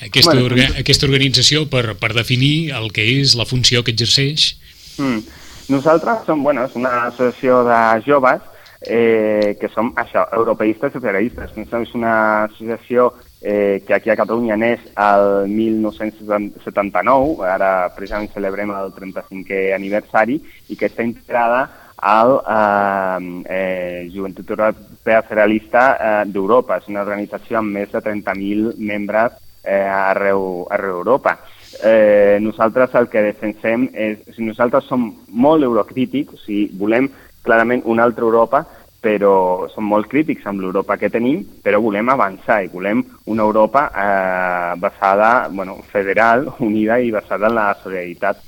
Aquesta, 0.02 0.38
orga 0.38 0.68
aquesta 0.78 1.08
organització 1.08 1.66
per, 1.70 1.96
per 1.98 2.14
definir 2.14 2.70
el 2.78 2.92
que 2.94 3.02
és 3.22 3.34
la 3.34 3.46
funció 3.46 3.84
que 3.84 3.92
exerceix? 3.92 4.58
Mm. 4.98 5.24
Nosaltres 5.68 6.24
som 6.26 6.44
bueno, 6.44 6.64
és 6.64 6.76
una 6.80 7.08
associació 7.10 7.64
de 7.68 7.80
joves 8.06 8.40
eh, 8.82 9.58
que 9.60 9.68
som 9.74 9.90
això, 10.00 10.24
europeistes 10.38 10.94
i 10.94 11.00
federalistes. 11.02 11.52
És 11.58 11.96
una 11.98 12.44
associació 12.46 13.10
eh, 13.42 13.84
que 13.86 13.98
aquí 13.98 14.10
a 14.10 14.16
Catalunya 14.16 14.56
neix 14.56 14.86
el 14.96 15.50
1979, 15.52 17.44
ara 17.52 17.90
precisament 17.98 18.32
celebrem 18.32 18.72
el 18.72 18.94
35è 18.96 19.74
aniversari, 19.76 20.40
i 20.72 20.80
que 20.80 20.88
està 20.88 21.04
integrada 21.04 21.66
al 21.98 22.38
eh, 22.40 23.20
eh, 23.58 24.10
Joventut 24.14 24.56
Europea 24.56 25.22
Federalista 25.28 25.84
eh, 25.98 26.24
d'Europa. 26.32 26.80
És 26.80 26.88
una 26.88 27.04
organització 27.04 27.60
amb 27.60 27.76
més 27.76 27.92
de 27.92 28.04
30.000 28.08 28.78
membres 28.80 29.36
eh, 29.68 29.84
arreu, 29.84 30.66
arreu 30.72 31.02
Europa. 31.02 31.36
Eh, 31.84 32.38
nosaltres 32.42 32.96
el 32.96 33.10
que 33.12 33.22
defensem 33.22 33.88
és... 33.94 34.20
O 34.26 34.34
sigui, 34.34 34.50
nosaltres 34.50 34.88
som 34.90 35.12
molt 35.30 35.64
eurocrítics, 35.68 36.34
o 36.34 36.42
sigui, 36.42 36.68
volem 36.80 37.10
clarament 37.46 37.86
una 37.86 38.04
altra 38.08 38.26
Europa, 38.26 38.64
però 39.02 39.68
som 39.72 39.86
molt 39.88 40.10
crítics 40.10 40.46
amb 40.50 40.64
l'Europa 40.64 40.98
que 40.98 41.12
tenim, 41.14 41.44
però 41.64 41.80
volem 41.84 42.10
avançar 42.10 42.64
i 42.66 42.72
volem 42.72 43.04
una 43.30 43.46
Europa 43.46 43.88
eh, 43.94 44.74
basada, 44.82 45.48
bueno, 45.54 45.78
federal, 45.92 46.48
unida 46.68 47.00
i 47.00 47.14
basada 47.14 47.52
en 47.52 47.60
la 47.60 47.72
solidaritat 47.84 48.44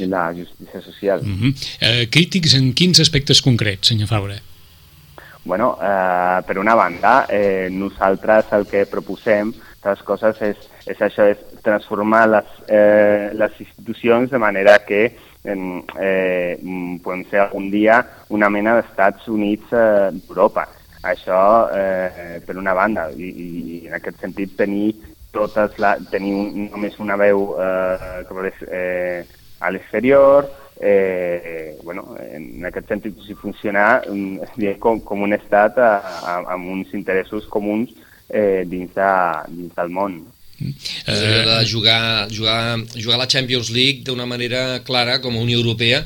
i 0.00 0.06
la 0.08 0.30
justícia 0.32 0.80
social. 0.80 1.20
Uh 1.20 1.26
-huh. 1.26 1.50
uh, 1.52 2.06
crítics 2.10 2.54
en 2.54 2.72
quins 2.72 3.00
aspectes 3.00 3.42
concrets, 3.42 3.88
senyor 3.88 4.08
Faura? 4.08 4.40
Bueno, 5.42 5.78
eh, 5.82 6.42
per 6.46 6.58
una 6.58 6.74
banda, 6.74 7.26
eh, 7.28 7.68
nosaltres 7.70 8.52
el 8.52 8.66
que 8.66 8.84
proposem 8.86 9.52
de 9.82 9.94
coses 10.04 10.40
és, 10.44 10.68
és 10.86 11.00
això, 11.00 11.26
és 11.32 11.40
transformar 11.64 12.26
les, 12.28 12.50
eh, 12.68 13.30
les 13.32 13.60
institucions 13.64 14.30
de 14.30 14.38
manera 14.38 14.78
que 14.84 15.02
eh, 15.06 15.56
eh, 15.98 16.58
podem 17.02 17.24
ser 17.30 17.40
algun 17.44 17.70
dia 17.72 18.02
una 18.28 18.50
mena 18.50 18.76
d'Estats 18.78 19.28
Units 19.28 19.72
eh, 19.72 20.10
d'Europa. 20.20 20.66
Això, 21.00 21.40
eh, 21.72 22.40
per 22.44 22.58
una 22.60 22.74
banda, 22.76 23.08
i, 23.16 23.30
i 23.30 23.86
en 23.88 23.96
aquest 23.96 24.20
sentit 24.20 24.52
tenir 24.58 24.92
totes 25.32 25.78
la, 25.80 25.94
tenir 26.10 26.34
un, 26.36 26.66
només 26.74 26.98
una 27.00 27.16
veu 27.16 27.54
eh, 27.56 28.24
eh, 28.68 29.24
a 29.60 29.70
l'exterior, 29.70 30.50
eh, 30.80 31.78
bueno, 31.84 32.16
en 32.20 32.66
aquest 32.68 32.88
sentit, 32.88 33.16
si 33.24 33.34
funcionar 33.34 34.02
mm, 34.08 34.76
com, 34.82 35.00
com 35.00 35.24
un 35.24 35.32
estat 35.36 35.78
a, 35.80 35.90
a, 36.04 36.36
amb 36.56 36.68
uns 36.76 36.92
interessos 36.96 37.48
comuns 37.48 37.96
eh, 38.32 38.64
dins, 38.66 38.92
de, 38.94 39.14
dins 39.54 39.74
del 39.76 39.90
món. 39.94 40.20
Eh, 40.60 40.74
de 41.06 41.64
jugar, 41.68 42.28
jugar, 42.28 42.78
jugar 42.92 43.16
a 43.16 43.22
la 43.24 43.28
Champions 43.28 43.70
League 43.70 44.04
d'una 44.04 44.26
manera 44.28 44.82
clara 44.84 45.20
com 45.20 45.36
a 45.36 45.40
Unió 45.40 45.58
Europea 45.58 46.04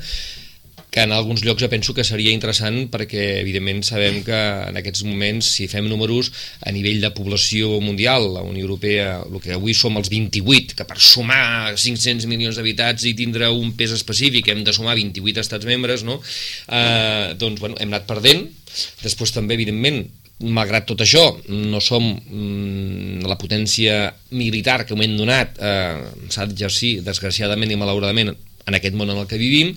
que 0.95 1.03
en 1.03 1.11
alguns 1.11 1.43
llocs 1.43 1.59
jo 1.59 1.67
penso 1.67 1.91
que 1.91 2.05
seria 2.07 2.31
interessant 2.31 2.85
perquè 2.93 3.41
evidentment 3.41 3.81
sabem 3.83 4.21
que 4.23 4.39
en 4.69 4.79
aquests 4.79 5.03
moments 5.03 5.49
si 5.57 5.67
fem 5.67 5.89
números 5.91 6.31
a 6.63 6.71
nivell 6.71 7.03
de 7.03 7.11
població 7.17 7.81
mundial, 7.83 8.29
la 8.37 8.45
Unió 8.47 8.63
Europea 8.63 9.17
el 9.25 9.41
que 9.43 9.57
avui 9.57 9.75
som 9.75 9.99
els 9.99 10.13
28 10.13 10.79
que 10.79 10.87
per 10.87 11.01
sumar 11.03 11.75
500 11.75 12.31
milions 12.31 12.55
d'habitants 12.55 13.09
i 13.11 13.17
tindre 13.19 13.51
un 13.51 13.75
pes 13.75 13.97
específic 13.99 14.53
hem 14.55 14.63
de 14.63 14.77
sumar 14.77 14.95
28 14.95 15.43
estats 15.43 15.67
membres 15.67 16.07
no? 16.07 16.21
eh, 16.71 17.35
doncs 17.43 17.59
bueno, 17.59 17.75
hem 17.83 17.91
anat 17.91 18.07
perdent 18.07 18.47
després 19.03 19.35
també 19.35 19.59
evidentment 19.59 20.05
malgrat 20.43 20.87
tot 20.89 21.01
això, 21.05 21.23
no 21.49 21.81
som 21.81 22.05
mm, 22.11 23.23
la 23.29 23.39
potència 23.39 24.09
militar 24.35 24.83
que 24.85 24.97
hem 24.99 25.17
donat, 25.17 25.57
eh, 25.61 26.03
s'ha 26.29 26.49
d'exercir, 26.51 27.03
desgraciadament 27.07 27.71
i 27.71 27.79
malauradament, 27.79 28.35
en 28.67 28.75
aquest 28.75 28.97
món 28.97 29.11
en 29.11 29.21
el 29.21 29.29
que 29.31 29.39
vivim, 29.39 29.75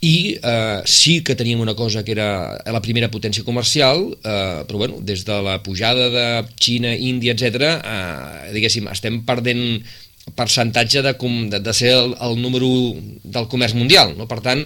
i 0.00 0.38
eh, 0.38 0.80
sí 0.86 1.22
que 1.26 1.34
teníem 1.34 1.60
una 1.60 1.74
cosa 1.74 2.04
que 2.04 2.12
era 2.14 2.58
la 2.66 2.82
primera 2.82 3.10
potència 3.10 3.44
comercial, 3.44 4.04
eh, 4.22 4.62
però 4.66 4.78
bueno, 4.78 5.00
des 5.00 5.24
de 5.26 5.38
la 5.42 5.62
pujada 5.62 6.10
de 6.10 6.26
Xina, 6.58 6.94
Índia, 6.94 7.34
etc, 7.34 7.78
eh, 7.82 8.52
diguéssim, 8.54 8.86
estem 8.92 9.22
perdent 9.26 9.82
percentatge 10.36 11.02
de, 11.02 11.14
de, 11.14 11.60
de 11.60 11.74
ser 11.74 11.94
el, 11.96 12.14
el 12.20 12.40
número 12.42 12.68
del 13.24 13.48
comerç 13.48 13.74
mundial, 13.74 14.14
no? 14.18 14.28
per 14.28 14.40
tant, 14.44 14.64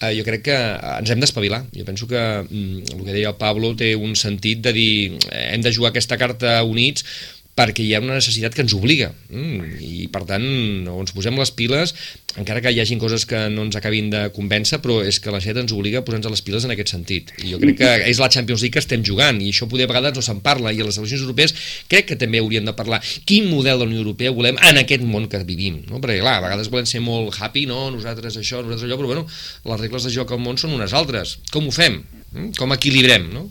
eh, 0.00 0.12
jo 0.18 0.24
crec 0.26 0.44
que 0.48 0.56
ens 0.56 1.12
hem 1.12 1.22
d'espavilar. 1.22 1.64
Jo 1.76 1.86
penso 1.86 2.08
que 2.10 2.20
mm, 2.42 2.96
el 2.96 3.04
que 3.04 3.14
deia 3.14 3.30
el 3.32 3.38
Pablo 3.40 3.74
té 3.78 3.94
un 3.96 4.16
sentit 4.18 4.62
de 4.64 4.74
dir 4.76 4.94
eh, 5.30 5.50
hem 5.54 5.64
de 5.64 5.72
jugar 5.74 5.92
aquesta 5.92 6.18
carta 6.20 6.60
units 6.64 7.06
perquè 7.54 7.84
hi 7.84 7.94
ha 7.94 8.02
una 8.02 8.16
necessitat 8.18 8.54
que 8.54 8.64
ens 8.64 8.74
obliga 8.74 9.12
mm, 9.30 9.78
i 9.78 10.06
per 10.12 10.24
tant 10.26 10.44
o 10.90 10.98
ens 11.02 11.14
posem 11.14 11.36
les 11.38 11.52
piles 11.54 11.94
encara 12.34 12.60
que 12.64 12.72
hi 12.74 12.80
hagin 12.82 12.98
coses 12.98 13.26
que 13.30 13.44
no 13.52 13.62
ens 13.68 13.78
acabin 13.78 14.08
de 14.10 14.24
convèncer 14.34 14.80
però 14.82 14.98
és 15.06 15.20
que 15.22 15.30
la 15.30 15.40
set 15.42 15.60
ens 15.60 15.74
obliga 15.76 16.00
a 16.00 16.06
posar-nos 16.06 16.34
les 16.34 16.42
piles 16.46 16.66
en 16.66 16.74
aquest 16.74 16.90
sentit 16.96 17.30
i 17.44 17.52
jo 17.52 17.60
crec 17.62 17.78
que 17.78 17.90
és 18.10 18.18
la 18.22 18.30
Champions 18.34 18.64
League 18.64 18.74
que 18.74 18.82
estem 18.82 19.04
jugant 19.06 19.38
i 19.38 19.52
això 19.54 19.68
poder 19.70 19.86
a 19.86 19.92
vegades 19.92 20.18
no 20.18 20.24
se'n 20.26 20.42
parla 20.44 20.72
i 20.74 20.82
a 20.82 20.88
les 20.88 20.98
eleccions 20.98 21.22
europees 21.22 21.54
crec 21.90 22.10
que 22.10 22.18
també 22.18 22.42
hauríem 22.42 22.66
de 22.66 22.74
parlar 22.74 22.98
quin 23.24 23.46
model 23.52 23.78
de 23.78 23.84
la 23.84 23.90
Unió 23.92 24.02
Europea 24.02 24.34
volem 24.34 24.58
en 24.58 24.82
aquest 24.82 25.06
món 25.06 25.30
que 25.30 25.44
vivim 25.46 25.84
no? 25.86 26.02
perquè 26.02 26.18
clar, 26.24 26.40
a 26.40 26.46
vegades 26.48 26.72
volem 26.74 26.90
ser 26.90 27.04
molt 27.06 27.38
happy 27.38 27.68
no? 27.70 27.86
nosaltres 27.94 28.40
això, 28.40 28.64
nosaltres 28.64 28.88
allò 28.88 28.98
però 28.98 29.12
bueno, 29.12 29.28
les 29.70 29.86
regles 29.86 30.08
de 30.08 30.14
joc 30.18 30.34
al 30.34 30.42
món 30.42 30.58
són 30.58 30.74
unes 30.74 30.96
altres 30.96 31.38
com 31.54 31.70
ho 31.70 31.74
fem? 31.74 32.02
Mm? 32.34 32.50
com 32.58 32.74
equilibrem? 32.74 33.30
No? 33.30 33.46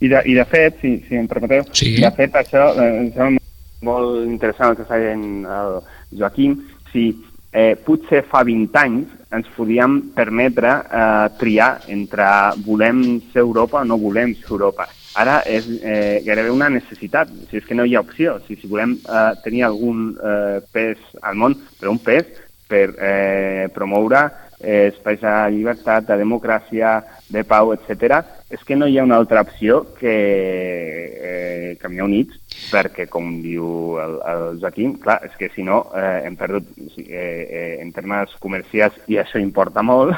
I 0.00 0.08
de, 0.08 0.22
i 0.30 0.34
de 0.36 0.44
fet, 0.46 0.78
si, 0.82 0.98
si 1.08 1.18
em 1.18 1.26
permeteu, 1.30 1.64
sí. 1.74 1.96
de 1.98 2.10
fet 2.14 2.36
això 2.38 2.68
eh, 2.78 3.08
em 3.10 3.38
molt 3.82 4.26
interessant 4.26 4.72
el 4.72 4.78
que 4.78 4.86
fa 4.86 4.98
el 4.98 5.80
Joaquim, 6.18 6.56
si 6.92 7.10
eh, 7.52 7.74
potser 7.84 8.24
fa 8.30 8.44
20 8.46 8.78
anys 8.78 9.14
ens 9.34 9.48
podíem 9.56 9.98
permetre 10.16 10.70
eh, 10.70 11.26
triar 11.40 11.72
entre 11.92 12.28
volem 12.64 13.20
ser 13.32 13.42
Europa 13.44 13.82
o 13.82 13.84
no 13.84 13.98
volem 14.00 14.34
ser 14.38 14.54
Europa. 14.54 14.88
Ara 15.18 15.40
és 15.50 15.66
eh, 15.82 16.20
gairebé 16.24 16.50
una 16.54 16.70
necessitat, 16.70 17.30
si 17.50 17.58
és 17.58 17.66
que 17.66 17.76
no 17.76 17.84
hi 17.84 17.96
ha 17.96 18.04
opció. 18.04 18.38
Si, 18.46 18.56
si 18.56 18.70
volem 18.70 18.96
eh, 19.02 19.30
tenir 19.44 19.64
algun 19.66 20.12
eh, 20.14 20.58
pes 20.72 21.00
al 21.22 21.38
món, 21.40 21.56
però 21.80 21.92
un 21.92 21.98
pes 21.98 22.28
per 22.68 22.86
eh, 22.94 23.66
promoure 23.74 24.22
eh, 24.60 24.92
espais 24.92 25.20
de 25.20 25.34
llibertat, 25.56 26.06
de 26.08 26.20
democràcia, 26.20 26.98
de 27.28 27.44
pau, 27.44 27.72
etc. 27.74 28.22
és 28.50 28.62
que 28.64 28.76
no 28.76 28.88
hi 28.88 28.98
ha 28.98 29.04
una 29.04 29.18
altra 29.20 29.42
opció 29.44 29.82
que 29.98 30.14
eh, 30.14 31.76
caminar 31.80 32.08
units, 32.08 32.38
perquè, 32.72 33.06
com 33.10 33.30
diu 33.44 33.98
el, 34.02 34.16
el 34.32 34.44
Joaquim, 34.62 34.96
clar, 35.02 35.20
és 35.28 35.36
que 35.38 35.50
si 35.54 35.64
no 35.66 35.82
eh, 35.96 36.24
hem 36.26 36.36
perdut 36.40 36.70
eh, 36.96 37.04
eh, 37.06 37.74
en 37.82 37.92
termes 37.96 38.32
comercials, 38.42 38.96
i 39.08 39.20
això 39.20 39.40
importa 39.42 39.84
molt, 39.84 40.16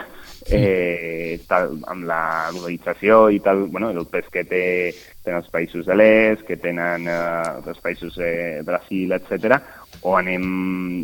eh, 0.48 1.40
tal, 1.48 1.76
amb 1.90 2.06
la 2.08 2.22
globalització 2.52 3.28
i 3.34 3.40
tal, 3.44 3.66
bueno, 3.72 3.90
el 3.90 4.06
pes 4.11 4.30
que 4.32 4.44
té, 4.48 4.62
tenen 5.24 5.42
els 5.42 5.50
països 5.52 5.86
de 5.86 5.98
l'est, 5.98 6.46
que 6.46 6.58
tenen 6.62 7.11
eh, 7.11 7.58
els 7.66 7.82
països 7.82 8.16
de 8.16 8.30
eh, 8.30 8.62
Brasil, 8.66 9.12
etc. 9.18 9.58
o 10.02 10.16
anem 10.16 10.46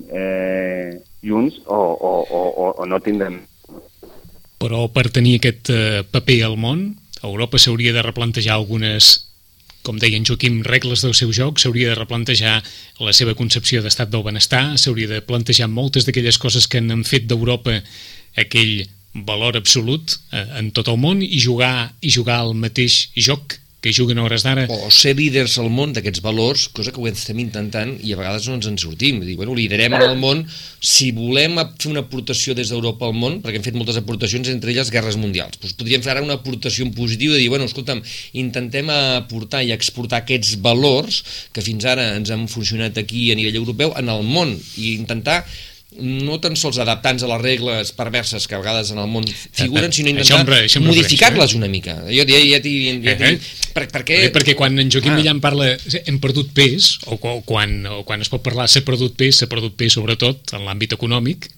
eh, 0.08 0.96
junts 1.26 1.60
o, 1.66 1.76
o, 1.76 2.14
o, 2.30 2.72
o 2.78 2.86
no 2.86 3.02
tindrem 3.02 3.42
però 4.66 4.88
per 4.90 5.06
tenir 5.14 5.38
aquest 5.38 5.70
eh, 5.70 6.02
paper 6.10 6.40
al 6.48 6.58
món, 6.58 6.88
Europa 7.22 7.58
s'hauria 7.62 7.94
de 7.94 8.02
replantejar 8.02 8.56
algunes, 8.56 9.12
com 9.86 10.00
deia 10.02 10.18
en 10.18 10.26
Joaquim, 10.26 10.58
regles 10.66 11.04
del 11.06 11.14
seu 11.14 11.30
joc, 11.30 11.60
s'hauria 11.62 11.92
de 11.92 11.98
replantejar 12.00 12.56
la 12.98 13.14
seva 13.14 13.36
concepció 13.38 13.84
d'estat 13.84 14.10
del 14.10 14.26
benestar, 14.26 14.64
s'hauria 14.74 15.12
de 15.12 15.22
plantejar 15.22 15.70
moltes 15.70 16.06
d'aquelles 16.06 16.40
coses 16.42 16.66
que 16.66 16.82
han 16.82 17.06
fet 17.06 17.28
d'Europa 17.30 17.78
aquell 18.42 18.88
valor 19.14 19.56
absolut 19.56 20.18
eh, 20.32 20.42
en 20.58 20.72
tot 20.74 20.90
el 20.90 20.98
món 21.00 21.22
i 21.22 21.38
jugar 21.40 21.92
i 22.02 22.10
jugar 22.10 22.42
al 22.42 22.56
mateix 22.58 23.06
joc 23.14 23.60
que 23.86 23.94
juguen 23.94 24.18
a 24.18 24.24
hores 24.26 24.42
d'ara. 24.42 24.64
O 24.66 24.90
ser 24.90 25.14
líders 25.14 25.54
al 25.62 25.68
món 25.70 25.92
d'aquests 25.94 26.22
valors, 26.24 26.66
cosa 26.74 26.90
que 26.90 26.98
ho 26.98 27.06
estem 27.06 27.38
intentant 27.38 27.92
i 28.02 28.10
a 28.12 28.18
vegades 28.18 28.48
no 28.48 28.56
ens 28.58 28.66
en 28.66 28.78
sortim. 28.82 29.20
Dir, 29.22 29.36
bueno, 29.38 29.54
liderem 29.54 29.94
el 29.94 30.16
món 30.18 30.42
si 30.82 31.12
volem 31.14 31.60
fer 31.78 31.92
una 31.92 32.02
aportació 32.02 32.56
des 32.58 32.72
d'Europa 32.72 33.06
al 33.06 33.14
món, 33.14 33.38
perquè 33.44 33.60
hem 33.60 33.66
fet 33.68 33.78
moltes 33.78 34.00
aportacions, 34.00 34.50
entre 34.50 34.74
elles 34.74 34.90
guerres 34.90 35.18
mundials. 35.22 35.60
Doncs 35.62 35.76
podríem 35.78 36.02
fer 36.02 36.16
ara 36.16 36.24
una 36.26 36.40
aportació 36.40 36.86
en 36.88 36.92
positiu 36.96 37.36
de 37.36 37.38
dir, 37.38 37.48
bueno, 37.52 37.70
escolta'm, 37.70 38.02
intentem 38.42 38.90
aportar 38.90 39.62
i 39.62 39.70
exportar 39.76 40.24
aquests 40.24 40.56
valors 40.66 41.22
que 41.54 41.62
fins 41.62 41.86
ara 41.86 42.10
ens 42.18 42.34
han 42.34 42.48
funcionat 42.50 42.98
aquí 42.98 43.30
a 43.30 43.38
nivell 43.38 43.62
europeu 43.62 43.94
en 43.94 44.10
el 44.10 44.26
món 44.26 44.56
i 44.76 44.96
intentar 44.96 45.44
no 46.00 46.38
tan 46.42 46.56
sols 46.58 46.78
adaptant 46.82 47.22
a 47.24 47.30
les 47.30 47.42
regles 47.42 47.92
perverses 47.96 48.46
que 48.46 48.56
a 48.56 48.60
vegades 48.60 48.92
en 48.92 49.00
el 49.02 49.08
món 49.10 49.26
figuren, 49.26 49.92
sinó 49.92 50.12
intentar 50.12 50.44
modificar-les 50.84 51.54
eh? 51.54 51.58
una 51.58 51.68
mica. 51.72 51.98
Jo 52.08 52.24
ja, 52.28 52.38
ja, 52.38 52.60
ja, 52.60 52.60
ja, 52.62 53.16
ja, 53.16 53.32
per, 53.74 53.86
per 53.92 54.04
què? 54.08 54.20
Perquè 54.34 54.56
quan 54.58 54.78
en 54.82 54.92
Joaquim 54.92 55.14
ah. 55.14 55.18
Millan 55.20 55.42
parla 55.44 55.72
hem 56.04 56.20
perdut 56.22 56.52
pes, 56.56 56.96
o 57.06 57.18
quan, 57.18 57.78
o 57.88 58.02
quan 58.08 58.24
es 58.24 58.32
pot 58.32 58.44
parlar 58.44 58.68
s'ha 58.70 58.84
perdut 58.86 59.16
pes, 59.18 59.40
s'ha 59.40 59.50
perdut 59.50 59.76
pes 59.78 59.96
sobretot 59.96 60.56
en 60.56 60.66
l'àmbit 60.68 60.96
econòmic, 60.98 61.50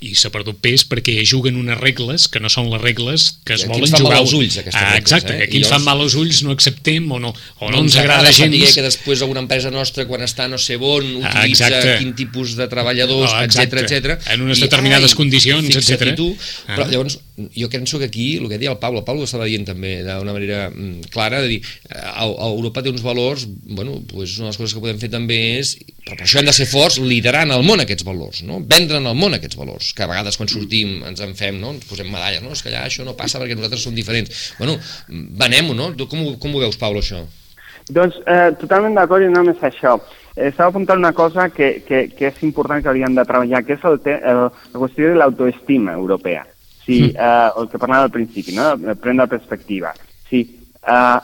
i 0.00 0.14
s'ha 0.16 0.30
perdut 0.32 0.56
pes 0.64 0.86
perquè 0.88 1.18
juguen 1.28 1.58
unes 1.60 1.76
regles 1.76 2.24
que 2.32 2.40
no 2.40 2.48
són 2.52 2.70
les 2.72 2.80
regles 2.80 3.26
que 3.44 3.52
es 3.58 3.66
volen 3.68 3.92
jugar. 3.92 4.16
Als 4.20 4.32
ulls, 4.36 4.56
aquestes 4.62 4.80
ah, 4.80 4.96
exacte, 4.96 5.34
regles. 5.34 5.42
Eh? 5.42 5.48
aquí 5.50 5.60
ens 5.60 5.72
fan 5.72 5.84
mal 5.84 6.00
als 6.00 6.16
ulls, 6.16 6.40
no 6.46 6.54
acceptem 6.56 7.10
o 7.12 7.18
no, 7.20 7.34
o 7.58 7.68
no, 7.68 7.74
no 7.74 7.82
ens 7.84 7.98
agrada 8.00 8.32
gens. 8.32 8.56
No 8.56 8.70
que 8.78 8.84
després 8.86 9.20
alguna 9.20 9.42
empresa 9.44 9.72
nostra, 9.74 10.06
quan 10.08 10.24
està 10.24 10.48
no 10.48 10.56
sé 10.60 10.78
on, 10.80 11.10
ah, 11.20 11.34
utilitza 11.34 11.68
ah, 11.68 11.98
quin 12.00 12.14
tipus 12.16 12.56
de 12.56 12.68
treballadors, 12.72 13.36
etc 13.44 13.82
etc. 13.84 14.16
En 14.32 14.46
unes 14.48 14.64
determinades 14.64 15.12
ai, 15.12 15.20
condicions, 15.20 15.68
etc. 15.82 16.14
Tu, 16.16 16.30
ah. 16.32 16.78
Però 16.78 16.88
llavors, 16.88 17.20
jo 17.54 17.68
penso 17.70 17.98
que 17.98 18.08
aquí, 18.10 18.36
el 18.36 18.48
que 18.48 18.58
deia 18.58 18.72
el 18.72 18.78
Pablo, 18.78 19.00
el 19.00 19.06
Pablo 19.08 19.24
estava 19.24 19.48
dient 19.48 19.66
també 19.68 20.00
d'una 20.06 20.34
manera 20.36 20.68
mm, 20.70 21.10
clara, 21.14 21.40
de 21.44 21.48
dir, 21.54 21.60
a, 21.90 22.26
a 22.26 22.48
Europa 22.50 22.84
té 22.84 22.92
uns 22.92 23.02
valors, 23.04 23.46
bueno, 23.48 24.00
pues 24.10 24.36
una 24.38 24.48
de 24.48 24.52
les 24.52 24.60
coses 24.60 24.76
que 24.76 24.84
podem 24.84 25.00
fer 25.02 25.10
també 25.12 25.40
és, 25.58 25.74
però 26.04 26.18
per 26.18 26.26
això 26.26 26.40
hem 26.40 26.48
de 26.48 26.56
ser 26.56 26.68
forts 26.70 27.00
liderant 27.02 27.52
el 27.54 27.66
món 27.66 27.82
aquests 27.84 28.06
valors, 28.06 28.44
no? 28.46 28.60
vendre 28.60 29.00
en 29.00 29.10
el 29.10 29.18
món 29.18 29.36
aquests 29.36 29.58
valors, 29.60 29.92
que 29.96 30.06
a 30.06 30.10
vegades 30.10 30.40
quan 30.40 30.50
sortim 30.52 31.00
ens 31.08 31.20
en 31.24 31.36
fem, 31.38 31.60
no? 31.60 31.74
ens 31.76 31.88
posem 31.88 32.08
medalles, 32.10 32.44
no? 32.44 32.54
és 32.56 32.64
que 32.64 32.72
allà 32.72 32.86
això 32.86 33.06
no 33.06 33.16
passa 33.18 33.40
perquè 33.42 33.58
nosaltres 33.58 33.84
som 33.84 33.96
diferents. 33.96 34.54
Bueno, 34.58 34.78
venem-ho, 35.08 35.76
no? 35.76 35.92
Tu 35.96 36.08
com, 36.10 36.24
com 36.40 36.56
ho 36.56 36.64
veus, 36.64 36.78
Pablo, 36.80 37.04
això? 37.04 37.24
Doncs 37.90 38.18
eh, 38.26 38.50
totalment 38.60 38.94
d'acord 38.98 39.24
i 39.24 39.30
no 39.30 39.40
només 39.40 39.62
això. 39.66 39.96
Eh, 40.36 40.48
estava 40.50 40.70
apuntant 40.70 41.00
una 41.00 41.12
cosa 41.16 41.48
que, 41.50 41.80
que, 41.86 42.06
que 42.16 42.30
és 42.30 42.42
important 42.46 42.82
que 42.82 42.90
hauríem 42.92 43.16
de 43.16 43.26
treballar, 43.26 43.64
que 43.66 43.76
és 43.78 43.86
el 43.88 44.00
te, 44.04 44.16
el, 44.20 44.46
la 44.48 44.82
qüestió 44.82 45.10
de 45.10 45.18
l'autoestima 45.18 45.96
europea. 45.98 46.46
Sí, 46.84 47.12
mm. 47.12 47.16
eh, 47.16 47.50
el 47.60 47.68
que 47.68 47.78
parlava 47.78 48.08
al 48.08 48.14
principi, 48.14 48.54
no? 48.56 48.72
prendre 48.96 49.28
perspectiva. 49.28 49.92
Sí, 50.28 50.42
eh, 50.86 51.18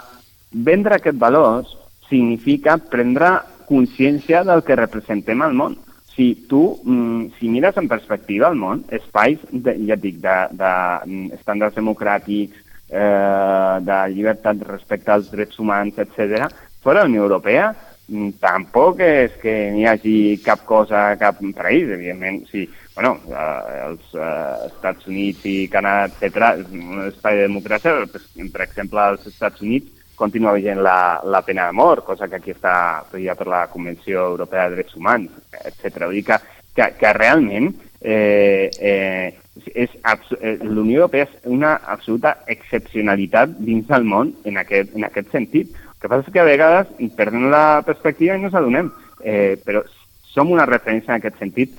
vendre 0.52 0.98
aquests 0.98 1.18
valors 1.18 1.72
significa 2.08 2.76
prendre 2.78 3.34
consciència 3.66 4.44
del 4.46 4.62
que 4.62 4.78
representem 4.78 5.42
al 5.42 5.56
món. 5.58 5.74
O 5.74 5.86
si 6.16 6.46
tu, 6.48 6.80
mm, 6.82 7.38
si 7.38 7.48
mires 7.48 7.76
en 7.76 7.88
perspectiva 7.88 8.48
el 8.48 8.56
món, 8.56 8.84
espais, 8.90 9.38
de, 9.52 9.74
ja 9.86 9.94
et 9.94 10.00
dic, 10.02 10.16
d'estàndards 10.24 11.74
de, 11.74 11.76
de 11.76 11.82
democràtics, 11.82 12.62
eh, 12.88 13.76
de 13.84 13.98
llibertat 14.14 14.62
respecte 14.64 15.12
als 15.12 15.28
drets 15.30 15.60
humans, 15.60 15.98
etc. 15.98 16.48
fora 16.80 17.02
la 17.02 17.10
Unió 17.10 17.26
Europea, 17.26 17.74
mm, 18.08 18.30
tampoc 18.40 19.00
és 19.00 19.36
que 19.42 19.70
n'hi 19.74 19.84
hagi 19.84 20.40
cap 20.42 20.64
cosa, 20.64 21.16
cap 21.20 21.36
país, 21.54 21.84
evidentment, 21.84 22.46
sí, 22.48 22.64
bueno, 22.96 23.20
eh, 23.28 23.82
els 23.86 24.16
eh, 24.16 24.66
Estats 24.70 25.06
Units 25.06 25.44
i 25.46 25.68
Canadà, 25.68 26.08
etc., 26.08 26.48
és 26.62 26.72
un 26.72 27.04
espai 27.04 27.36
de 27.36 27.46
democràcia, 27.46 27.94
per 28.08 28.64
exemple, 28.64 29.02
als 29.04 29.28
Estats 29.28 29.60
Units 29.62 29.92
continua 30.16 30.54
vigent 30.56 30.80
la, 30.80 31.20
la 31.22 31.42
pena 31.44 31.66
de 31.68 31.76
mort, 31.76 32.02
cosa 32.04 32.26
que 32.26 32.40
aquí 32.40 32.54
està 32.54 33.04
prohibida 33.10 33.36
per 33.36 33.46
la 33.52 33.66
Convenció 33.68 34.24
Europea 34.32 34.70
de 34.70 34.78
Drets 34.78 34.96
Humans, 34.96 35.42
etc. 35.60 36.06
Vull 36.06 36.16
dir 36.16 36.24
que, 36.30 36.38
que, 36.72 36.88
que 36.96 37.12
realment 37.12 37.68
eh, 38.00 38.70
eh, 38.80 39.34
és 39.76 39.92
eh, 40.40 40.56
l'Unió 40.64 41.04
Europea 41.04 41.28
és 41.28 41.36
una 41.52 41.76
absoluta 41.84 42.38
excepcionalitat 42.48 43.58
dins 43.60 43.86
del 43.92 44.08
món 44.08 44.32
en 44.48 44.56
aquest, 44.62 44.96
en 44.96 45.04
aquest 45.04 45.32
sentit. 45.36 45.76
El 45.76 46.00
que 46.00 46.08
passa 46.12 46.24
és 46.24 46.32
que 46.32 46.42
a 46.42 46.48
vegades 46.48 46.92
perdem 47.16 47.50
la 47.52 47.82
perspectiva 47.84 48.36
i 48.36 48.42
no 48.42 48.52
s'adonem, 48.52 48.88
eh, 49.20 49.56
però 49.64 49.84
som 50.32 50.52
una 50.52 50.68
referència 50.68 51.12
en 51.12 51.20
aquest 51.20 51.40
sentit. 51.40 51.76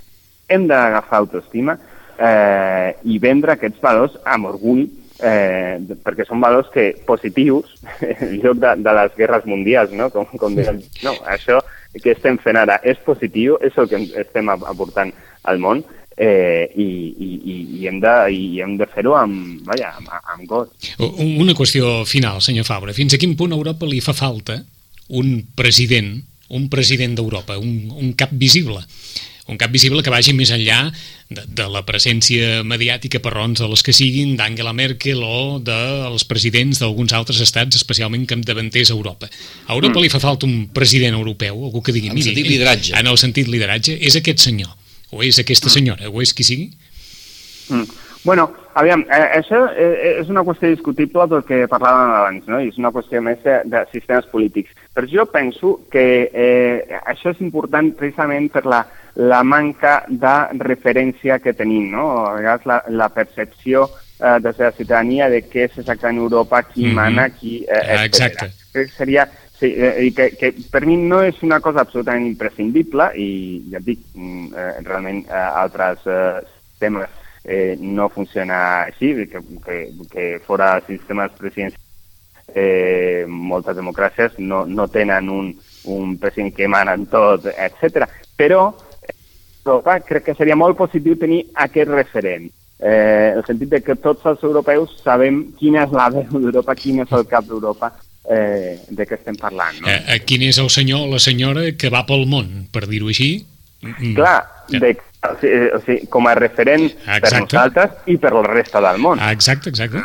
Hem 0.48 0.66
d'agafar 0.70 1.22
autoestima 1.22 1.76
eh, 2.18 2.94
i 3.04 3.18
vendre 3.22 3.54
aquests 3.54 3.82
valors 3.84 4.16
amb 4.24 4.50
orgull 4.50 4.86
eh, 5.18 5.78
perquè 6.04 6.26
són 6.26 6.40
valors 6.42 6.70
que 6.74 6.90
positius 7.06 7.76
en 8.10 8.38
lloc 8.42 8.60
de, 8.62 8.74
de 8.84 8.96
les 9.00 9.18
guerres 9.18 9.46
mundials, 9.50 9.92
no? 9.92 10.10
Com, 10.14 10.26
com 10.40 10.56
deien, 10.58 10.80
no, 11.04 11.14
això 11.28 11.60
que 11.98 12.12
estem 12.12 12.36
fent 12.42 12.58
ara 12.60 12.78
és 12.86 12.98
positiu, 13.04 13.56
és 13.64 13.76
el 13.80 13.88
que 13.90 14.02
estem 14.20 14.50
aportant 14.52 15.10
al 15.48 15.58
món, 15.62 15.80
eh, 16.18 16.68
i, 16.76 16.88
i, 17.14 17.58
i 17.80 17.86
hem 17.88 18.00
de, 18.02 18.14
i 18.34 18.60
hem 18.62 18.76
de 18.78 18.86
fer-ho 18.90 19.14
amb, 19.18 19.62
vaja, 19.66 19.94
amb, 19.96 20.10
amb 20.34 20.44
gos. 20.50 20.90
Una 20.98 21.54
qüestió 21.56 22.02
final, 22.08 22.42
senyor 22.44 22.66
Fabra. 22.68 22.94
Fins 22.96 23.14
a 23.14 23.20
quin 23.22 23.36
punt 23.38 23.54
a 23.54 23.58
Europa 23.58 23.88
li 23.88 24.02
fa 24.04 24.14
falta 24.16 24.58
un 25.18 25.38
president, 25.56 26.12
un 26.54 26.68
president 26.72 27.16
d'Europa, 27.18 27.58
un, 27.62 27.88
un 27.96 28.12
cap 28.18 28.34
visible? 28.34 28.82
Un 29.48 29.58
cap 29.60 29.72
visible 29.72 30.02
que 30.04 30.12
vagi 30.12 30.34
més 30.36 30.52
enllà 30.54 30.90
de, 31.32 31.44
de 31.46 31.68
la 31.72 31.82
presència 31.88 32.62
mediàtica 32.68 33.20
per 33.24 33.32
raons 33.34 33.62
de 33.62 33.68
les 33.68 33.84
que 33.84 33.94
siguin 33.96 34.34
d'Angela 34.36 34.74
Merkel 34.76 35.22
o 35.24 35.58
dels 35.64 36.26
presidents 36.28 36.82
d'alguns 36.82 37.14
altres 37.16 37.40
estats, 37.44 37.80
especialment 37.80 38.26
capdavanters 38.28 38.92
a 38.92 38.96
Europa. 38.96 39.30
A 39.66 39.72
Europa 39.76 39.96
mm. 39.96 40.04
li 40.04 40.12
fa 40.12 40.20
falta 40.22 40.48
un 40.48 40.68
president 40.74 41.16
europeu, 41.16 41.64
algú 41.64 41.82
que 41.82 41.96
digui... 41.96 42.12
En 42.12 42.20
el 42.20 42.28
sentit 42.28 42.52
lideratge. 42.52 42.92
En 43.00 43.08
el 43.08 43.18
sentit 43.20 43.48
lideratge, 43.48 43.96
és 43.96 44.20
aquest 44.20 44.44
senyor 44.44 44.76
o 45.10 45.24
és 45.24 45.38
aquesta 45.40 45.72
senyora, 45.72 46.10
o 46.12 46.20
és 46.20 46.34
qui 46.36 46.44
sigui? 46.44 46.68
Mm. 47.72 48.07
Bueno, 48.24 48.50
aviam, 48.74 49.04
eh, 49.10 49.38
això 49.38 49.60
eh, 49.70 50.18
és 50.20 50.28
una 50.28 50.42
qüestió 50.46 50.70
discutible 50.72 51.26
del 51.30 51.44
que 51.46 51.66
parlàvem 51.70 52.12
abans, 52.16 52.48
no? 52.50 52.60
i 52.60 52.70
és 52.72 52.78
una 52.80 52.90
qüestió 52.94 53.22
més 53.24 53.40
de, 53.44 53.60
de 53.70 53.84
sistemes 53.92 54.26
polítics. 54.32 54.74
Però 54.94 55.06
jo 55.10 55.26
penso 55.30 55.74
que 55.92 56.04
eh, 56.32 56.98
això 57.04 57.32
és 57.34 57.42
important 57.44 57.92
precisament 57.98 58.50
per 58.54 58.64
la, 58.66 58.82
la 59.14 59.42
manca 59.46 60.02
de 60.08 60.36
referència 60.64 61.38
que 61.42 61.54
tenim, 61.56 61.90
no? 61.94 62.10
A 62.26 62.36
vegades 62.38 62.66
la, 62.70 62.82
la 62.90 63.08
percepció 63.14 63.86
eh, 63.88 64.38
de 64.42 64.54
la 64.58 64.72
ciutadania 64.72 65.30
de 65.30 65.44
què 65.46 65.68
és 65.68 65.78
exactament 65.78 66.22
Europa, 66.24 66.62
qui 66.62 66.86
mm 66.86 66.90
-hmm. 66.90 66.94
mana, 66.94 67.28
qui... 67.30 67.64
Eh, 67.68 68.04
Exacte. 68.04 68.50
Crec 68.72 68.90
que 68.90 68.96
seria 68.96 69.28
Sí, 69.58 69.74
eh, 69.76 70.12
que, 70.14 70.36
que 70.38 70.54
per 70.70 70.86
mi 70.86 70.96
no 70.96 71.18
és 71.26 71.42
una 71.42 71.58
cosa 71.58 71.80
absolutament 71.80 72.28
imprescindible 72.28 73.08
i 73.18 73.64
ja 73.72 73.80
et 73.80 73.84
dic, 73.88 74.04
mm, 74.14 74.52
eh, 74.54 74.74
realment 74.86 75.24
eh, 75.26 75.62
altres 75.62 76.06
eh, 76.06 76.44
temes 76.78 77.17
eh, 77.48 77.76
no 77.80 78.10
funciona 78.12 78.84
així, 78.84 79.14
que, 79.26 79.40
que, 79.64 79.78
que 80.12 80.26
fora 80.44 80.76
sistemes 80.86 81.32
presidents 81.40 81.78
eh, 82.54 83.24
moltes 83.26 83.76
democràcies 83.76 84.36
no, 84.38 84.66
no 84.66 84.86
tenen 84.92 85.30
un, 85.32 85.48
un 85.88 86.18
president 86.20 86.54
que 86.54 86.68
mana 86.68 86.94
en 86.94 87.08
tot, 87.08 87.48
etc. 87.56 88.04
Però 88.36 88.68
Europa 89.64 89.98
crec 90.04 90.28
que 90.28 90.36
seria 90.36 90.56
molt 90.56 90.76
positiu 90.76 91.16
tenir 91.20 91.42
aquest 91.66 91.90
referent. 91.92 92.48
Eh, 92.78 93.34
el 93.34 93.42
sentit 93.46 93.72
de 93.72 93.80
que 93.82 93.96
tots 93.98 94.24
els 94.30 94.44
europeus 94.46 94.92
sabem 95.02 95.40
quina 95.58 95.82
és 95.84 95.94
la 95.96 96.08
veu 96.14 96.28
d'Europa, 96.36 96.76
quin 96.78 97.02
és 97.02 97.12
el 97.16 97.26
cap 97.28 97.48
d'Europa, 97.48 97.90
eh, 98.30 98.76
de 98.88 99.06
què 99.08 99.18
estem 99.18 99.36
parlant. 99.40 99.80
No? 99.82 99.90
Eh, 99.90 100.20
quin 100.24 100.44
és 100.46 100.60
el 100.62 100.70
senyor 100.70 101.08
o 101.08 101.12
la 101.16 101.22
senyora 101.22 101.66
que 101.76 101.90
va 101.92 102.04
pel 102.06 102.28
món, 102.30 102.68
per 102.72 102.86
dir-ho 102.86 103.10
així? 103.10 103.32
Mm. 103.82 104.14
Clar, 104.18 104.38
ja. 104.70 104.80
de, 104.84 104.94
o 105.22 105.34
sigui, 105.40 105.66
o 105.74 105.80
sigui, 105.82 106.06
com 106.12 106.28
a 106.30 106.36
referent 106.38 106.86
exacte. 106.86 107.20
per 107.24 107.34
nosaltres 107.42 108.08
i 108.12 108.16
per 108.22 108.32
la 108.36 108.46
resta 108.46 108.82
del 108.84 109.02
món. 109.02 109.20
Exacte, 109.32 109.72
exacte. 109.72 110.04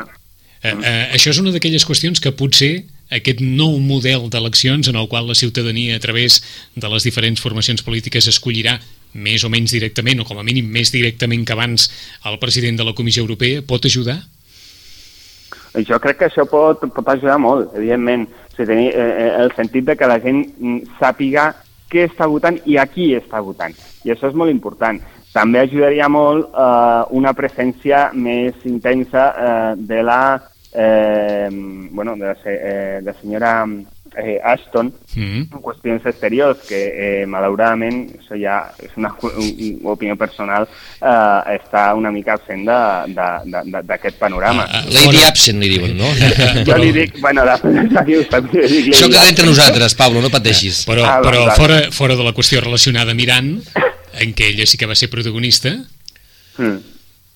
Eh, 0.63 0.71
eh, 0.71 1.07
això 1.13 1.33
és 1.33 1.39
una 1.41 1.51
d'aquelles 1.51 1.85
qüestions 1.85 2.23
que 2.23 2.31
potser 2.31 2.85
aquest 3.13 3.41
nou 3.43 3.77
model 3.83 4.29
d'eleccions 4.31 4.87
en 4.89 4.97
el 4.97 5.09
qual 5.11 5.27
la 5.27 5.35
ciutadania 5.35 5.97
a 5.97 6.01
través 6.01 6.41
de 6.75 6.89
les 6.89 7.03
diferents 7.03 7.41
formacions 7.41 7.83
polítiques 7.83 8.29
escollirà 8.31 8.77
més 9.13 9.43
o 9.43 9.51
menys 9.53 9.75
directament 9.75 10.23
o 10.23 10.25
com 10.25 10.39
a 10.39 10.45
mínim 10.45 10.71
més 10.73 10.89
directament 10.93 11.43
que 11.45 11.53
abans 11.53 11.89
el 12.25 12.39
president 12.41 12.79
de 12.79 12.87
la 12.87 12.95
Comissió 12.97 13.21
Europea 13.21 13.61
pot 13.61 13.85
ajudar? 13.85 14.23
Jo 15.87 15.99
crec 16.01 16.19
que 16.21 16.29
això 16.29 16.45
pot, 16.49 16.81
pot 16.93 17.07
ajudar 17.09 17.39
molt, 17.41 17.73
evidentment. 17.77 18.27
O 18.29 18.55
sigui, 18.55 18.67
tenir 18.69 18.89
eh, 18.93 19.03
eh, 19.03 19.29
el 19.41 19.53
sentit 19.57 19.85
de 19.85 19.95
que 19.97 20.09
la 20.09 20.19
gent 20.21 20.43
mm, 20.45 20.97
sàpiga 20.99 21.49
què 21.93 22.07
està 22.09 22.27
votant 22.29 22.57
i 22.65 22.79
a 22.81 22.87
qui 22.89 23.13
està 23.17 23.41
votant. 23.45 23.75
I 24.03 24.13
això 24.13 24.31
és 24.31 24.39
molt 24.39 24.51
important. 24.51 24.99
També 25.33 25.63
ajudaria 25.63 26.09
molt 26.13 26.49
eh, 26.49 27.03
una 27.17 27.33
presència 27.37 28.09
més 28.13 28.65
intensa 28.69 29.29
eh, 29.33 29.71
de 29.77 30.03
la, 30.05 30.21
eh, 30.73 31.49
bueno, 31.91 32.17
de 32.17 32.29
la, 32.29 32.35
eh, 32.45 32.99
de 33.01 33.09
la 33.09 33.17
senyora 33.21 33.53
eh, 34.17 34.39
Ashton 34.43 34.93
mm 35.15 35.23
-hmm. 35.23 35.41
en 35.53 35.61
qüestions 35.61 36.05
exteriors, 36.05 36.59
que 36.67 36.79
eh, 37.03 37.25
malauradament, 37.25 38.09
això 38.19 38.35
ja 38.39 38.73
és 38.79 38.91
una, 38.95 39.13
una 39.21 39.91
opinió 39.91 40.15
personal, 40.15 40.67
eh, 41.01 41.57
està 41.57 41.93
una 41.95 42.11
mica 42.11 42.33
absent 42.33 42.65
d'aquest 42.65 44.17
panorama. 44.19 44.63
Uh, 44.63 44.87
uh, 44.87 44.93
Lady 44.93 45.23
Absent 45.23 45.59
li 45.59 45.69
diuen, 45.69 45.97
no? 45.97 46.09
jo 46.67 46.77
li 46.77 46.91
dic, 46.91 47.19
bueno, 47.19 47.45
la 47.45 47.57
dic, 47.57 48.31
Això 48.93 49.09
queda 49.09 49.27
entre 49.27 49.45
nosaltres, 49.45 49.95
Pablo, 49.95 50.21
no 50.21 50.29
pateixis. 50.29 50.85
Però, 50.85 51.03
ah, 51.05 51.21
però 51.21 51.55
fora, 51.55 51.91
fora 51.91 52.15
de 52.15 52.23
la 52.23 52.33
qüestió 52.33 52.61
relacionada 52.61 53.11
amb 53.11 53.19
Iran, 53.19 53.61
en 54.19 54.33
què 54.33 54.53
ella 54.53 54.65
sí 54.65 54.77
que 54.77 54.85
va 54.85 54.95
ser 54.95 55.09
protagonista, 55.09 55.69
mm 56.57 56.92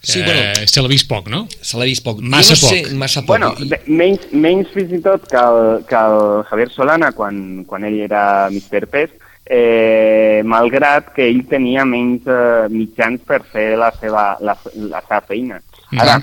Sí, 0.07 0.21
bueno, 0.23 0.39
eh, 0.39 0.67
se 0.71 0.79
l'ha 0.79 0.87
vist 0.87 1.07
poc, 1.09 1.25
no? 1.27 1.41
Se 1.51 1.75
l'ha 1.75 1.85
vist 1.89 2.03
poc. 2.05 2.21
Massa 2.23 2.55
no 2.55 2.61
poc. 2.61 2.69
Sé, 2.71 2.95
massa 2.95 3.23
poc. 3.25 3.33
Bueno, 3.33 3.49
de, 3.59 3.81
menys, 3.91 4.29
menys 4.31 4.69
fins 4.71 4.93
i 4.95 4.99
tot 5.03 5.25
que 5.27 5.41
el, 5.41 5.83
que 5.89 5.99
el 5.99 6.45
Javier 6.47 6.69
Solana 6.71 7.09
quan, 7.17 7.41
quan 7.67 7.83
ell 7.83 7.97
era 8.05 8.21
Mr. 8.47 8.87
Pes, 8.93 9.11
eh, 9.43 10.39
malgrat 10.47 11.11
que 11.17 11.27
ell 11.27 11.43
tenia 11.51 11.83
menys 11.83 12.23
eh, 12.31 12.69
mitjans 12.71 13.25
per 13.27 13.41
fer 13.51 13.73
la 13.81 13.91
seva, 13.99 14.29
la, 14.39 14.55
la 14.87 15.03
seva 15.09 15.19
feina. 15.27 15.59
Ara, 15.99 16.21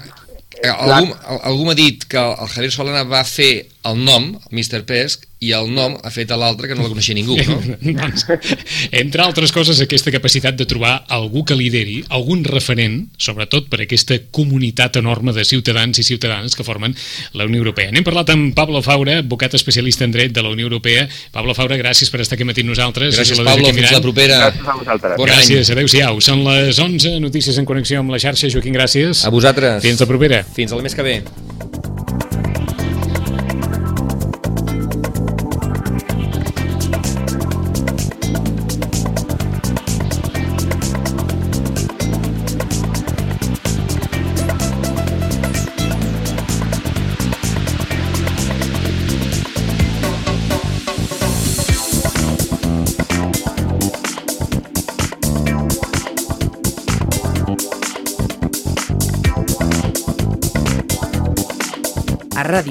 eh, 0.62 0.72
algú, 0.72 1.12
algú 1.42 1.68
m'ha 1.68 1.76
dit 1.76 2.08
que 2.08 2.24
el 2.24 2.52
Javier 2.56 2.72
Solana 2.72 3.04
va 3.04 3.20
fer 3.28 3.52
el 3.84 4.00
nom, 4.04 4.32
Mr. 4.50 4.82
Pesc, 4.88 5.28
i 5.44 5.50
el 5.52 5.68
nom 5.74 5.96
ha 6.00 6.10
fet 6.12 6.30
a 6.32 6.38
l'altre 6.40 6.68
que 6.70 6.76
no 6.76 6.86
la 6.86 6.90
coneixia 6.92 7.16
ningú, 7.16 7.36
no? 7.36 7.58
doncs, 7.84 8.24
entre 9.02 9.24
altres 9.24 9.52
coses, 9.52 9.80
aquesta 9.84 10.12
capacitat 10.14 10.56
de 10.56 10.66
trobar 10.68 10.94
algú 11.12 11.44
que 11.44 11.56
lideri, 11.58 11.98
algun 12.16 12.44
referent, 12.48 13.02
sobretot 13.20 13.68
per 13.72 13.82
aquesta 13.84 14.18
comunitat 14.34 14.96
enorme 15.02 15.34
de 15.36 15.44
ciutadans 15.44 16.00
i 16.00 16.06
ciutadanes 16.06 16.56
que 16.56 16.64
formen 16.64 16.96
la 17.36 17.48
Unió 17.48 17.60
Europea. 17.60 17.92
N'hem 17.92 18.06
parlat 18.06 18.32
amb 18.34 18.54
Pablo 18.56 18.80
Faura, 18.84 19.18
advocat 19.20 19.58
especialista 19.58 20.08
en 20.08 20.14
dret 20.16 20.32
de 20.32 20.44
la 20.44 20.52
Unió 20.54 20.70
Europea. 20.70 21.06
Pablo 21.34 21.56
Faura, 21.56 21.78
gràcies 21.80 22.12
per 22.12 22.22
estar 22.24 22.38
aquí 22.38 22.48
matí 22.48 22.64
amb 22.64 22.72
nosaltres. 22.72 23.18
Gràcies, 23.18 23.42
Pablo, 23.44 23.72
fins 23.76 23.92
la 23.92 24.04
propera. 24.04 24.40
Gràcies 24.48 24.70
a 24.70 24.78
vosaltres. 24.80 25.18
Bon 25.20 25.28
gràcies, 25.28 25.74
adeu-siau. 25.76 26.22
Són 26.24 26.46
les 26.48 26.80
11, 26.80 27.18
notícies 27.24 27.60
en 27.60 27.68
connexió 27.68 28.00
amb 28.00 28.14
la 28.14 28.22
xarxa. 28.22 28.48
Joaquim, 28.54 28.76
gràcies. 28.76 29.26
A 29.28 29.34
vosaltres. 29.34 29.82
Fins 29.84 30.00
la 30.00 30.08
propera. 30.08 30.44
Fins 30.56 30.72
al 30.72 30.84
mes 30.86 30.96
que 30.96 31.04
ve. 31.04 31.18